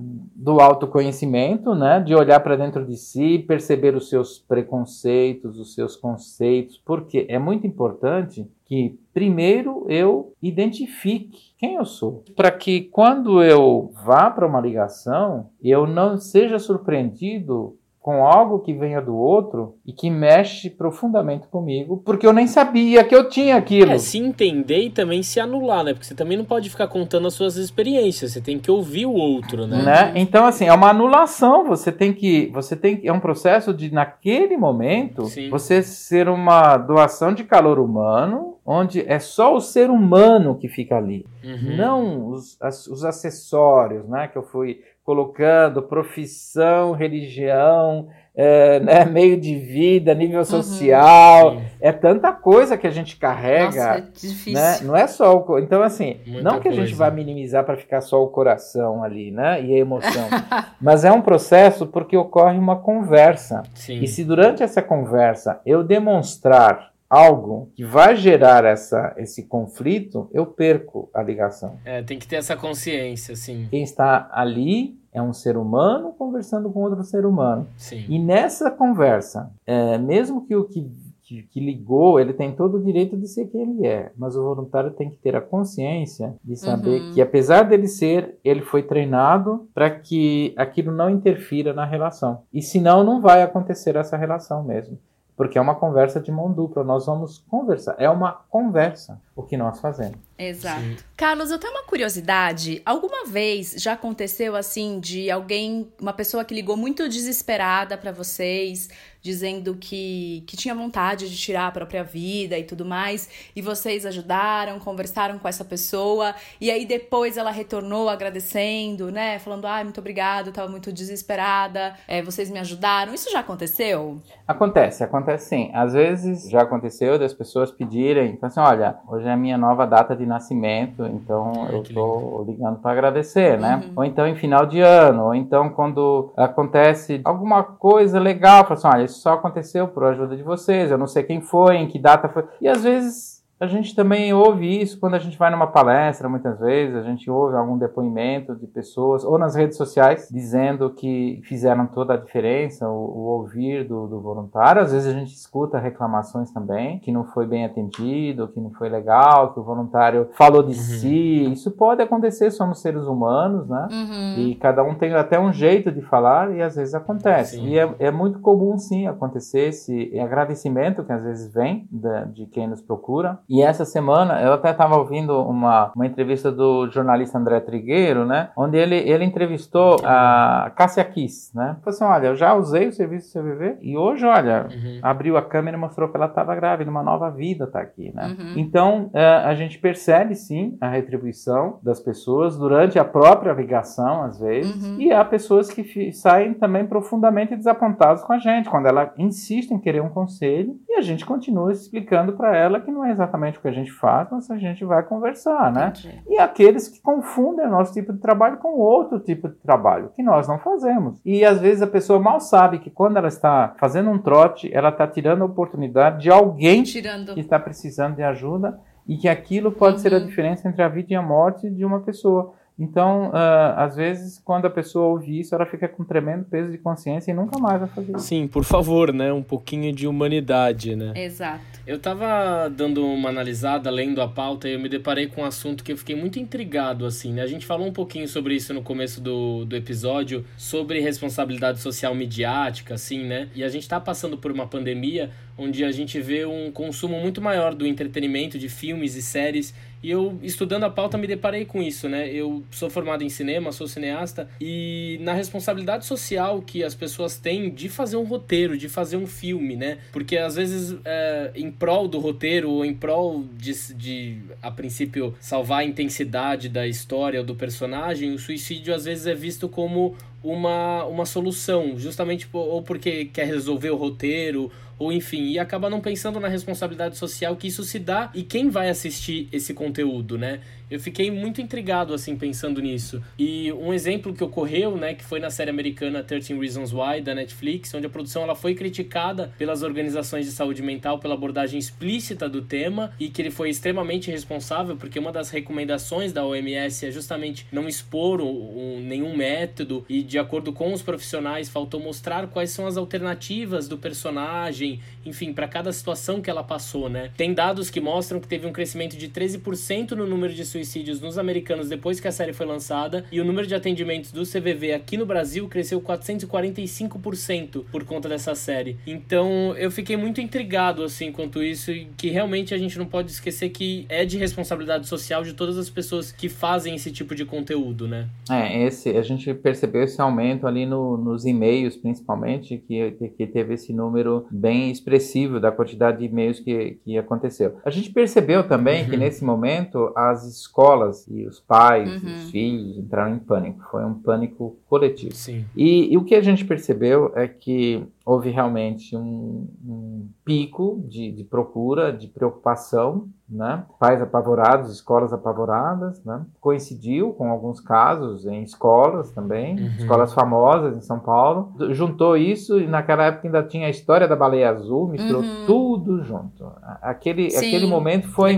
do 0.47 0.61
autoconhecimento, 0.61 1.73
né, 1.73 1.99
de 1.99 2.15
olhar 2.15 2.39
para 2.39 2.55
dentro 2.55 2.85
de 2.85 2.95
si, 2.95 3.39
perceber 3.39 3.95
os 3.95 4.07
seus 4.07 4.37
preconceitos, 4.37 5.57
os 5.57 5.73
seus 5.73 5.95
conceitos, 5.95 6.81
porque 6.85 7.25
é 7.27 7.39
muito 7.39 7.65
importante 7.65 8.47
que 8.63 8.99
primeiro 9.13 9.85
eu 9.89 10.31
identifique 10.41 11.53
quem 11.57 11.75
eu 11.75 11.85
sou, 11.85 12.23
para 12.35 12.51
que 12.51 12.81
quando 12.81 13.41
eu 13.41 13.91
vá 14.05 14.29
para 14.29 14.47
uma 14.47 14.61
ligação, 14.61 15.49
eu 15.61 15.87
não 15.87 16.17
seja 16.17 16.59
surpreendido 16.59 17.75
com 18.07 18.25
algo 18.25 18.59
que 18.59 18.71
venha 18.71 19.01
do 19.01 19.13
outro 19.13 19.75
e 19.85 19.91
que 19.91 20.09
mexe 20.09 20.69
profundamente 20.69 21.45
comigo, 21.49 22.01
porque 22.05 22.25
eu 22.25 22.31
nem 22.31 22.47
sabia 22.47 23.03
que 23.03 23.13
eu 23.13 23.27
tinha 23.27 23.57
aquilo. 23.57 23.91
É, 23.91 23.97
se 23.97 24.17
entender 24.17 24.83
e 24.83 24.89
também 24.89 25.21
se 25.21 25.41
anular, 25.41 25.83
né? 25.83 25.91
Porque 25.91 26.05
você 26.05 26.15
também 26.15 26.37
não 26.37 26.45
pode 26.45 26.69
ficar 26.69 26.87
contando 26.87 27.27
as 27.27 27.33
suas 27.33 27.57
experiências, 27.57 28.31
você 28.31 28.39
tem 28.39 28.57
que 28.57 28.71
ouvir 28.71 29.05
o 29.05 29.11
outro, 29.11 29.67
né? 29.67 29.83
né? 29.83 30.13
Então, 30.15 30.45
assim, 30.45 30.67
é 30.67 30.73
uma 30.73 30.89
anulação, 30.89 31.65
você 31.65 31.91
tem 31.91 32.13
que, 32.13 32.49
você 32.53 32.77
tem 32.77 32.95
que, 32.95 33.09
é 33.09 33.11
um 33.11 33.19
processo 33.19 33.73
de, 33.73 33.93
naquele 33.93 34.55
momento, 34.55 35.25
Sim. 35.25 35.49
você 35.49 35.83
ser 35.83 36.29
uma 36.29 36.77
doação 36.77 37.33
de 37.33 37.43
calor 37.43 37.77
humano, 37.77 38.55
onde 38.65 39.01
é 39.05 39.19
só 39.19 39.53
o 39.53 39.59
ser 39.59 39.89
humano 39.89 40.57
que 40.57 40.69
fica 40.69 40.95
ali, 40.95 41.25
uhum. 41.43 41.75
não 41.75 42.29
os, 42.29 42.55
as, 42.61 42.87
os 42.87 43.03
acessórios, 43.03 44.07
né? 44.07 44.29
Que 44.29 44.37
eu 44.37 44.43
fui 44.43 44.79
colocando 45.07 45.81
profissão, 45.81 46.91
religião, 46.91 48.09
é, 48.35 48.77
né, 48.81 49.05
meio 49.07 49.39
de 49.39 49.55
vida, 49.55 50.13
nível 50.13 50.39
uhum. 50.39 50.43
social, 50.43 51.53
uhum. 51.53 51.61
é 51.79 51.93
tanta 51.93 52.33
coisa 52.33 52.77
que 52.77 52.85
a 52.85 52.89
gente 52.89 53.15
carrega. 53.15 53.87
Nossa, 53.87 53.99
é 53.99 54.01
difícil. 54.01 54.53
Né? 54.53 54.79
Não 54.81 54.97
é 54.97 55.07
só 55.07 55.33
o. 55.33 55.59
Então, 55.59 55.81
assim, 55.81 56.17
Muita 56.27 56.43
não 56.43 56.59
que 56.59 56.67
a 56.67 56.73
gente 56.73 56.93
vai 56.93 57.09
minimizar 57.09 57.63
para 57.63 57.77
ficar 57.77 58.01
só 58.01 58.21
o 58.21 58.27
coração 58.27 59.01
ali, 59.01 59.31
né? 59.31 59.63
E 59.63 59.73
a 59.73 59.77
emoção. 59.77 60.27
mas 60.81 61.05
é 61.05 61.11
um 61.11 61.21
processo 61.21 61.87
porque 61.87 62.17
ocorre 62.17 62.57
uma 62.57 62.75
conversa. 62.75 63.63
Sim. 63.75 64.01
E 64.01 64.07
se 64.09 64.25
durante 64.25 64.61
essa 64.61 64.81
conversa 64.81 65.61
eu 65.65 65.85
demonstrar 65.85 66.91
algo 67.09 67.71
que 67.75 67.83
vai 67.83 68.15
gerar 68.15 68.65
essa, 68.65 69.13
esse 69.17 69.43
conflito, 69.43 70.29
eu 70.33 70.45
perco 70.45 71.09
a 71.13 71.21
ligação. 71.21 71.77
É, 71.85 72.01
tem 72.01 72.19
que 72.19 72.27
ter 72.27 72.37
essa 72.37 72.55
consciência, 72.55 73.35
sim. 73.35 73.67
Quem 73.69 73.83
está 73.83 74.29
ali 74.31 74.97
é 75.11 75.21
um 75.21 75.33
ser 75.33 75.57
humano 75.57 76.13
conversando 76.17 76.69
com 76.69 76.81
outro 76.81 77.03
ser 77.03 77.25
humano. 77.25 77.67
Sim. 77.77 78.05
E 78.07 78.19
nessa 78.19 78.69
conversa, 78.69 79.51
é, 79.65 79.97
mesmo 79.97 80.45
que 80.45 80.55
o 80.55 80.65
que, 80.65 80.91
que, 81.23 81.43
que, 81.43 81.59
ligou, 81.59 82.19
ele 82.19 82.33
tem 82.33 82.51
todo 82.51 82.77
o 82.77 82.83
direito 82.83 83.17
de 83.17 83.27
ser 83.27 83.47
quem 83.47 83.61
ele 83.61 83.87
é, 83.87 84.11
mas 84.17 84.35
o 84.35 84.43
voluntário 84.43 84.91
tem 84.91 85.09
que 85.09 85.17
ter 85.17 85.35
a 85.35 85.41
consciência 85.41 86.35
de 86.43 86.55
saber 86.55 87.01
uhum. 87.01 87.13
que, 87.13 87.21
apesar 87.21 87.63
dele 87.63 87.87
ser, 87.87 88.37
ele 88.43 88.61
foi 88.61 88.83
treinado 88.83 89.67
para 89.73 89.89
que 89.89 90.53
aquilo 90.57 90.91
não 90.91 91.09
interfira 91.09 91.73
na 91.73 91.85
relação. 91.85 92.43
E 92.53 92.61
senão, 92.61 93.03
não 93.03 93.21
vai 93.21 93.41
acontecer 93.41 93.95
essa 93.95 94.17
relação 94.17 94.63
mesmo 94.63 94.99
porque 95.37 95.57
é 95.57 95.61
uma 95.61 95.75
conversa 95.75 96.19
de 96.19 96.31
mão 96.31 96.51
dupla. 96.51 96.83
Nós 96.83 97.05
vamos 97.05 97.37
conversar. 97.47 97.95
É 97.99 98.09
uma 98.09 98.33
conversa 98.49 99.21
o 99.35 99.43
que 99.43 99.55
nós 99.55 99.79
fazemos. 99.79 100.17
Exato. 100.37 100.81
Sim. 100.81 100.97
Carlos, 101.17 101.49
eu 101.49 101.57
tenho 101.57 101.73
uma 101.73 101.81
curiosidade. 101.81 102.79
Alguma 102.85 103.25
vez 103.25 103.73
já 103.75 103.93
aconteceu 103.93 104.55
assim 104.55 104.99
de 104.99 105.31
alguém, 105.31 105.91
uma 105.99 106.13
pessoa 106.13 106.45
que 106.45 106.53
ligou 106.53 106.77
muito 106.77 107.09
desesperada 107.09 107.97
para 107.97 108.11
vocês, 108.11 108.87
dizendo 109.19 109.75
que, 109.75 110.43
que 110.45 110.55
tinha 110.55 110.75
vontade 110.75 111.27
de 111.27 111.35
tirar 111.35 111.67
a 111.67 111.71
própria 111.71 112.03
vida 112.03 112.57
e 112.57 112.63
tudo 112.63 112.85
mais, 112.85 113.49
e 113.55 113.61
vocês 113.61 114.05
ajudaram, 114.05 114.79
conversaram 114.79 115.39
com 115.39 115.47
essa 115.47 115.65
pessoa, 115.65 116.35
e 116.61 116.69
aí 116.69 116.85
depois 116.85 117.35
ela 117.35 117.49
retornou 117.51 118.09
agradecendo, 118.09 119.11
né? 119.11 119.39
Falando, 119.39 119.65
ah, 119.65 119.83
muito 119.83 119.99
obrigado, 119.99 120.51
tava 120.51 120.69
muito 120.69 120.93
desesperada, 120.93 121.95
é, 122.07 122.21
vocês 122.21 122.49
me 122.49 122.59
ajudaram. 122.59 123.13
Isso 123.13 123.31
já 123.31 123.39
aconteceu? 123.39 124.21
Acontece, 124.47 125.03
acontece 125.03 125.49
sim. 125.49 125.71
Às 125.73 125.93
vezes 125.93 126.49
já 126.49 126.61
aconteceu 126.61 127.17
das 127.17 127.33
pessoas 127.33 127.71
pedirem, 127.71 128.33
então 128.33 128.47
assim, 128.47 128.59
olha, 128.59 128.97
hoje 129.07 129.27
é 129.27 129.31
a 129.31 129.37
minha 129.37 129.57
nova 129.57 129.85
data 129.87 130.15
de 130.15 130.25
nascimento, 130.25 131.06
então 131.13 131.51
Ai, 131.67 131.75
eu 131.75 131.83
tô 131.83 132.45
ligando 132.47 132.79
para 132.79 132.91
agradecer, 132.91 133.59
né? 133.59 133.81
Uhum. 133.83 133.93
Ou 133.97 134.05
então 134.05 134.27
em 134.27 134.35
final 134.35 134.65
de 134.65 134.81
ano, 134.81 135.25
ou 135.25 135.35
então 135.35 135.69
quando 135.69 136.31
acontece 136.35 137.21
alguma 137.23 137.63
coisa 137.63 138.19
legal, 138.19 138.63
fala 138.63 138.73
assim, 138.73 138.87
olha, 138.87 139.03
isso 139.03 139.19
só 139.19 139.33
aconteceu 139.33 139.87
por 139.87 140.03
ajuda 140.03 140.35
de 140.35 140.43
vocês, 140.43 140.91
eu 140.91 140.97
não 140.97 141.07
sei 141.07 141.23
quem 141.23 141.41
foi, 141.41 141.77
em 141.77 141.87
que 141.87 141.99
data 141.99 142.29
foi. 142.29 142.45
E 142.61 142.67
às 142.67 142.83
vezes 142.83 143.36
A 143.59 143.65
gente 143.65 143.95
também 143.95 144.31
ouve 144.33 144.81
isso 144.81 144.99
quando 144.99 145.15
a 145.15 145.19
gente 145.19 145.37
vai 145.37 145.49
numa 145.49 145.65
palestra, 145.65 146.29
muitas 146.29 146.59
vezes, 146.59 146.95
a 146.95 147.01
gente 147.01 147.29
ouve 147.29 147.55
algum 147.55 147.75
depoimento 147.75 148.55
de 148.55 148.67
pessoas, 148.67 149.23
ou 149.23 149.37
nas 149.39 149.55
redes 149.55 149.77
sociais, 149.77 150.29
dizendo 150.31 150.91
que 150.91 151.41
fizeram 151.43 151.87
toda 151.87 152.13
a 152.13 152.17
diferença, 152.17 152.87
o, 152.87 152.93
o 152.93 153.19
ouvir 153.37 153.87
do, 153.87 154.05
do, 154.05 154.21
voluntário. 154.21 154.81
Às 154.81 154.91
vezes 154.91 155.07
a 155.07 155.17
gente 155.17 155.33
escuta 155.33 155.79
reclamações 155.79 156.51
também, 156.51 156.99
que 156.99 157.11
não 157.11 157.23
foi 157.23 157.47
bem 157.47 157.65
atendido, 157.65 158.47
que 158.49 158.59
não 158.59 158.71
foi 158.71 158.89
legal, 158.89 159.53
que 159.53 159.59
o 159.59 159.63
voluntário 159.63 160.29
falou 160.33 160.61
de 160.61 160.69
uhum. 160.69 160.83
si. 160.83 161.51
Isso 161.51 161.71
pode 161.71 162.01
acontecer, 162.01 162.51
somos 162.51 162.79
seres 162.79 163.05
humanos, 163.05 163.67
né? 163.67 163.87
Uhum. 163.91 164.35
E 164.37 164.55
cada 164.55 164.83
um 164.83 164.93
tem 164.93 165.13
até 165.15 165.39
um 165.39 165.51
jeito 165.51 165.91
de 165.91 166.01
falar, 166.01 166.55
e 166.55 166.61
às 166.61 166.75
vezes 166.75 166.93
acontece. 166.93 167.55
Sim. 167.55 167.69
E 167.69 167.79
é, 167.79 167.95
é, 167.97 168.11
muito 168.11 168.39
comum, 168.39 168.77
sim, 168.77 169.07
acontecer 169.07 169.69
esse 169.69 170.19
agradecimento 170.19 171.03
que 171.03 171.11
às 171.11 171.23
vezes 171.23 171.51
vem 171.51 171.87
de, 171.91 172.25
de 172.33 172.45
quem 172.45 172.67
nos 172.67 172.81
procura 172.81 173.39
e 173.49 173.61
essa 173.61 173.85
semana 173.85 174.41
eu 174.41 174.53
até 174.53 174.71
estava 174.71 174.97
ouvindo 174.97 175.41
uma, 175.41 175.91
uma 175.95 176.05
entrevista 176.05 176.51
do 176.51 176.89
jornalista 176.89 177.37
André 177.37 177.59
Trigueiro, 177.61 178.25
né? 178.25 178.49
Onde 178.57 178.77
ele, 178.77 178.95
ele 178.95 179.23
entrevistou 179.23 179.97
a 180.03 180.71
Cássia 180.75 181.03
Kiss, 181.05 181.55
né? 181.55 181.77
Falou 181.81 181.95
assim: 181.95 182.03
olha, 182.03 182.27
eu 182.27 182.35
já 182.35 182.53
usei 182.53 182.87
o 182.87 182.93
serviço 182.93 183.33
do 183.33 183.43
CVV 183.43 183.77
e 183.81 183.97
hoje, 183.97 184.25
olha, 184.25 184.67
uhum. 184.69 184.99
abriu 185.01 185.37
a 185.37 185.41
câmera 185.41 185.77
e 185.77 185.79
mostrou 185.79 186.09
que 186.09 186.17
ela 186.17 186.25
estava 186.25 186.55
grávida, 186.55 186.91
uma 186.91 187.03
nova 187.03 187.29
vida 187.29 187.63
está 187.63 187.79
aqui, 187.79 188.11
né? 188.13 188.35
Uhum. 188.37 188.53
Então 188.57 189.09
é, 189.13 189.25
a 189.25 189.55
gente 189.55 189.79
percebe 189.79 190.35
sim 190.35 190.77
a 190.81 190.89
retribuição 190.89 191.79
das 191.81 191.99
pessoas 191.99 192.57
durante 192.57 192.99
a 192.99 193.05
própria 193.05 193.53
ligação, 193.53 194.23
às 194.23 194.39
vezes, 194.39 194.85
uhum. 194.85 194.99
e 194.99 195.13
há 195.13 195.23
pessoas 195.23 195.69
que 195.69 196.11
saem 196.11 196.53
também 196.53 196.85
profundamente 196.85 197.55
desapontadas 197.55 198.23
com 198.23 198.33
a 198.33 198.39
gente, 198.39 198.69
quando 198.69 198.87
ela 198.87 199.13
insiste 199.17 199.71
em 199.71 199.79
querer 199.79 200.01
um 200.01 200.09
conselho 200.09 200.75
e 200.89 200.95
a 200.95 201.01
gente 201.01 201.25
continua 201.25 201.71
explicando 201.71 202.33
para 202.33 202.55
ela 202.55 202.81
que 202.81 202.91
não 202.91 203.05
é 203.05 203.11
exatamente 203.11 203.36
exatamente 203.37 203.57
o 203.59 203.61
que 203.61 203.67
a 203.67 203.71
gente 203.71 203.91
faz, 203.91 204.27
mas 204.31 204.49
a 204.49 204.57
gente 204.57 204.83
vai 204.83 205.03
conversar, 205.03 205.71
né? 205.71 205.93
Entendi. 205.95 206.21
E 206.27 206.39
aqueles 206.39 206.87
que 206.87 206.99
confundem 207.01 207.65
o 207.65 207.69
nosso 207.69 207.93
tipo 207.93 208.11
de 208.11 208.19
trabalho 208.19 208.57
com 208.57 208.79
outro 208.79 209.19
tipo 209.19 209.47
de 209.47 209.55
trabalho, 209.55 210.11
que 210.15 210.23
nós 210.23 210.47
não 210.47 210.57
fazemos. 210.59 211.19
E 211.23 211.45
às 211.45 211.59
vezes 211.59 211.81
a 211.81 211.87
pessoa 211.87 212.19
mal 212.19 212.39
sabe 212.39 212.79
que 212.79 212.89
quando 212.89 213.17
ela 213.17 213.27
está 213.27 213.75
fazendo 213.79 214.09
um 214.09 214.17
trote, 214.17 214.69
ela 214.73 214.89
está 214.89 215.07
tirando 215.07 215.43
a 215.43 215.45
oportunidade 215.45 216.23
de 216.23 216.31
alguém 216.31 216.83
tirando. 216.83 217.33
que 217.33 217.39
está 217.39 217.59
precisando 217.59 218.15
de 218.15 218.23
ajuda 218.23 218.79
e 219.07 219.15
que 219.15 219.29
aquilo 219.29 219.71
pode 219.71 219.97
uhum. 219.97 220.01
ser 220.01 220.13
a 220.13 220.17
uhum. 220.17 220.25
diferença 220.25 220.67
entre 220.67 220.81
a 220.81 220.89
vida 220.89 221.13
e 221.13 221.15
a 221.15 221.21
morte 221.21 221.69
de 221.69 221.85
uma 221.85 222.01
pessoa. 222.01 222.53
Então, 222.79 223.29
uh, 223.29 223.73
às 223.75 223.95
vezes, 223.95 224.39
quando 224.45 224.65
a 224.65 224.69
pessoa 224.69 225.07
ouve 225.07 225.39
isso, 225.39 225.55
ela 225.55 225.65
fica 225.65 225.87
com 225.87 226.03
um 226.03 226.05
tremendo 226.05 226.45
peso 226.45 226.71
de 226.71 226.77
consciência 226.77 227.31
e 227.31 227.33
nunca 227.33 227.57
mais 227.57 227.79
vai 227.79 227.89
fazer 227.89 228.15
isso. 228.15 228.27
Sim, 228.27 228.47
por 228.47 228.63
favor, 228.63 229.11
né? 229.11 229.33
Um 229.33 229.41
pouquinho 229.41 229.91
de 229.91 230.07
humanidade, 230.07 230.95
né? 230.95 231.11
Exato. 231.15 231.63
Eu 231.87 231.97
tava 231.97 232.69
dando 232.69 233.03
uma 233.03 233.29
analisada, 233.29 233.89
lendo 233.89 234.21
a 234.21 234.27
pauta, 234.27 234.69
e 234.69 234.73
eu 234.73 234.79
me 234.79 234.87
deparei 234.87 235.25
com 235.25 235.41
um 235.41 235.45
assunto 235.45 235.83
que 235.83 235.91
eu 235.91 235.97
fiquei 235.97 236.15
muito 236.15 236.37
intrigado, 236.37 237.05
assim, 237.05 237.33
né? 237.33 237.41
A 237.41 237.47
gente 237.47 237.65
falou 237.65 237.87
um 237.87 237.93
pouquinho 237.93 238.27
sobre 238.27 238.53
isso 238.53 238.71
no 238.73 238.83
começo 238.83 239.19
do, 239.19 239.65
do 239.65 239.75
episódio, 239.75 240.45
sobre 240.55 240.99
responsabilidade 240.99 241.79
social 241.79 242.13
midiática, 242.13 242.93
assim, 242.93 243.23
né? 243.23 243.49
E 243.55 243.63
a 243.63 243.69
gente 243.69 243.89
tá 243.89 243.99
passando 243.99 244.37
por 244.37 244.51
uma 244.51 244.67
pandemia 244.67 245.31
onde 245.57 245.83
a 245.83 245.91
gente 245.91 246.19
vê 246.19 246.45
um 246.45 246.71
consumo 246.71 247.19
muito 247.19 247.41
maior 247.41 247.73
do 247.73 247.87
entretenimento, 247.87 248.59
de 248.59 248.69
filmes 248.69 249.15
e 249.15 249.21
séries 249.23 249.73
e 250.01 250.11
eu, 250.11 250.37
estudando 250.43 250.83
a 250.83 250.89
pauta, 250.89 251.17
me 251.17 251.27
deparei 251.27 251.65
com 251.65 251.81
isso, 251.81 252.07
né? 252.07 252.29
Eu 252.31 252.63
sou 252.71 252.89
formado 252.89 253.23
em 253.23 253.29
cinema, 253.29 253.71
sou 253.71 253.87
cineasta, 253.87 254.49
e 254.61 255.17
na 255.21 255.33
responsabilidade 255.33 256.05
social 256.05 256.61
que 256.61 256.83
as 256.83 256.93
pessoas 256.93 257.37
têm 257.37 257.69
de 257.69 257.89
fazer 257.89 258.17
um 258.17 258.23
roteiro, 258.23 258.77
de 258.77 258.87
fazer 258.87 259.17
um 259.17 259.27
filme, 259.27 259.75
né? 259.75 259.97
Porque 260.11 260.37
às 260.37 260.55
vezes, 260.55 260.95
é, 261.03 261.51
em 261.55 261.71
prol 261.71 262.07
do 262.07 262.19
roteiro, 262.19 262.69
ou 262.69 262.85
em 262.85 262.93
prol 262.93 263.45
de, 263.57 263.73
de, 263.93 264.37
a 264.61 264.69
princípio, 264.69 265.35
salvar 265.39 265.79
a 265.79 265.85
intensidade 265.85 266.69
da 266.69 266.87
história 266.87 267.39
ou 267.39 267.45
do 267.45 267.55
personagem, 267.55 268.33
o 268.33 268.39
suicídio 268.39 268.93
às 268.93 269.05
vezes 269.05 269.25
é 269.25 269.33
visto 269.33 269.67
como 269.67 270.15
uma, 270.43 271.03
uma 271.05 271.25
solução, 271.25 271.97
justamente 271.97 272.47
ou 272.53 272.81
porque 272.81 273.25
quer 273.25 273.47
resolver 273.47 273.89
o 273.89 273.95
roteiro 273.95 274.71
ou 274.97 275.11
enfim, 275.11 275.49
e 275.49 275.59
acaba 275.59 275.89
não 275.89 276.01
pensando 276.01 276.39
na 276.39 276.47
responsabilidade 276.47 277.17
social 277.17 277.55
que 277.55 277.67
isso 277.67 277.83
se 277.83 277.99
dá 277.99 278.31
e 278.33 278.43
quem 278.43 278.69
vai 278.69 278.89
assistir 278.89 279.47
esse 279.51 279.73
conteúdo, 279.73 280.37
né? 280.37 280.59
Eu 280.89 281.01
fiquei 281.01 281.29
muito 281.29 281.61
intrigado, 281.61 282.13
assim, 282.13 282.37
pensando 282.37 282.81
nisso. 282.81 283.21
E 283.37 283.73
um 283.73 283.93
exemplo 283.93 284.33
que 284.33 284.41
ocorreu, 284.41 284.95
né, 284.95 285.13
que 285.13 285.23
foi 285.23 285.37
na 285.37 285.49
série 285.49 285.69
americana 285.69 286.23
13 286.23 286.57
Reasons 286.57 286.93
Why, 286.93 287.21
da 287.21 287.35
Netflix, 287.35 287.93
onde 287.93 288.05
a 288.05 288.09
produção 288.09 288.43
ela 288.43 288.55
foi 288.55 288.73
criticada 288.73 289.51
pelas 289.57 289.83
organizações 289.83 290.45
de 290.45 290.51
saúde 290.53 290.81
mental 290.81 291.19
pela 291.19 291.33
abordagem 291.33 291.77
explícita 291.77 292.47
do 292.47 292.61
tema 292.61 293.11
e 293.19 293.27
que 293.27 293.41
ele 293.41 293.51
foi 293.51 293.69
extremamente 293.69 294.31
responsável, 294.31 294.95
porque 294.95 295.19
uma 295.19 295.31
das 295.31 295.49
recomendações 295.49 296.31
da 296.31 296.45
OMS 296.45 297.05
é 297.05 297.11
justamente 297.11 297.67
não 297.69 297.85
expor 297.85 298.39
um, 298.39 299.01
nenhum 299.01 299.35
método 299.35 300.05
e, 300.07 300.23
de 300.23 300.39
acordo 300.39 300.71
com 300.71 300.93
os 300.93 301.01
profissionais, 301.01 301.67
faltou 301.67 301.99
mostrar 301.99 302.47
quais 302.47 302.69
são 302.69 302.87
as 302.87 302.95
alternativas 302.95 303.89
do 303.89 303.97
personagem, 303.97 305.01
enfim, 305.25 305.51
para 305.51 305.67
cada 305.67 305.91
situação 305.91 306.41
que 306.41 306.49
ela 306.49 306.63
passou, 306.63 307.09
né? 307.09 307.29
Tem 307.35 307.53
dados 307.53 307.89
que 307.89 307.99
mostram 307.99 308.39
que 308.39 308.47
teve 308.47 308.65
um 308.65 308.71
crescimento 308.71 309.17
de 309.17 309.27
13% 309.27 310.11
no 310.11 310.25
número 310.25 310.53
de 310.53 310.63
suicídios 310.63 310.76
nos 311.21 311.37
americanos 311.37 311.89
depois 311.89 312.19
que 312.19 312.27
a 312.27 312.31
série 312.31 312.53
foi 312.53 312.65
lançada 312.65 313.25
e 313.31 313.39
o 313.39 313.45
número 313.45 313.67
de 313.67 313.75
atendimentos 313.75 314.31
do 314.31 314.43
CVV 314.43 314.93
aqui 314.93 315.17
no 315.17 315.25
Brasil 315.25 315.67
cresceu 315.67 316.01
445% 316.01 317.85
por 317.91 318.03
conta 318.03 318.29
dessa 318.29 318.55
série. 318.55 318.97
Então 319.05 319.75
eu 319.77 319.89
fiquei 319.91 320.17
muito 320.17 320.41
intrigado 320.41 321.03
assim 321.03 321.31
quanto 321.31 321.61
isso 321.63 321.91
e 321.91 322.05
que 322.17 322.29
realmente 322.29 322.73
a 322.73 322.77
gente 322.77 322.97
não 322.97 323.05
pode 323.05 323.31
esquecer 323.31 323.69
que 323.69 324.05
é 324.09 324.25
de 324.25 324.37
responsabilidade 324.37 325.07
social 325.07 325.43
de 325.43 325.53
todas 325.53 325.77
as 325.77 325.89
pessoas 325.89 326.31
que 326.31 326.49
fazem 326.49 326.95
esse 326.95 327.11
tipo 327.11 327.33
de 327.35 327.45
conteúdo, 327.45 328.07
né? 328.07 328.27
É, 328.49 328.83
esse 328.83 329.09
a 329.09 329.21
gente 329.21 329.53
percebeu 329.53 330.03
esse 330.03 330.21
aumento 330.21 330.67
ali 330.67 330.85
no, 330.85 331.17
nos 331.17 331.45
e-mails 331.45 331.95
principalmente 331.95 332.77
que, 332.77 333.11
que 333.37 333.47
teve 333.47 333.73
esse 333.73 333.93
número 333.93 334.45
bem 334.51 334.91
expressivo 334.91 335.59
da 335.59 335.71
quantidade 335.71 336.19
de 336.19 336.25
e-mails 336.25 336.59
que, 336.59 336.99
que 337.03 337.17
aconteceu. 337.17 337.77
A 337.83 337.89
gente 337.89 338.11
percebeu 338.11 338.67
também 338.67 339.03
uhum. 339.03 339.09
que 339.09 339.17
nesse 339.17 339.43
momento 339.43 340.11
as 340.15 340.66
escolas 340.67 341.27
e 341.27 341.45
os 341.45 341.59
pais 341.59 342.21
uhum. 342.21 342.29
e 342.29 342.33
os 342.35 342.51
filhos 342.51 342.97
entraram 342.97 343.35
em 343.35 343.39
pânico. 343.39 343.83
Foi 343.89 344.05
um 344.05 344.13
pânico 344.13 344.77
coletivo. 344.87 345.33
Sim. 345.33 345.65
E, 345.75 346.13
e 346.13 346.17
o 346.17 346.23
que 346.23 346.35
a 346.35 346.41
gente 346.41 346.63
percebeu 346.65 347.31
é 347.35 347.47
que 347.47 348.05
houve 348.27 348.49
realmente 348.49 349.15
um, 349.15 349.69
um 349.85 350.29
pico 350.43 351.01
de, 351.07 351.31
de, 351.31 351.45
procura, 351.45 352.11
de 352.11 352.27
preocupação, 352.27 353.29
né? 353.49 353.85
Pais 353.97 354.21
apavorados, 354.21 354.91
escolas 354.91 355.31
apavoradas, 355.31 356.21
né? 356.25 356.45
Coincidiu 356.59 357.31
com 357.31 357.49
alguns 357.49 357.79
casos 357.79 358.45
em 358.45 358.63
escolas 358.63 359.31
também, 359.31 359.79
uhum. 359.79 359.87
escolas 359.99 360.33
famosas 360.33 360.97
em 360.97 361.01
São 361.01 361.19
Paulo. 361.19 361.73
Juntou 361.91 362.35
isso 362.35 362.77
e 362.81 362.85
naquela 362.85 363.27
época 363.27 363.47
ainda 363.47 363.63
tinha 363.63 363.87
a 363.87 363.89
história 363.89 364.27
da 364.27 364.35
baleia 364.35 364.71
azul, 364.71 365.07
misturou 365.07 365.41
uhum. 365.41 365.65
tudo 365.65 366.21
junto. 366.25 366.69
Aquele, 367.01 367.49
Sim, 367.49 367.67
aquele 367.67 367.87
momento 367.87 368.27
foi, 368.27 368.57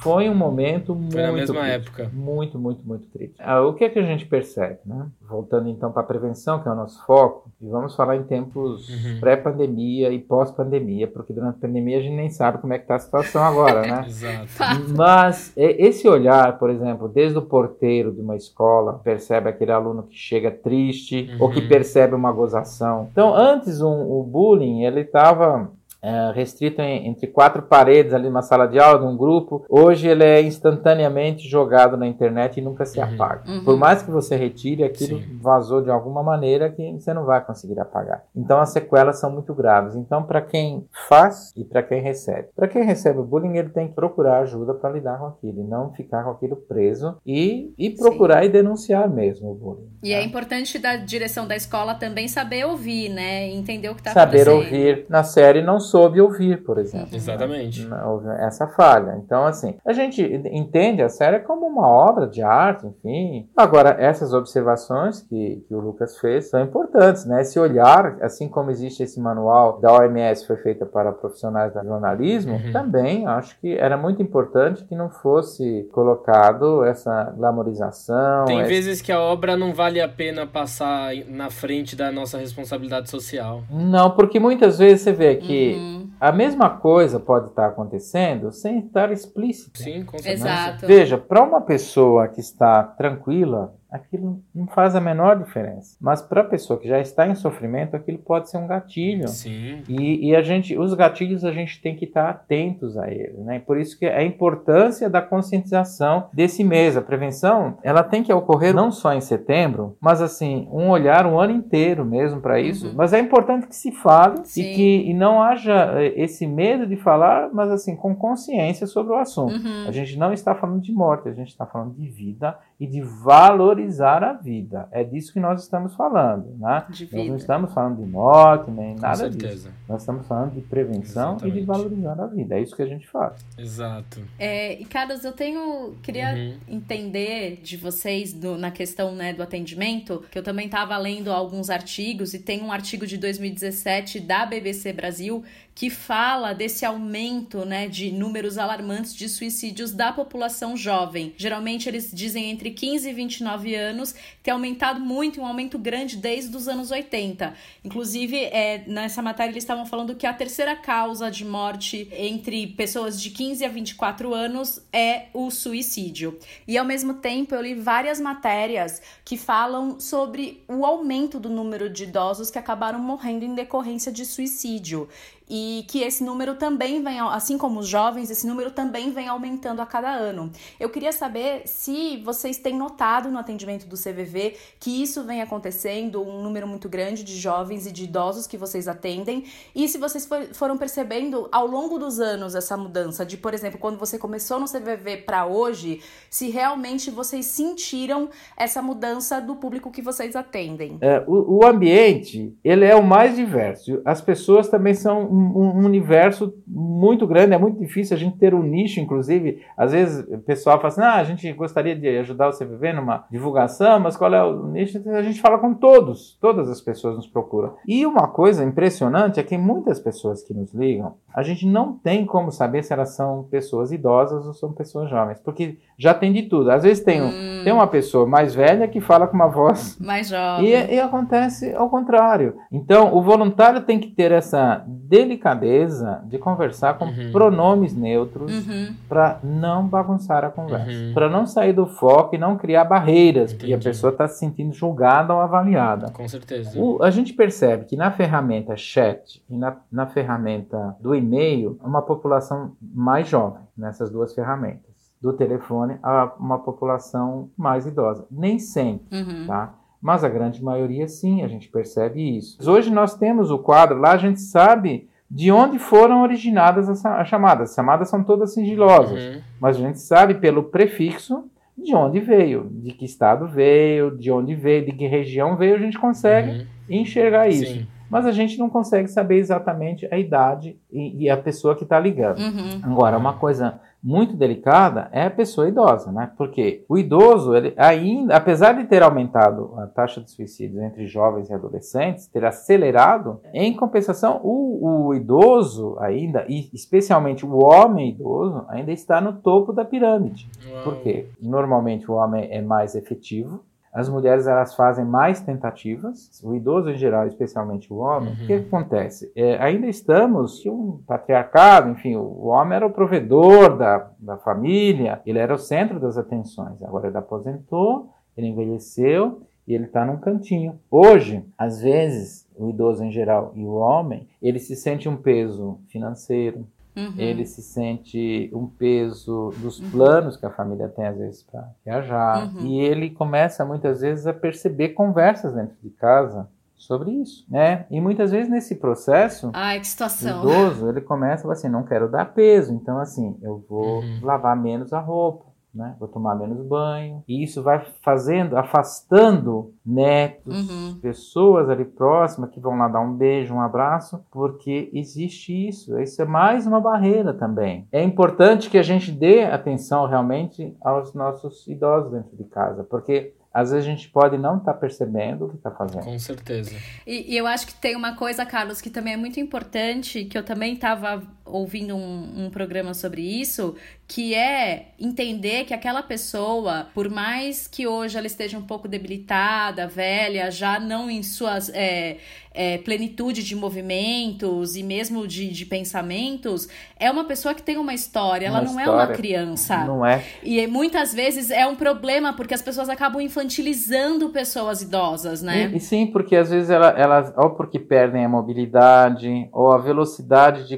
foi 0.00 0.30
um 0.30 0.34
momento 0.34 0.94
muito 0.94 1.12
foi 1.12 1.22
na 1.22 1.32
mesma 1.32 1.60
crítico, 1.60 2.00
época. 2.00 2.10
muito, 2.16 2.58
muito, 2.58 2.88
muito 2.88 3.06
crítico. 3.08 3.42
Ah, 3.44 3.60
o 3.60 3.74
que 3.74 3.84
é 3.84 3.90
que 3.90 3.98
a 3.98 4.06
gente 4.06 4.24
percebe, 4.24 4.78
né? 4.86 5.06
Voltando 5.32 5.68
então 5.68 5.90
para 5.90 6.02
a 6.02 6.04
prevenção, 6.04 6.62
que 6.62 6.68
é 6.68 6.70
o 6.70 6.74
nosso 6.74 7.04
foco, 7.06 7.50
e 7.60 7.68
vamos 7.68 7.96
falar 7.96 8.16
em 8.16 8.22
tempos 8.22 8.88
uhum 8.88 9.12
pré-pandemia 9.22 10.10
e 10.10 10.18
pós-pandemia, 10.18 11.06
porque 11.06 11.32
durante 11.32 11.56
a 11.56 11.60
pandemia 11.60 11.98
a 11.98 12.02
gente 12.02 12.16
nem 12.16 12.28
sabe 12.28 12.58
como 12.58 12.72
é 12.72 12.78
que 12.78 12.84
está 12.84 12.96
a 12.96 12.98
situação 12.98 13.42
agora, 13.42 13.82
né? 13.82 14.04
Exato. 14.08 14.48
Mas 14.96 15.52
esse 15.56 16.08
olhar, 16.08 16.58
por 16.58 16.70
exemplo, 16.70 17.08
desde 17.08 17.38
o 17.38 17.42
porteiro 17.42 18.12
de 18.12 18.20
uma 18.20 18.36
escola, 18.36 19.00
percebe 19.04 19.48
aquele 19.48 19.72
aluno 19.72 20.02
que 20.02 20.16
chega 20.16 20.50
triste 20.50 21.30
uhum. 21.32 21.44
ou 21.44 21.50
que 21.50 21.60
uhum. 21.60 21.68
percebe 21.68 22.14
uma 22.14 22.32
gozação. 22.32 23.08
Então, 23.12 23.34
antes 23.34 23.80
um, 23.80 24.10
o 24.10 24.22
bullying, 24.22 24.82
ele 24.82 25.00
estava 25.00 25.70
é, 26.02 26.32
restrito 26.34 26.82
em, 26.82 27.06
entre 27.06 27.28
quatro 27.28 27.62
paredes 27.62 28.12
ali 28.12 28.28
numa 28.28 28.42
sala 28.42 28.66
de 28.66 28.78
aula, 28.78 28.98
num 28.98 29.16
grupo. 29.16 29.64
Hoje 29.68 30.08
ele 30.08 30.24
é 30.24 30.42
instantaneamente 30.42 31.48
jogado 31.48 31.96
na 31.96 32.06
internet 32.06 32.58
e 32.58 32.62
nunca 32.62 32.84
se 32.84 32.98
uhum. 32.98 33.04
apaga. 33.04 33.42
Uhum. 33.46 33.64
Por 33.64 33.76
mais 33.76 34.02
que 34.02 34.10
você 34.10 34.34
retire, 34.34 34.82
aquilo 34.82 35.20
Sim. 35.20 35.38
vazou 35.40 35.80
de 35.80 35.90
alguma 35.90 36.22
maneira 36.22 36.70
que 36.70 36.92
você 36.92 37.14
não 37.14 37.24
vai 37.24 37.44
conseguir 37.44 37.78
apagar. 37.78 38.24
Então 38.34 38.60
as 38.60 38.70
sequelas 38.70 39.20
são 39.20 39.30
muito 39.30 39.54
graves. 39.54 39.94
Então 39.94 40.24
para 40.24 40.40
quem 40.40 40.86
faz 41.08 41.52
e 41.56 41.64
para 41.64 41.82
quem 41.82 42.02
recebe. 42.02 42.48
Para 42.56 42.66
quem 42.66 42.84
recebe 42.84 43.20
o 43.20 43.24
bullying, 43.24 43.56
ele 43.56 43.68
tem 43.68 43.88
que 43.88 43.94
procurar 43.94 44.40
ajuda 44.40 44.74
para 44.74 44.90
lidar 44.90 45.18
com 45.18 45.26
aquilo 45.26 45.60
e 45.60 45.64
não 45.64 45.92
ficar 45.92 46.24
com 46.24 46.30
aquilo 46.30 46.56
preso 46.56 47.16
e, 47.24 47.72
e 47.78 47.90
procurar 47.90 48.40
Sim. 48.42 48.48
e 48.48 48.52
denunciar 48.52 49.08
mesmo 49.08 49.52
o 49.52 49.54
bullying. 49.54 49.88
E 50.02 50.10
tá? 50.10 50.16
é 50.16 50.24
importante 50.24 50.78
da 50.78 50.96
direção 50.96 51.46
da 51.46 51.54
escola 51.54 51.94
também 51.94 52.26
saber 52.26 52.66
ouvir, 52.66 53.08
né? 53.08 53.48
Entender 53.50 53.88
o 53.88 53.94
que 53.94 54.00
está 54.00 54.10
acontecendo. 54.10 54.44
Saber 54.44 54.50
ouvir. 54.50 55.06
Na 55.08 55.22
série 55.22 55.62
não 55.62 55.78
soube 55.92 56.20
ouvir, 56.22 56.64
por 56.64 56.78
exemplo. 56.78 57.10
Exatamente. 57.12 57.84
Né? 57.84 58.02
Houve 58.06 58.28
essa 58.38 58.66
falha. 58.66 59.20
Então, 59.22 59.44
assim, 59.44 59.76
a 59.84 59.92
gente 59.92 60.22
entende 60.50 61.02
a 61.02 61.08
série 61.10 61.40
como 61.40 61.66
uma 61.66 61.86
obra 61.86 62.26
de 62.26 62.42
arte, 62.42 62.86
enfim. 62.86 63.46
Agora, 63.54 63.90
essas 63.98 64.32
observações 64.32 65.20
que, 65.20 65.62
que 65.68 65.74
o 65.74 65.80
Lucas 65.80 66.18
fez 66.18 66.48
são 66.48 66.62
importantes, 66.62 67.26
né? 67.26 67.42
Esse 67.42 67.60
olhar, 67.60 68.16
assim 68.22 68.48
como 68.48 68.70
existe 68.70 69.02
esse 69.02 69.20
manual 69.20 69.78
da 69.80 69.92
OMS 69.92 70.46
foi 70.46 70.56
feita 70.56 70.86
para 70.86 71.12
profissionais 71.12 71.74
do 71.74 71.84
jornalismo, 71.84 72.54
uhum. 72.54 72.72
também 72.72 73.26
acho 73.26 73.60
que 73.60 73.76
era 73.76 73.96
muito 73.98 74.22
importante 74.22 74.84
que 74.84 74.94
não 74.94 75.10
fosse 75.10 75.86
colocado 75.92 76.84
essa 76.84 77.34
glamorização. 77.36 78.46
Tem 78.46 78.64
vezes 78.64 79.02
que 79.02 79.12
a 79.12 79.20
obra 79.20 79.56
não 79.56 79.74
vale 79.74 80.00
a 80.00 80.08
pena 80.08 80.46
passar 80.46 81.14
na 81.28 81.50
frente 81.50 81.94
da 81.94 82.10
nossa 82.10 82.38
responsabilidade 82.38 83.10
social. 83.10 83.62
Não, 83.70 84.10
porque 84.12 84.40
muitas 84.40 84.78
vezes 84.78 85.02
você 85.02 85.12
vê 85.12 85.36
que 85.36 85.81
uhum. 85.82 86.10
a 86.20 86.32
mesma 86.32 86.70
coisa 86.70 87.18
pode 87.18 87.48
estar 87.48 87.66
acontecendo 87.66 88.50
sem 88.52 88.78
estar 88.78 89.10
explícito. 89.12 89.78
Sim, 89.78 90.04
com 90.04 90.18
certeza. 90.18 90.46
Exato. 90.48 90.86
Veja, 90.86 91.18
para 91.18 91.42
uma 91.42 91.60
pessoa 91.60 92.28
que 92.28 92.40
está 92.40 92.82
tranquila, 92.82 93.74
aquilo 93.92 94.42
não 94.54 94.66
faz 94.66 94.96
a 94.96 95.00
menor 95.00 95.38
diferença. 95.38 95.96
Mas 96.00 96.22
para 96.22 96.40
a 96.40 96.44
pessoa 96.44 96.80
que 96.80 96.88
já 96.88 96.98
está 96.98 97.28
em 97.28 97.34
sofrimento, 97.34 97.94
aquilo 97.94 98.16
pode 98.16 98.48
ser 98.48 98.56
um 98.56 98.66
gatilho. 98.66 99.28
Sim. 99.28 99.82
E, 99.86 100.30
e 100.30 100.34
a 100.34 100.40
gente, 100.40 100.76
os 100.78 100.94
gatilhos 100.94 101.44
a 101.44 101.52
gente 101.52 101.80
tem 101.82 101.94
que 101.94 102.06
estar 102.06 102.30
atentos 102.30 102.96
a 102.96 103.10
eles, 103.10 103.38
né? 103.44 103.58
Por 103.60 103.78
isso 103.78 103.98
que 103.98 104.06
a 104.06 104.22
importância 104.24 105.10
da 105.10 105.20
conscientização 105.20 106.28
desse 106.32 106.64
mês, 106.64 106.96
a 106.96 107.02
prevenção, 107.02 107.76
ela 107.82 108.02
tem 108.02 108.22
que 108.22 108.32
ocorrer 108.32 108.74
não 108.74 108.90
só 108.90 109.12
em 109.12 109.20
setembro, 109.20 109.94
mas 110.00 110.22
assim 110.22 110.66
um 110.72 110.88
olhar 110.88 111.26
um 111.26 111.38
ano 111.38 111.52
inteiro 111.52 112.04
mesmo 112.04 112.40
para 112.40 112.58
isso. 112.58 112.88
Uhum. 112.88 112.94
Mas 112.96 113.12
é 113.12 113.20
importante 113.20 113.66
que 113.66 113.76
se 113.76 113.92
fale 113.92 114.40
Sim. 114.44 114.62
e 114.62 114.74
que 114.74 115.10
e 115.10 115.14
não 115.14 115.42
haja 115.42 116.00
eh, 116.00 116.14
esse 116.16 116.46
medo 116.46 116.86
de 116.86 116.96
falar, 116.96 117.50
mas 117.52 117.70
assim 117.70 117.94
com 117.94 118.14
consciência 118.14 118.86
sobre 118.86 119.12
o 119.12 119.16
assunto. 119.16 119.54
Uhum. 119.54 119.84
A 119.86 119.92
gente 119.92 120.16
não 120.18 120.32
está 120.32 120.54
falando 120.54 120.80
de 120.80 120.92
morte, 120.92 121.28
a 121.28 121.32
gente 121.32 121.48
está 121.48 121.66
falando 121.66 121.94
de 121.94 122.08
vida 122.08 122.56
e 122.82 122.86
de 122.88 123.00
valorizar 123.00 124.24
a 124.24 124.32
vida. 124.32 124.88
É 124.90 125.04
disso 125.04 125.32
que 125.32 125.38
nós 125.38 125.62
estamos 125.62 125.94
falando, 125.94 126.58
né? 126.58 126.84
Nós 127.12 127.28
não 127.28 127.36
estamos 127.36 127.72
falando 127.72 128.02
de 128.02 128.10
morte, 128.10 128.72
nem 128.72 128.96
Com 128.96 129.02
nada 129.02 129.18
certeza. 129.18 129.54
disso. 129.54 129.70
Nós 129.88 130.02
estamos 130.02 130.26
falando 130.26 130.54
de 130.54 130.62
prevenção 130.62 131.34
Exatamente. 131.34 131.58
e 131.58 131.60
de 131.60 131.64
valorizar 131.64 132.20
a 132.20 132.26
vida. 132.26 132.56
É 132.56 132.60
isso 132.60 132.74
que 132.74 132.82
a 132.82 132.86
gente 132.86 133.06
faz. 133.06 133.46
Exato. 133.56 134.20
É, 134.36 134.80
e 134.80 134.84
Carlos, 134.84 135.24
eu 135.24 135.30
tenho 135.30 135.94
queria 136.02 136.34
uhum. 136.34 136.56
entender 136.66 137.60
de 137.62 137.76
vocês 137.76 138.32
do, 138.32 138.58
na 138.58 138.72
questão 138.72 139.14
né, 139.14 139.32
do 139.32 139.44
atendimento, 139.44 140.24
que 140.28 140.36
eu 140.36 140.42
também 140.42 140.66
estava 140.66 140.98
lendo 140.98 141.30
alguns 141.30 141.70
artigos 141.70 142.34
e 142.34 142.40
tem 142.40 142.64
um 142.64 142.72
artigo 142.72 143.06
de 143.06 143.16
2017 143.16 144.18
da 144.18 144.44
BBC 144.44 144.92
Brasil 144.92 145.44
que 145.74 145.88
fala 145.88 146.52
desse 146.52 146.84
aumento 146.84 147.64
né, 147.64 147.88
de 147.88 148.12
números 148.12 148.58
alarmantes 148.58 149.14
de 149.14 149.28
suicídios 149.28 149.92
da 149.92 150.12
população 150.12 150.76
jovem. 150.76 151.32
Geralmente 151.36 151.88
eles 151.88 152.10
dizem 152.12 152.50
entre 152.50 152.70
15 152.70 153.08
e 153.08 153.12
29 153.12 153.74
anos, 153.74 154.14
tem 154.42 154.52
aumentado 154.52 155.00
muito, 155.00 155.40
um 155.40 155.46
aumento 155.46 155.78
grande 155.78 156.16
desde 156.16 156.54
os 156.54 156.68
anos 156.68 156.90
80. 156.90 157.54
Inclusive, 157.84 158.36
é, 158.36 158.84
nessa 158.86 159.22
matéria 159.22 159.50
eles 159.50 159.62
estavam 159.62 159.86
falando 159.86 160.14
que 160.14 160.26
a 160.26 160.32
terceira 160.32 160.76
causa 160.76 161.30
de 161.30 161.44
morte 161.44 162.08
entre 162.12 162.66
pessoas 162.66 163.20
de 163.20 163.30
15 163.30 163.64
a 163.64 163.68
24 163.68 164.34
anos 164.34 164.80
é 164.92 165.26
o 165.32 165.50
suicídio. 165.50 166.38
E 166.68 166.76
ao 166.76 166.84
mesmo 166.84 167.14
tempo 167.14 167.54
eu 167.54 167.62
li 167.62 167.74
várias 167.74 168.20
matérias 168.20 169.00
que 169.24 169.36
falam 169.36 169.98
sobre 169.98 170.62
o 170.68 170.84
aumento 170.84 171.40
do 171.40 171.48
número 171.48 171.88
de 171.88 172.04
idosos 172.04 172.50
que 172.50 172.58
acabaram 172.58 172.98
morrendo 172.98 173.44
em 173.44 173.54
decorrência 173.54 174.12
de 174.12 174.26
suicídio 174.26 175.08
e 175.48 175.84
que 175.88 176.00
esse 176.02 176.24
número 176.24 176.54
também 176.54 177.02
vem, 177.02 177.20
assim 177.20 177.58
como 177.58 177.80
os 177.80 177.88
jovens, 177.88 178.30
esse 178.30 178.46
número 178.46 178.70
também 178.70 179.10
vem 179.10 179.28
aumentando 179.28 179.80
a 179.80 179.86
cada 179.86 180.10
ano. 180.10 180.50
Eu 180.78 180.88
queria 180.88 181.12
saber 181.12 181.62
se 181.66 182.22
vocês 182.24 182.56
têm 182.56 182.76
notado 182.76 183.30
no 183.30 183.38
atendimento 183.38 183.86
do 183.86 183.96
CVV 183.96 184.56
que 184.78 185.02
isso 185.02 185.24
vem 185.24 185.42
acontecendo, 185.42 186.22
um 186.22 186.42
número 186.42 186.66
muito 186.66 186.88
grande 186.88 187.22
de 187.22 187.36
jovens 187.36 187.86
e 187.86 187.92
de 187.92 188.04
idosos 188.04 188.46
que 188.46 188.56
vocês 188.56 188.88
atendem, 188.88 189.44
e 189.74 189.88
se 189.88 189.98
vocês 189.98 190.26
for, 190.26 190.42
foram 190.52 190.76
percebendo 190.76 191.48
ao 191.50 191.66
longo 191.66 191.98
dos 191.98 192.20
anos 192.20 192.54
essa 192.54 192.76
mudança, 192.76 193.24
de, 193.24 193.36
por 193.36 193.54
exemplo, 193.54 193.78
quando 193.78 193.98
você 193.98 194.18
começou 194.18 194.58
no 194.58 194.66
CVV 194.66 195.18
para 195.18 195.46
hoje, 195.46 196.00
se 196.30 196.50
realmente 196.50 197.10
vocês 197.10 197.46
sentiram 197.46 198.28
essa 198.56 198.82
mudança 198.82 199.40
do 199.40 199.56
público 199.56 199.90
que 199.90 200.02
vocês 200.02 200.34
atendem. 200.36 200.98
É, 201.00 201.22
o, 201.26 201.58
o 201.58 201.66
ambiente, 201.66 202.56
ele 202.62 202.84
é 202.84 202.94
o 202.94 203.02
mais 203.02 203.36
diverso. 203.36 204.00
As 204.04 204.20
pessoas 204.20 204.68
também 204.68 204.94
são 204.94 205.31
um, 205.32 205.84
universo 205.84 206.54
muito 206.66 207.26
grande, 207.26 207.54
é 207.54 207.58
muito 207.58 207.78
difícil 207.78 208.16
a 208.16 208.20
gente 208.20 208.36
ter 208.38 208.54
um 208.54 208.62
nicho, 208.62 209.00
inclusive. 209.00 209.62
Às 209.76 209.92
vezes 209.92 210.26
o 210.28 210.38
pessoal 210.38 210.76
fala 210.78 210.88
assim: 210.88 211.00
ah, 211.02 211.14
a 211.14 211.24
gente 211.24 211.52
gostaria 211.52 211.96
de 211.96 212.08
ajudar 212.18 212.48
o 212.48 212.56
CVV 212.56 212.92
numa 212.92 213.24
divulgação, 213.30 213.98
mas 214.00 214.16
qual 214.16 214.32
é 214.34 214.42
o 214.42 214.66
nicho? 214.66 215.02
A 215.10 215.22
gente 215.22 215.40
fala 215.40 215.58
com 215.58 215.74
todos, 215.74 216.38
todas 216.40 216.68
as 216.68 216.80
pessoas 216.80 217.16
nos 217.16 217.26
procuram. 217.26 217.74
E 217.86 218.04
uma 218.06 218.28
coisa 218.28 218.64
impressionante 218.64 219.40
é 219.40 219.42
que 219.42 219.56
muitas 219.56 219.98
pessoas 219.98 220.42
que 220.42 220.54
nos 220.54 220.72
ligam, 220.74 221.14
a 221.34 221.42
gente 221.42 221.66
não 221.66 221.94
tem 221.94 222.26
como 222.26 222.50
saber 222.50 222.82
se 222.82 222.92
elas 222.92 223.14
são 223.14 223.44
pessoas 223.50 223.92
idosas 223.92 224.46
ou 224.46 224.52
são 224.52 224.72
pessoas 224.72 225.08
jovens, 225.08 225.40
porque 225.40 225.78
já 225.96 226.12
tem 226.12 226.32
de 226.32 226.42
tudo. 226.42 226.70
Às 226.70 226.82
vezes 226.82 227.02
tem, 227.02 227.22
um, 227.22 227.28
hum. 227.28 227.64
tem 227.64 227.72
uma 227.72 227.86
pessoa 227.86 228.26
mais 228.26 228.54
velha 228.54 228.88
que 228.88 229.00
fala 229.00 229.26
com 229.26 229.34
uma 229.34 229.48
voz 229.48 229.98
mais 229.98 230.28
jovem. 230.28 230.66
E, 230.66 230.94
e 230.94 231.00
acontece 231.00 231.74
ao 231.74 231.88
contrário. 231.88 232.56
Então, 232.70 233.14
o 233.14 233.22
voluntário 233.22 233.82
tem 233.82 233.98
que 233.98 234.08
ter 234.08 234.32
essa 234.32 234.84
delicadeza 235.22 236.22
de 236.24 236.38
conversar 236.38 236.98
com 236.98 237.06
uhum. 237.06 237.32
pronomes 237.32 237.94
neutros 237.94 238.66
uhum. 238.66 238.94
para 239.08 239.38
não 239.42 239.86
bagunçar 239.86 240.44
a 240.44 240.50
conversa, 240.50 240.90
uhum. 240.90 241.14
para 241.14 241.28
não 241.28 241.46
sair 241.46 241.72
do 241.72 241.86
foco 241.86 242.34
e 242.34 242.38
não 242.38 242.56
criar 242.56 242.84
barreiras, 242.84 243.52
Entendi. 243.52 243.72
porque 243.72 243.74
a 243.74 243.90
pessoa 243.90 244.12
está 244.12 244.26
se 244.28 244.38
sentindo 244.38 244.72
julgada 244.72 245.34
ou 245.34 245.40
avaliada. 245.40 246.10
Com 246.10 246.26
certeza. 246.28 246.78
O, 246.78 247.02
a 247.02 247.10
gente 247.10 247.32
percebe 247.32 247.84
que 247.84 247.96
na 247.96 248.10
ferramenta 248.10 248.76
chat 248.76 249.42
e 249.48 249.56
na, 249.56 249.76
na 249.90 250.06
ferramenta 250.06 250.96
do 251.00 251.14
e-mail, 251.14 251.78
uma 251.82 252.02
população 252.02 252.72
mais 252.80 253.28
jovem 253.28 253.62
nessas 253.76 254.10
duas 254.10 254.34
ferramentas. 254.34 254.92
Do 255.20 255.32
telefone 255.32 255.98
a 256.02 256.32
uma 256.38 256.58
população 256.58 257.48
mais 257.56 257.86
idosa. 257.86 258.26
Nem 258.28 258.58
sempre, 258.58 259.16
uhum. 259.16 259.46
tá? 259.46 259.74
Mas 260.02 260.24
a 260.24 260.28
grande 260.28 260.62
maioria 260.62 261.06
sim, 261.06 261.42
a 261.42 261.48
gente 261.48 261.68
percebe 261.68 262.36
isso. 262.36 262.58
Hoje 262.68 262.90
nós 262.90 263.14
temos 263.14 263.52
o 263.52 263.58
quadro 263.58 264.00
lá, 264.00 264.12
a 264.12 264.16
gente 264.16 264.40
sabe 264.40 265.08
de 265.34 265.50
onde 265.50 265.78
foram 265.78 266.22
originadas 266.22 266.88
as 266.90 267.26
chamadas. 267.26 267.70
As 267.70 267.74
chamadas 267.74 268.10
são 268.10 268.22
todas 268.22 268.52
sigilosas, 268.52 269.18
uhum. 269.18 269.40
mas 269.58 269.76
a 269.76 269.80
gente 269.80 269.98
sabe 269.98 270.34
pelo 270.34 270.64
prefixo 270.64 271.44
de 271.76 271.94
onde 271.94 272.20
veio, 272.20 272.68
de 272.70 272.92
que 272.92 273.06
estado 273.06 273.48
veio, 273.48 274.10
de 274.16 274.30
onde 274.30 274.54
veio, 274.54 274.84
de 274.84 274.92
que 274.92 275.06
região 275.06 275.56
veio, 275.56 275.74
a 275.74 275.78
gente 275.78 275.98
consegue 275.98 276.50
uhum. 276.50 276.66
enxergar 276.90 277.48
isso. 277.48 277.72
Sim 277.72 277.86
mas 278.12 278.26
a 278.26 278.30
gente 278.30 278.58
não 278.58 278.68
consegue 278.68 279.08
saber 279.08 279.38
exatamente 279.38 280.06
a 280.10 280.18
idade 280.18 280.76
e, 280.92 281.24
e 281.24 281.30
a 281.30 281.36
pessoa 281.38 281.74
que 281.74 281.82
está 281.82 281.98
ligando. 281.98 282.40
Uhum. 282.40 282.80
Agora, 282.82 283.16
uma 283.16 283.32
coisa 283.32 283.80
muito 284.02 284.36
delicada 284.36 285.08
é 285.12 285.26
a 285.26 285.30
pessoa 285.30 285.68
idosa, 285.68 286.10
né? 286.10 286.32
Porque 286.36 286.84
o 286.88 286.98
idoso, 286.98 287.54
ele 287.54 287.72
ainda, 287.76 288.36
apesar 288.36 288.72
de 288.72 288.84
ter 288.84 289.02
aumentado 289.02 289.74
a 289.78 289.86
taxa 289.86 290.20
de 290.20 290.30
suicídio 290.30 290.82
entre 290.82 291.06
jovens 291.06 291.48
e 291.48 291.54
adolescentes, 291.54 292.26
ter 292.26 292.44
acelerado, 292.44 293.40
em 293.54 293.72
compensação, 293.74 294.40
o, 294.42 295.06
o 295.06 295.14
idoso 295.14 295.96
ainda, 296.00 296.44
e 296.48 296.68
especialmente 296.72 297.46
o 297.46 297.64
homem 297.64 298.10
idoso, 298.10 298.64
ainda 298.68 298.90
está 298.90 299.20
no 299.20 299.34
topo 299.34 299.72
da 299.72 299.84
pirâmide. 299.84 300.50
Uau. 300.68 300.82
Por 300.82 300.96
quê? 300.96 301.28
Normalmente 301.40 302.10
o 302.10 302.14
homem 302.14 302.48
é 302.50 302.60
mais 302.60 302.94
efetivo, 302.94 303.60
as 303.92 304.08
mulheres 304.08 304.46
elas 304.46 304.74
fazem 304.74 305.04
mais 305.04 305.40
tentativas, 305.42 306.40
o 306.42 306.54
idoso 306.54 306.88
em 306.90 306.96
geral, 306.96 307.26
especialmente 307.26 307.92
o 307.92 307.96
homem. 307.96 308.30
Uhum. 308.32 308.44
O 308.44 308.46
que, 308.46 308.52
acontece? 308.54 309.30
É, 309.36 309.62
ainda 309.62 309.86
estamos 309.86 310.64
em 310.64 310.70
um 310.70 310.98
patriarcado, 311.06 311.90
enfim, 311.90 312.16
o 312.16 312.46
homem 312.46 312.76
era 312.76 312.86
o 312.86 312.90
provedor 312.90 313.76
da, 313.76 314.10
da 314.18 314.38
família, 314.38 315.20
ele 315.26 315.38
era 315.38 315.54
o 315.54 315.58
centro 315.58 316.00
das 316.00 316.16
atenções. 316.16 316.82
Agora 316.82 317.08
ele 317.08 317.18
aposentou, 317.18 318.08
ele 318.34 318.46
envelheceu 318.46 319.42
e 319.68 319.74
ele 319.74 319.84
está 319.84 320.06
num 320.06 320.16
cantinho. 320.16 320.80
Hoje, 320.90 321.44
às 321.58 321.82
vezes, 321.82 322.48
o 322.56 322.70
idoso 322.70 323.04
em 323.04 323.12
geral 323.12 323.52
e 323.54 323.62
o 323.62 323.74
homem, 323.74 324.26
ele 324.40 324.58
se 324.58 324.74
sente 324.74 325.06
um 325.06 325.16
peso 325.16 325.78
financeiro, 325.88 326.66
Uhum. 326.94 327.14
Ele 327.16 327.46
se 327.46 327.62
sente 327.62 328.50
um 328.52 328.66
peso 328.66 329.52
dos 329.58 329.80
uhum. 329.80 329.90
planos 329.90 330.36
que 330.36 330.44
a 330.44 330.50
família 330.50 330.88
tem, 330.88 331.06
às 331.06 331.16
vezes, 331.16 331.42
para 331.42 331.68
viajar. 331.84 332.46
Uhum. 332.46 332.66
E 332.66 332.80
ele 332.80 333.10
começa, 333.10 333.64
muitas 333.64 334.00
vezes, 334.02 334.26
a 334.26 334.34
perceber 334.34 334.90
conversas 334.90 335.54
dentro 335.54 335.76
de 335.82 335.90
casa 335.90 336.48
sobre 336.76 337.12
isso, 337.12 337.46
né? 337.48 337.86
E 337.90 338.00
muitas 338.00 338.32
vezes 338.32 338.50
nesse 338.50 338.74
processo, 338.74 339.50
Ai, 339.52 339.78
que 339.78 339.86
situação. 339.86 340.44
o 340.44 340.50
idoso, 340.50 340.88
ele 340.88 341.00
começa 341.00 341.50
assim, 341.50 341.68
não 341.68 341.84
quero 341.84 342.10
dar 342.10 342.24
peso, 342.34 342.74
então 342.74 342.98
assim, 342.98 343.38
eu 343.40 343.64
vou 343.68 344.00
uhum. 344.00 344.18
lavar 344.20 344.56
menos 344.56 344.92
a 344.92 344.98
roupa, 344.98 345.44
né? 345.74 345.96
Vou 345.98 346.08
tomar 346.08 346.34
menos 346.34 346.64
banho. 346.66 347.22
E 347.26 347.42
isso 347.42 347.62
vai 347.62 347.84
fazendo, 348.02 348.56
afastando 348.56 349.72
netos, 349.84 350.70
uhum. 350.70 350.98
pessoas 351.00 351.68
ali 351.68 351.84
próximas 351.84 352.50
que 352.50 352.60
vão 352.60 352.76
lá 352.76 352.88
dar 352.88 353.00
um 353.00 353.14
beijo, 353.14 353.54
um 353.54 353.60
abraço, 353.60 354.24
porque 354.30 354.90
existe 354.92 355.68
isso. 355.68 355.98
Isso 356.00 356.20
é 356.20 356.24
mais 356.24 356.66
uma 356.66 356.80
barreira 356.80 357.32
também. 357.32 357.86
É 357.90 358.02
importante 358.02 358.68
que 358.68 358.78
a 358.78 358.82
gente 358.82 359.10
dê 359.10 359.44
atenção 359.44 360.06
realmente 360.06 360.76
aos 360.80 361.14
nossos 361.14 361.66
idosos 361.66 362.12
dentro 362.12 362.36
de 362.36 362.44
casa, 362.44 362.84
porque 362.84 363.34
às 363.52 363.70
vezes 363.70 363.86
a 363.86 363.90
gente 363.90 364.08
pode 364.08 364.38
não 364.38 364.56
estar 364.56 364.72
tá 364.72 364.78
percebendo 364.78 365.44
o 365.44 365.48
que 365.50 365.56
está 365.56 365.70
fazendo. 365.70 366.04
Com 366.04 366.18
certeza. 366.18 366.74
E, 367.06 367.34
e, 367.34 367.36
eu 367.36 367.46
acho 367.46 367.66
que 367.66 367.74
tem 367.74 367.94
uma 367.94 368.16
coisa, 368.16 368.46
Carlos, 368.46 368.80
que 368.80 368.88
também 368.88 369.12
é 369.12 369.16
muito 369.16 369.38
importante, 369.38 370.24
que 370.24 370.38
eu 370.38 370.42
também 370.42 370.74
estava 370.74 371.22
ouvindo 371.44 371.94
um, 371.94 372.46
um 372.46 372.50
programa 372.50 372.94
sobre 372.94 373.20
isso, 373.20 373.76
que 374.12 374.34
é 374.34 374.88
entender 375.00 375.64
que 375.64 375.72
aquela 375.72 376.02
pessoa, 376.02 376.86
por 376.94 377.08
mais 377.08 377.66
que 377.66 377.86
hoje 377.86 378.18
ela 378.18 378.26
esteja 378.26 378.58
um 378.58 378.62
pouco 378.62 378.86
debilitada, 378.86 379.86
velha, 379.86 380.50
já 380.50 380.78
não 380.78 381.08
em 381.08 381.22
suas 381.22 381.70
é, 381.70 382.18
é, 382.52 382.76
plenitude 382.76 383.42
de 383.42 383.56
movimentos 383.56 384.76
e 384.76 384.82
mesmo 384.82 385.26
de, 385.26 385.48
de 385.48 385.64
pensamentos, 385.64 386.68
é 387.00 387.10
uma 387.10 387.24
pessoa 387.24 387.54
que 387.54 387.62
tem 387.62 387.78
uma 387.78 387.94
história, 387.94 388.50
uma 388.50 388.58
ela 388.58 388.66
não 388.66 388.78
história. 388.78 389.00
é 389.00 389.06
uma 389.06 389.14
criança. 389.14 389.84
Não 389.86 390.04
é. 390.04 390.22
E 390.42 390.66
muitas 390.66 391.14
vezes 391.14 391.50
é 391.50 391.66
um 391.66 391.74
problema 391.74 392.34
porque 392.34 392.52
as 392.52 392.60
pessoas 392.60 392.90
acabam 392.90 393.22
infantilizando 393.22 394.28
pessoas 394.28 394.82
idosas, 394.82 395.40
né? 395.40 395.70
E, 395.72 395.78
e 395.78 395.80
sim, 395.80 396.06
porque 396.06 396.36
às 396.36 396.50
vezes 396.50 396.68
elas, 396.68 396.98
ela, 396.98 397.34
ou 397.38 397.50
porque 397.50 397.78
perdem 397.78 398.26
a 398.26 398.28
mobilidade, 398.28 399.48
ou 399.52 399.72
a 399.72 399.78
velocidade 399.78 400.68
de 400.68 400.76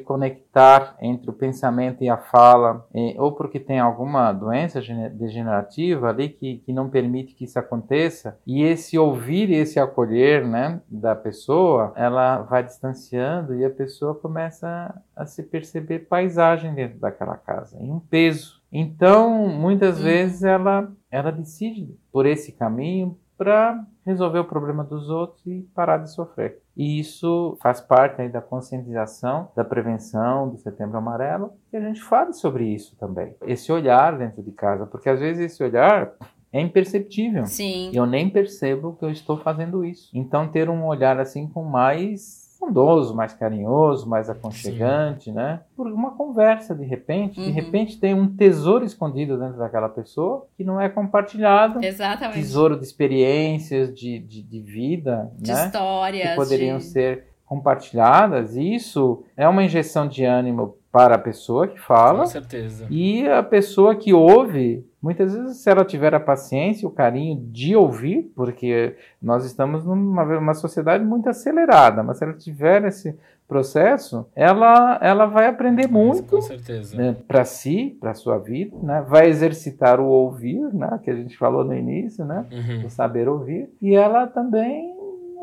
conectar 0.54 0.96
entre 1.00 1.28
o 1.28 1.32
pensamento 1.32 2.04
e 2.04 2.08
a 2.08 2.16
fala, 2.16 2.86
ou 3.16 3.32
porque 3.32 3.58
tem 3.58 3.80
alguma 3.80 4.32
doença 4.32 4.80
degenerativa 5.12 6.08
ali 6.08 6.28
que, 6.28 6.58
que 6.58 6.72
não 6.72 6.88
permite 6.88 7.34
que 7.34 7.44
isso 7.44 7.58
aconteça, 7.58 8.38
e 8.46 8.62
esse 8.62 8.96
ouvir 8.96 9.50
e 9.50 9.56
esse 9.56 9.80
acolher 9.80 10.46
né, 10.46 10.80
da 10.88 11.14
pessoa, 11.14 11.92
ela 11.96 12.42
vai 12.42 12.62
distanciando 12.62 13.54
e 13.56 13.64
a 13.64 13.70
pessoa 13.70 14.14
começa 14.14 14.94
a 15.16 15.26
se 15.26 15.42
perceber 15.42 16.00
paisagem 16.00 16.72
dentro 16.74 16.98
daquela 17.00 17.36
casa, 17.36 17.76
em 17.80 17.90
um 17.90 17.98
peso. 17.98 18.62
Então, 18.72 19.48
muitas 19.48 20.00
vezes 20.00 20.42
ela, 20.42 20.90
ela 21.10 21.30
decide 21.30 21.96
por 22.12 22.26
esse 22.26 22.52
caminho 22.52 23.18
para 23.36 23.84
resolver 24.04 24.38
o 24.38 24.44
problema 24.44 24.84
dos 24.84 25.08
outros 25.08 25.44
e 25.46 25.68
parar 25.74 25.98
de 25.98 26.12
sofrer. 26.12 26.58
E 26.76 26.98
isso 26.98 27.56
faz 27.62 27.80
parte 27.80 28.20
aí 28.20 28.28
da 28.28 28.40
conscientização, 28.40 29.48
da 29.54 29.64
prevenção 29.64 30.48
do 30.48 30.58
Setembro 30.58 30.98
Amarelo, 30.98 31.52
que 31.70 31.76
a 31.76 31.80
gente 31.80 32.02
fale 32.02 32.32
sobre 32.32 32.66
isso 32.66 32.96
também. 32.96 33.34
Esse 33.46 33.72
olhar 33.72 34.18
dentro 34.18 34.42
de 34.42 34.52
casa, 34.52 34.86
porque 34.86 35.08
às 35.08 35.20
vezes 35.20 35.52
esse 35.52 35.62
olhar 35.62 36.12
é 36.52 36.60
imperceptível. 36.60 37.46
Sim. 37.46 37.90
Eu 37.92 38.06
nem 38.06 38.30
percebo 38.30 38.94
que 38.96 39.04
eu 39.04 39.10
estou 39.10 39.36
fazendo 39.38 39.84
isso. 39.84 40.10
Então 40.14 40.48
ter 40.48 40.70
um 40.70 40.86
olhar 40.86 41.18
assim 41.18 41.48
com 41.48 41.64
mais 41.64 42.43
bondoso, 42.66 43.14
mais 43.14 43.32
carinhoso, 43.32 44.08
mais 44.08 44.30
aconchegante, 44.30 45.24
Sim. 45.24 45.32
né? 45.32 45.60
Por 45.76 45.86
uma 45.86 46.12
conversa 46.12 46.74
de 46.74 46.84
repente, 46.84 47.38
uhum. 47.38 47.46
de 47.46 47.52
repente 47.52 47.98
tem 47.98 48.14
um 48.14 48.26
tesouro 48.26 48.84
escondido 48.84 49.38
dentro 49.38 49.58
daquela 49.58 49.88
pessoa 49.88 50.46
que 50.56 50.64
não 50.64 50.80
é 50.80 50.88
compartilhado. 50.88 51.84
Exatamente. 51.84 52.38
Tesouro 52.38 52.78
de 52.78 52.84
experiências, 52.84 53.94
de, 53.94 54.18
de, 54.18 54.42
de 54.42 54.60
vida, 54.60 55.30
de 55.36 55.52
né? 55.52 55.66
histórias, 55.66 56.30
que 56.30 56.36
poderiam 56.36 56.78
de... 56.78 56.84
ser 56.84 57.26
compartilhadas. 57.44 58.56
E 58.56 58.74
isso 58.74 59.24
é 59.36 59.48
uma 59.48 59.62
injeção 59.62 60.08
de 60.08 60.24
ânimo 60.24 60.76
para 60.90 61.16
a 61.16 61.18
pessoa 61.18 61.66
que 61.66 61.78
fala. 61.80 62.20
Com 62.20 62.26
certeza. 62.26 62.86
E 62.88 63.28
a 63.28 63.42
pessoa 63.42 63.96
que 63.96 64.14
ouve 64.14 64.86
Muitas 65.04 65.34
vezes, 65.34 65.58
se 65.58 65.68
ela 65.68 65.84
tiver 65.84 66.14
a 66.14 66.18
paciência, 66.18 66.88
o 66.88 66.90
carinho 66.90 67.38
de 67.52 67.76
ouvir, 67.76 68.32
porque 68.34 68.96
nós 69.20 69.44
estamos 69.44 69.84
numa 69.84 70.22
uma 70.22 70.54
sociedade 70.54 71.04
muito 71.04 71.28
acelerada, 71.28 72.02
mas 72.02 72.16
se 72.16 72.24
ela 72.24 72.32
tiver 72.32 72.86
esse 72.86 73.14
processo, 73.46 74.26
ela, 74.34 74.98
ela 75.02 75.26
vai 75.26 75.46
aprender 75.46 75.86
muito 75.86 76.38
né, 76.94 77.14
para 77.28 77.44
si, 77.44 77.98
para 78.00 78.14
sua 78.14 78.38
vida, 78.38 78.74
né? 78.82 79.04
vai 79.06 79.28
exercitar 79.28 80.00
o 80.00 80.06
ouvir, 80.06 80.72
né? 80.72 80.98
que 81.02 81.10
a 81.10 81.14
gente 81.14 81.36
falou 81.36 81.62
no 81.62 81.74
início, 81.74 82.24
né? 82.24 82.46
Uhum. 82.50 82.86
o 82.86 82.90
saber 82.90 83.28
ouvir, 83.28 83.68
e 83.82 83.94
ela 83.94 84.26
também 84.26 84.93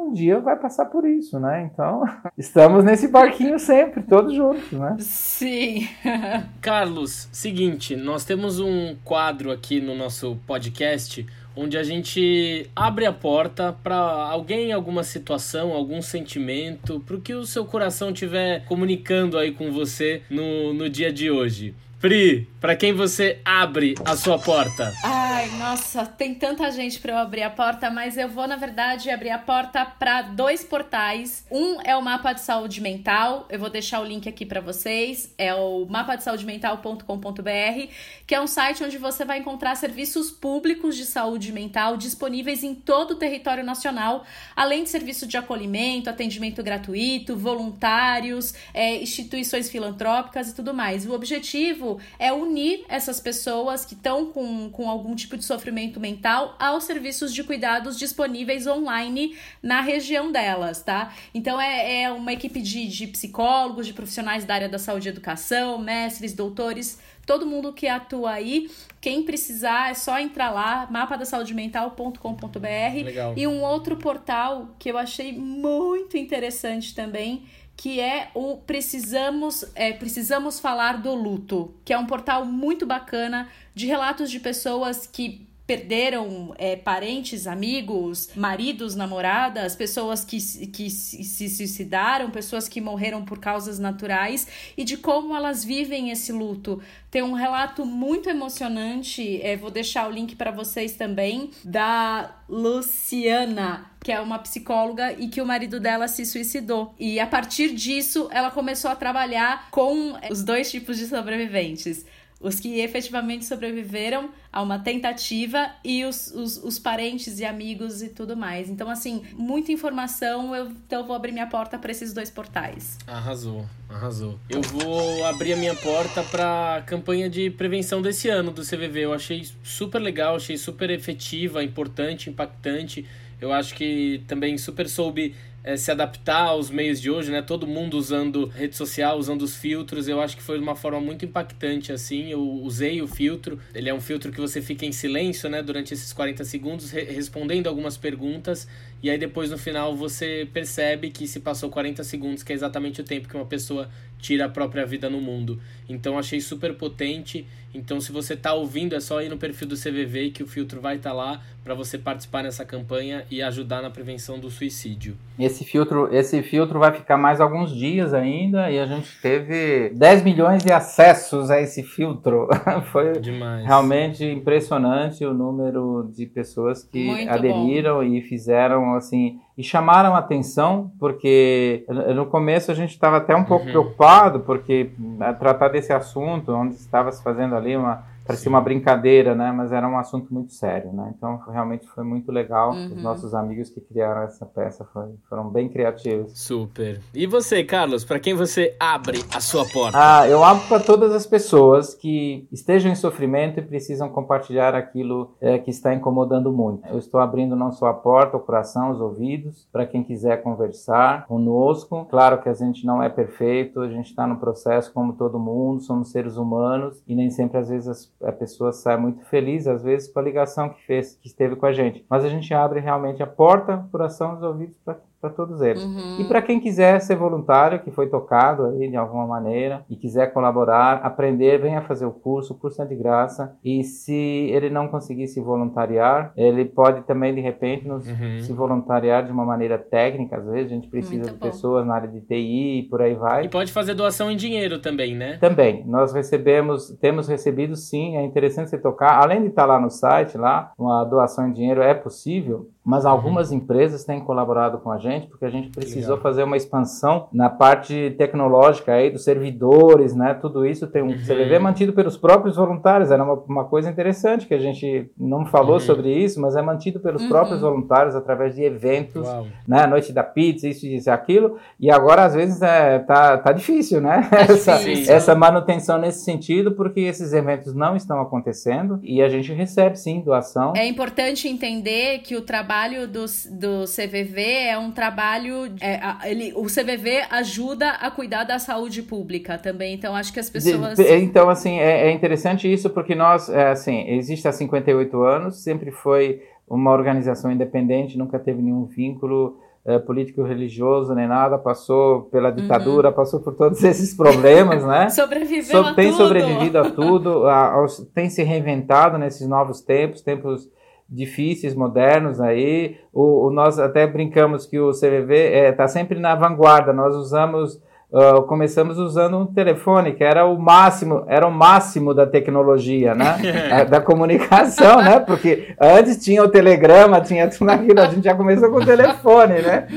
um 0.01 0.13
dia 0.13 0.39
vai 0.39 0.57
passar 0.57 0.85
por 0.85 1.07
isso, 1.07 1.39
né? 1.39 1.69
Então, 1.71 2.03
estamos 2.37 2.83
nesse 2.83 3.07
barquinho 3.07 3.57
sempre, 3.59 4.01
todos 4.03 4.33
juntos, 4.33 4.71
né? 4.71 4.95
Sim. 4.99 5.87
Carlos, 6.61 7.29
seguinte, 7.31 7.95
nós 7.95 8.25
temos 8.25 8.59
um 8.59 8.95
quadro 9.03 9.51
aqui 9.51 9.79
no 9.79 9.95
nosso 9.95 10.37
podcast 10.45 11.25
onde 11.55 11.77
a 11.77 11.83
gente 11.83 12.69
abre 12.75 13.05
a 13.05 13.11
porta 13.11 13.75
para 13.83 13.97
alguém, 13.97 14.71
alguma 14.71 15.03
situação, 15.03 15.73
algum 15.73 16.01
sentimento, 16.01 16.99
para 17.01 17.15
o 17.15 17.21
que 17.21 17.33
o 17.33 17.45
seu 17.45 17.65
coração 17.65 18.11
estiver 18.11 18.65
comunicando 18.65 19.37
aí 19.37 19.51
com 19.51 19.71
você 19.71 20.21
no, 20.29 20.73
no 20.73 20.89
dia 20.89 21.11
de 21.11 21.29
hoje. 21.29 21.75
Pri, 22.01 22.47
para 22.59 22.75
quem 22.75 22.93
você 22.93 23.39
abre 23.45 23.93
a 24.03 24.17
sua 24.17 24.39
porta? 24.39 24.91
Ai, 25.03 25.47
nossa, 25.59 26.03
tem 26.03 26.33
tanta 26.33 26.71
gente 26.71 26.99
para 26.99 27.11
eu 27.11 27.17
abrir 27.19 27.43
a 27.43 27.49
porta, 27.51 27.91
mas 27.91 28.17
eu 28.17 28.27
vou 28.27 28.47
na 28.47 28.55
verdade 28.55 29.11
abrir 29.11 29.29
a 29.29 29.37
porta 29.37 29.85
para 29.85 30.23
dois 30.23 30.63
portais. 30.63 31.45
Um 31.51 31.79
é 31.83 31.95
o 31.95 32.01
mapa 32.01 32.33
de 32.33 32.41
saúde 32.41 32.81
mental. 32.81 33.45
Eu 33.51 33.59
vou 33.59 33.69
deixar 33.69 33.99
o 33.99 34.03
link 34.03 34.27
aqui 34.27 34.47
para 34.47 34.59
vocês. 34.59 35.31
É 35.37 35.53
o 35.53 35.85
mapadesaudemental.com.br, 35.87 37.91
que 38.25 38.33
é 38.33 38.41
um 38.41 38.47
site 38.47 38.83
onde 38.83 38.97
você 38.97 39.23
vai 39.23 39.37
encontrar 39.37 39.75
serviços 39.75 40.31
públicos 40.31 40.97
de 40.97 41.05
saúde 41.05 41.51
mental 41.51 41.97
disponíveis 41.97 42.63
em 42.63 42.73
todo 42.73 43.11
o 43.11 43.15
território 43.15 43.63
nacional, 43.63 44.25
além 44.55 44.83
de 44.83 44.89
serviço 44.89 45.27
de 45.27 45.37
acolhimento, 45.37 46.09
atendimento 46.09 46.63
gratuito, 46.63 47.37
voluntários, 47.37 48.55
é, 48.73 48.95
instituições 48.95 49.69
filantrópicas 49.69 50.49
e 50.49 50.55
tudo 50.55 50.73
mais. 50.73 51.05
O 51.05 51.13
objetivo 51.13 51.90
é 52.19 52.31
unir 52.31 52.83
essas 52.87 53.19
pessoas 53.19 53.85
que 53.85 53.93
estão 53.93 54.27
com, 54.27 54.69
com 54.69 54.89
algum 54.89 55.15
tipo 55.15 55.37
de 55.37 55.43
sofrimento 55.43 55.99
mental 55.99 56.55
aos 56.59 56.83
serviços 56.83 57.33
de 57.33 57.43
cuidados 57.43 57.97
disponíveis 57.97 58.67
online 58.67 59.35
na 59.61 59.81
região 59.81 60.31
delas, 60.31 60.81
tá? 60.81 61.13
Então 61.33 61.59
é, 61.59 62.03
é 62.03 62.11
uma 62.11 62.33
equipe 62.33 62.61
de, 62.61 62.87
de 62.87 63.07
psicólogos, 63.07 63.87
de 63.87 63.93
profissionais 63.93 64.45
da 64.45 64.53
área 64.53 64.69
da 64.69 64.79
saúde 64.79 65.07
e 65.07 65.11
educação, 65.11 65.77
mestres, 65.77 66.33
doutores, 66.33 66.99
todo 67.25 67.45
mundo 67.45 67.73
que 67.73 67.87
atua 67.87 68.31
aí. 68.31 68.69
Quem 68.99 69.23
precisar 69.23 69.91
é 69.91 69.93
só 69.93 70.19
entrar 70.19 70.51
lá, 70.51 70.87
mapadasaudemental.com.br. 70.91 73.37
E 73.37 73.47
um 73.47 73.63
outro 73.63 73.97
portal 73.97 74.75
que 74.77 74.91
eu 74.91 74.97
achei 74.97 75.33
muito 75.33 76.17
interessante 76.17 76.93
também, 76.93 77.45
que 77.75 77.99
é 77.99 78.29
o 78.33 78.57
Precisamos, 78.57 79.65
é, 79.75 79.93
Precisamos 79.93 80.59
Falar 80.59 81.01
do 81.01 81.13
Luto, 81.13 81.73
que 81.83 81.93
é 81.93 81.97
um 81.97 82.05
portal 82.05 82.45
muito 82.45 82.85
bacana 82.85 83.49
de 83.73 83.87
relatos 83.87 84.29
de 84.29 84.39
pessoas 84.39 85.07
que 85.07 85.50
perderam 85.71 86.53
é, 86.57 86.75
parentes, 86.75 87.47
amigos, 87.47 88.29
maridos, 88.35 88.93
namoradas, 88.93 89.73
pessoas 89.73 90.25
que, 90.25 90.37
que 90.67 90.89
se 90.89 91.47
suicidaram, 91.47 92.29
pessoas 92.29 92.67
que 92.67 92.81
morreram 92.81 93.23
por 93.23 93.39
causas 93.39 93.79
naturais 93.79 94.45
e 94.75 94.83
de 94.83 94.97
como 94.97 95.33
elas 95.33 95.63
vivem 95.63 96.09
esse 96.09 96.33
luto. 96.33 96.81
Tem 97.09 97.23
um 97.23 97.31
relato 97.31 97.85
muito 97.85 98.29
emocionante, 98.29 99.41
é, 99.41 99.55
vou 99.55 99.71
deixar 99.71 100.09
o 100.09 100.11
link 100.11 100.35
para 100.35 100.51
vocês 100.51 100.91
também, 100.97 101.51
da 101.63 102.35
Luciana, 102.49 103.89
que 104.03 104.11
é 104.11 104.19
uma 104.19 104.39
psicóloga 104.39 105.13
e 105.13 105.29
que 105.29 105.41
o 105.41 105.45
marido 105.45 105.79
dela 105.79 106.09
se 106.09 106.25
suicidou. 106.25 106.93
E 106.99 107.17
a 107.17 107.27
partir 107.27 107.73
disso, 107.73 108.27
ela 108.29 108.51
começou 108.51 108.91
a 108.91 108.95
trabalhar 108.95 109.69
com 109.71 110.17
os 110.29 110.43
dois 110.43 110.69
tipos 110.69 110.97
de 110.97 111.07
sobreviventes 111.07 112.05
os 112.41 112.59
que 112.59 112.79
efetivamente 112.79 113.45
sobreviveram 113.45 114.29
a 114.51 114.61
uma 114.61 114.79
tentativa 114.79 115.69
e 115.83 116.03
os, 116.03 116.27
os, 116.27 116.57
os, 116.57 116.79
parentes 116.79 117.39
e 117.39 117.45
amigos 117.45 118.01
e 118.01 118.09
tudo 118.09 118.35
mais. 118.35 118.69
Então, 118.69 118.89
assim, 118.89 119.23
muita 119.33 119.71
informação, 119.71 120.55
eu, 120.55 120.65
então 120.67 121.01
eu 121.01 121.05
vou 121.05 121.15
abrir 121.15 121.31
minha 121.31 121.47
porta 121.47 121.77
para 121.77 121.91
esses 121.91 122.13
dois 122.13 122.29
portais. 122.29 122.97
Arrasou, 123.07 123.65
arrasou. 123.87 124.39
Eu 124.49 124.61
vou 124.61 125.25
abrir 125.25 125.53
a 125.53 125.55
minha 125.55 125.75
porta 125.75 126.23
para 126.23 126.77
a 126.77 126.81
campanha 126.81 127.29
de 127.29 127.49
prevenção 127.51 128.01
desse 128.01 128.27
ano 128.27 128.51
do 128.51 128.63
CVV. 128.63 129.05
Eu 129.05 129.13
achei 129.13 129.47
super 129.63 129.99
legal, 129.99 130.35
achei 130.35 130.57
super 130.57 130.89
efetiva, 130.89 131.63
importante, 131.63 132.29
impactante. 132.29 133.05
Eu 133.41 133.51
acho 133.51 133.73
que 133.73 134.21
também 134.27 134.55
super 134.55 134.87
soube 134.87 135.33
é, 135.63 135.75
se 135.75 135.91
adaptar 135.91 136.43
aos 136.43 136.69
meios 136.69 137.01
de 137.01 137.09
hoje, 137.09 137.31
né? 137.31 137.41
Todo 137.41 137.67
mundo 137.67 137.97
usando 137.97 138.45
rede 138.45 138.75
social, 138.75 139.17
usando 139.17 139.41
os 139.41 139.55
filtros. 139.55 140.07
Eu 140.07 140.21
acho 140.21 140.35
que 140.35 140.43
foi 140.43 140.59
uma 140.59 140.75
forma 140.75 140.99
muito 140.99 141.25
impactante, 141.25 141.91
assim. 141.91 142.31
Eu 142.31 142.41
usei 142.41 143.01
o 143.01 143.07
filtro. 143.07 143.59
Ele 143.73 143.89
é 143.89 143.93
um 143.93 143.99
filtro 143.99 144.31
que 144.31 144.39
você 144.39 144.61
fica 144.61 144.85
em 144.85 144.91
silêncio, 144.91 145.49
né? 145.49 145.61
Durante 145.61 145.93
esses 145.93 146.13
40 146.13 146.43
segundos, 146.43 146.91
re 146.91 147.03
respondendo 147.03 147.67
algumas 147.67 147.97
perguntas. 147.97 148.67
E 149.03 149.09
aí 149.09 149.17
depois, 149.17 149.49
no 149.49 149.57
final, 149.57 149.95
você 149.95 150.47
percebe 150.51 151.09
que 151.09 151.27
se 151.27 151.39
passou 151.39 151.69
40 151.69 152.03
segundos, 152.03 152.43
que 152.43 152.51
é 152.51 152.55
exatamente 152.55 153.01
o 153.01 153.03
tempo 153.03 153.27
que 153.27 153.35
uma 153.35 153.45
pessoa 153.45 153.89
tira 154.19 154.45
a 154.45 154.49
própria 154.49 154.85
vida 154.85 155.09
no 155.09 155.19
mundo. 155.19 155.59
Então, 155.89 156.17
achei 156.17 156.39
super 156.39 156.75
potente 156.75 157.45
Então, 157.73 157.99
se 158.01 158.11
você 158.11 158.33
está 158.33 158.53
ouvindo, 158.53 158.95
é 158.95 158.99
só 158.99 159.21
ir 159.21 159.29
no 159.29 159.37
perfil 159.37 159.67
do 159.67 159.75
CVV 159.75 160.31
que 160.31 160.43
o 160.43 160.47
filtro 160.47 160.81
vai 160.81 160.97
estar 160.97 161.11
tá 161.11 161.15
lá 161.15 161.41
para 161.63 161.75
você 161.75 161.97
participar 161.97 162.43
nessa 162.43 162.65
campanha 162.65 163.23
e 163.29 163.41
ajudar 163.41 163.81
na 163.81 163.89
prevenção 163.89 164.39
do 164.39 164.49
suicídio. 164.49 165.15
Esse 165.37 165.63
filtro, 165.63 166.09
esse 166.11 166.41
filtro 166.41 166.79
vai 166.79 166.91
ficar 166.91 167.17
mais 167.17 167.39
alguns 167.39 167.73
dias 167.73 168.13
ainda 168.13 168.71
e 168.71 168.79
a 168.79 168.85
gente 168.85 169.21
teve 169.21 169.89
10 169.89 170.23
milhões 170.23 170.63
de 170.63 170.71
acessos 170.71 171.51
a 171.51 171.61
esse 171.61 171.83
filtro. 171.83 172.47
Foi 172.91 173.13
Demais. 173.19 173.65
realmente 173.65 174.25
impressionante 174.25 175.23
o 175.23 175.33
número 175.33 176.09
de 176.15 176.25
pessoas 176.25 176.83
que 176.83 177.05
Muito 177.05 177.29
aderiram 177.29 177.97
bom. 177.97 178.03
e 178.03 178.21
fizeram 178.21 178.95
assim 178.95 179.39
e 179.57 179.63
chamaram 179.63 180.15
atenção 180.15 180.91
porque 180.97 181.85
no 182.15 182.25
começo 182.25 182.71
a 182.71 182.73
gente 182.73 182.91
estava 182.91 183.17
até 183.17 183.35
um 183.35 183.43
pouco 183.43 183.65
uhum. 183.65 183.71
preocupado 183.71 184.39
porque 184.39 184.91
né, 184.97 185.33
tratar 185.33 185.67
desse 185.67 185.93
assunto 185.93 186.51
onde 186.53 186.75
estava 186.75 187.11
se 187.11 187.21
fazendo 187.21 187.55
ali 187.55 187.60
uma 187.75 188.10
parecia 188.25 188.49
uma 188.49 188.61
brincadeira, 188.61 189.35
né? 189.35 189.51
Mas 189.51 189.71
era 189.71 189.87
um 189.87 189.97
assunto 189.97 190.33
muito 190.33 190.53
sério, 190.53 190.91
né? 190.93 191.13
Então 191.15 191.37
realmente 191.51 191.87
foi 191.87 192.03
muito 192.03 192.31
legal. 192.31 192.71
Uhum. 192.71 192.93
Os 192.95 193.03
nossos 193.03 193.33
amigos 193.33 193.69
que 193.69 193.81
criaram 193.81 194.23
essa 194.23 194.45
peça 194.45 194.85
foram, 194.85 195.15
foram 195.29 195.49
bem 195.49 195.69
criativos. 195.69 196.39
Super. 196.39 197.01
E 197.13 197.25
você, 197.25 197.63
Carlos? 197.63 198.03
Para 198.03 198.19
quem 198.19 198.33
você 198.33 198.75
abre 198.79 199.23
a 199.33 199.39
sua 199.39 199.65
porta? 199.65 199.97
Ah, 199.99 200.27
eu 200.27 200.43
abro 200.43 200.67
para 200.67 200.79
todas 200.79 201.13
as 201.13 201.25
pessoas 201.25 201.93
que 201.93 202.47
estejam 202.51 202.91
em 202.91 202.95
sofrimento 202.95 203.59
e 203.59 203.63
precisam 203.63 204.09
compartilhar 204.09 204.75
aquilo 204.75 205.35
é, 205.39 205.57
que 205.57 205.69
está 205.69 205.93
incomodando 205.93 206.51
muito. 206.51 206.87
Eu 206.87 206.97
estou 206.97 207.19
abrindo 207.19 207.55
não 207.55 207.71
só 207.71 207.87
a 207.87 207.93
porta, 207.93 208.37
o 208.37 208.39
coração, 208.39 208.91
os 208.91 209.01
ouvidos 209.01 209.67
para 209.71 209.85
quem 209.85 210.03
quiser 210.03 210.41
conversar 210.41 211.25
conosco. 211.27 212.05
Claro 212.09 212.41
que 212.41 212.49
a 212.49 212.53
gente 212.53 212.85
não 212.85 213.01
é 213.01 213.09
perfeito, 213.09 213.81
a 213.81 213.89
gente 213.89 214.07
está 214.07 214.27
no 214.27 214.37
processo 214.37 214.93
como 214.93 215.13
todo 215.13 215.39
mundo, 215.39 215.81
somos 215.81 216.11
seres 216.11 216.37
humanos 216.37 217.01
e 217.07 217.15
nem 217.15 217.29
sempre 217.29 217.57
às 217.57 217.69
vezes 217.69 217.87
as 217.87 218.11
a 218.23 218.31
pessoa 218.31 218.71
sai 218.71 218.97
muito 218.97 219.23
feliz, 219.25 219.67
às 219.67 219.83
vezes, 219.83 220.11
com 220.11 220.19
a 220.19 220.23
ligação 220.23 220.69
que 220.69 220.85
fez, 220.85 221.15
que 221.15 221.27
esteve 221.27 221.55
com 221.55 221.65
a 221.65 221.73
gente. 221.73 222.05
Mas 222.09 222.23
a 222.23 222.29
gente 222.29 222.53
abre 222.53 222.79
realmente 222.79 223.21
a 223.21 223.27
porta, 223.27 223.77
o 223.77 223.89
coração 223.89 224.35
dos 224.35 224.43
ouvidos 224.43 224.77
para 224.83 224.99
para 225.21 225.29
todos 225.29 225.61
eles. 225.61 225.83
Uhum. 225.83 226.19
E 226.19 226.23
para 226.23 226.41
quem 226.41 226.59
quiser 226.59 226.99
ser 226.99 227.15
voluntário, 227.15 227.79
que 227.79 227.91
foi 227.91 228.09
tocado 228.09 228.65
aí 228.65 228.89
de 228.89 228.97
alguma 228.97 229.27
maneira 229.27 229.85
e 229.87 229.95
quiser 229.95 230.33
colaborar, 230.33 231.01
aprender, 231.03 231.61
venha 231.61 231.81
fazer 231.81 232.05
o 232.05 232.11
curso, 232.11 232.53
o 232.53 232.57
curso 232.57 232.81
é 232.81 232.85
de 232.85 232.95
graça. 232.95 233.55
E 233.63 233.83
se 233.83 234.13
ele 234.13 234.71
não 234.71 234.87
conseguir 234.87 235.27
se 235.27 235.39
voluntariar, 235.39 236.33
ele 236.35 236.65
pode 236.65 237.03
também 237.03 237.35
de 237.35 237.39
repente 237.41 237.87
nos, 237.87 238.07
uhum. 238.07 238.39
se 238.41 238.51
voluntariar 238.51 239.23
de 239.23 239.31
uma 239.31 239.45
maneira 239.45 239.77
técnica. 239.77 240.37
Às 240.37 240.45
vezes 240.47 240.71
a 240.71 240.75
gente 240.75 240.87
precisa 240.87 241.15
Muito 241.17 241.33
de 241.33 241.39
bom. 241.39 241.47
pessoas 241.47 241.85
na 241.85 241.93
área 241.93 242.07
de 242.07 242.21
TI 242.21 242.79
e 242.79 242.83
por 242.89 243.01
aí 243.01 243.13
vai. 243.13 243.45
E 243.45 243.49
pode 243.49 243.71
fazer 243.71 243.93
doação 243.93 244.31
em 244.31 244.35
dinheiro 244.35 244.79
também, 244.79 245.15
né? 245.15 245.37
Também. 245.37 245.85
Nós 245.85 246.13
recebemos, 246.13 246.89
temos 246.99 247.27
recebido 247.27 247.75
sim, 247.75 248.17
é 248.17 248.23
interessante 248.23 248.71
você 248.71 248.77
tocar. 248.77 249.21
Além 249.21 249.41
de 249.41 249.47
estar 249.49 249.65
lá 249.65 249.79
no 249.79 249.91
site, 249.91 250.37
lá, 250.37 250.71
uma 250.77 251.03
doação 251.03 251.47
em 251.47 251.53
dinheiro 251.53 251.81
é 251.81 251.93
possível 251.93 252.69
mas 252.83 253.05
uhum. 253.05 253.11
algumas 253.11 253.51
uhum. 253.51 253.57
empresas 253.57 254.03
têm 254.03 254.19
colaborado 254.19 254.79
com 254.79 254.91
a 254.91 254.97
gente 254.97 255.27
porque 255.27 255.45
a 255.45 255.49
gente 255.49 255.69
precisou 255.69 256.15
Legal. 256.15 256.23
fazer 256.23 256.43
uma 256.43 256.57
expansão 256.57 257.27
na 257.31 257.49
parte 257.49 258.15
tecnológica 258.17 258.93
aí 258.93 259.11
dos 259.11 259.23
servidores, 259.23 260.15
né? 260.15 260.33
Tudo 260.33 260.65
isso 260.65 260.87
tem 260.87 261.01
um 261.01 261.07
uhum. 261.07 261.17
CVV 261.17 261.59
mantido 261.59 261.93
pelos 261.93 262.17
próprios 262.17 262.55
voluntários. 262.55 263.11
Era 263.11 263.23
uma, 263.23 263.33
uma 263.33 263.65
coisa 263.65 263.89
interessante 263.89 264.47
que 264.47 264.53
a 264.53 264.59
gente 264.59 265.09
não 265.17 265.45
falou 265.45 265.73
uhum. 265.73 265.79
sobre 265.79 266.13
isso, 266.13 266.41
mas 266.41 266.55
é 266.55 266.61
mantido 266.61 266.99
pelos 266.99 267.25
próprios 267.25 267.61
uhum. 267.61 267.69
voluntários 267.69 268.15
através 268.15 268.55
de 268.55 268.63
eventos, 268.63 269.27
Uau. 269.27 269.47
né? 269.67 269.85
Noite 269.85 270.11
da 270.11 270.23
pizza, 270.23 270.67
isso, 270.67 270.87
isso, 270.87 271.11
aquilo. 271.11 271.57
E 271.79 271.91
agora 271.91 272.23
às 272.23 272.33
vezes 272.33 272.61
é, 272.61 272.99
tá, 272.99 273.37
tá 273.37 273.51
difícil, 273.51 274.01
né? 274.01 274.29
É 274.41 274.53
essa, 274.53 275.11
essa 275.11 275.35
manutenção 275.35 275.99
nesse 275.99 276.23
sentido 276.23 276.71
porque 276.71 277.01
esses 277.01 277.31
eventos 277.31 277.75
não 277.75 277.95
estão 277.95 278.19
acontecendo 278.19 278.99
e 279.03 279.21
a 279.21 279.29
gente 279.29 279.53
recebe 279.53 279.97
sim 279.97 280.21
doação. 280.21 280.73
É 280.75 280.87
importante 280.87 281.47
entender 281.47 282.19
que 282.19 282.35
o 282.35 282.41
trabalho 282.41 282.70
trabalho 282.71 283.05
do, 283.05 283.25
do 283.51 283.83
CVV 283.83 284.41
é 284.41 284.77
um 284.77 284.91
trabalho. 284.91 285.73
É, 285.81 285.99
ele, 286.29 286.53
o 286.55 286.63
CVV 286.63 287.23
ajuda 287.29 287.89
a 287.89 288.09
cuidar 288.09 288.45
da 288.45 288.57
saúde 288.59 289.03
pública 289.03 289.57
também. 289.57 289.93
Então, 289.93 290.15
acho 290.15 290.31
que 290.31 290.39
as 290.39 290.49
pessoas. 290.49 290.97
Então, 290.99 291.49
assim, 291.49 291.79
é, 291.79 292.07
é 292.07 292.11
interessante 292.11 292.71
isso 292.71 292.89
porque 292.89 293.13
nós, 293.13 293.49
é, 293.49 293.71
assim, 293.71 294.07
existe 294.07 294.47
há 294.47 294.53
58 294.53 295.21
anos, 295.21 295.61
sempre 295.61 295.91
foi 295.91 296.41
uma 296.67 296.91
organização 296.91 297.51
independente, 297.51 298.17
nunca 298.17 298.39
teve 298.39 298.61
nenhum 298.61 298.85
vínculo. 298.85 299.59
É, 299.83 299.97
político-religioso 299.97 301.15
nem 301.15 301.27
nada, 301.27 301.57
passou 301.57 302.25
pela 302.25 302.49
uhum. 302.49 302.55
ditadura, 302.55 303.09
uhum. 303.09 303.15
passou 303.15 303.39
por 303.39 303.55
todos 303.55 303.83
esses 303.83 304.13
problemas, 304.13 304.85
né? 304.85 305.09
Sobreviveu 305.09 305.81
so, 305.81 305.89
a 305.89 305.95
tem 305.95 306.11
tudo. 306.11 306.17
sobrevivido 306.17 306.77
a 306.77 306.91
tudo, 306.91 307.47
a, 307.47 307.69
a, 307.69 307.87
tem 308.13 308.29
se 308.29 308.43
reinventado 308.43 309.17
nesses 309.17 309.47
novos 309.47 309.81
tempos, 309.81 310.21
tempos 310.21 310.69
difíceis, 311.11 311.75
modernos 311.75 312.39
aí. 312.39 312.97
O, 313.11 313.47
o, 313.47 313.51
nós 313.51 313.77
até 313.77 314.07
brincamos 314.07 314.65
que 314.65 314.79
o 314.79 314.91
CVV 314.91 315.35
está 315.35 315.57
é, 315.57 315.71
tá 315.73 315.87
sempre 315.87 316.17
na 316.17 316.33
vanguarda. 316.33 316.93
Nós 316.93 317.13
usamos, 317.13 317.75
uh, 318.09 318.41
começamos 318.43 318.97
usando 318.97 319.37
um 319.37 319.45
telefone 319.45 320.13
que 320.13 320.23
era 320.23 320.45
o 320.45 320.57
máximo, 320.57 321.25
era 321.27 321.45
o 321.45 321.51
máximo 321.51 322.13
da 322.13 322.25
tecnologia, 322.25 323.13
né? 323.13 323.35
É, 323.71 323.83
da 323.85 323.99
comunicação, 323.99 325.01
né? 325.01 325.19
Porque 325.19 325.75
antes 325.79 326.23
tinha 326.23 326.41
o 326.41 326.49
telegrama, 326.49 327.19
tinha 327.19 327.49
tudo 327.49 327.69
aquilo, 327.69 327.99
a 327.99 328.07
gente 328.07 328.23
já 328.23 328.33
começou 328.33 328.71
com 328.71 328.77
o 328.77 328.85
telefone, 328.85 329.61
né? 329.61 329.87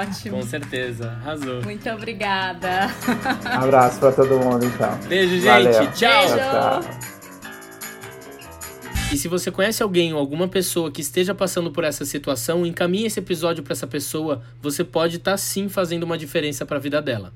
Ótimo. 0.00 0.36
Com 0.36 0.42
certeza, 0.42 1.10
arrasou. 1.22 1.62
Muito 1.62 1.88
obrigada. 1.90 2.21
Obrigada. 2.22 2.90
Um 3.44 3.64
abraço 3.64 3.98
para 3.98 4.12
todo 4.12 4.38
mundo, 4.38 4.64
então. 4.64 4.96
Beijo, 5.08 5.34
gente. 5.34 5.44
Valeu. 5.44 5.92
Tchau. 5.92 6.28
Beijo. 6.28 6.36
tchau. 6.36 6.80
E 9.12 9.18
se 9.18 9.28
você 9.28 9.50
conhece 9.50 9.82
alguém 9.82 10.12
ou 10.14 10.18
alguma 10.18 10.48
pessoa 10.48 10.90
que 10.90 11.00
esteja 11.02 11.34
passando 11.34 11.70
por 11.70 11.84
essa 11.84 12.04
situação, 12.04 12.64
encaminhe 12.64 13.06
esse 13.06 13.18
episódio 13.18 13.62
para 13.62 13.72
essa 13.72 13.86
pessoa. 13.86 14.42
Você 14.62 14.84
pode 14.84 15.16
estar 15.16 15.32
tá, 15.32 15.36
sim 15.36 15.68
fazendo 15.68 16.04
uma 16.04 16.16
diferença 16.16 16.64
para 16.64 16.76
a 16.76 16.80
vida 16.80 17.02
dela. 17.02 17.32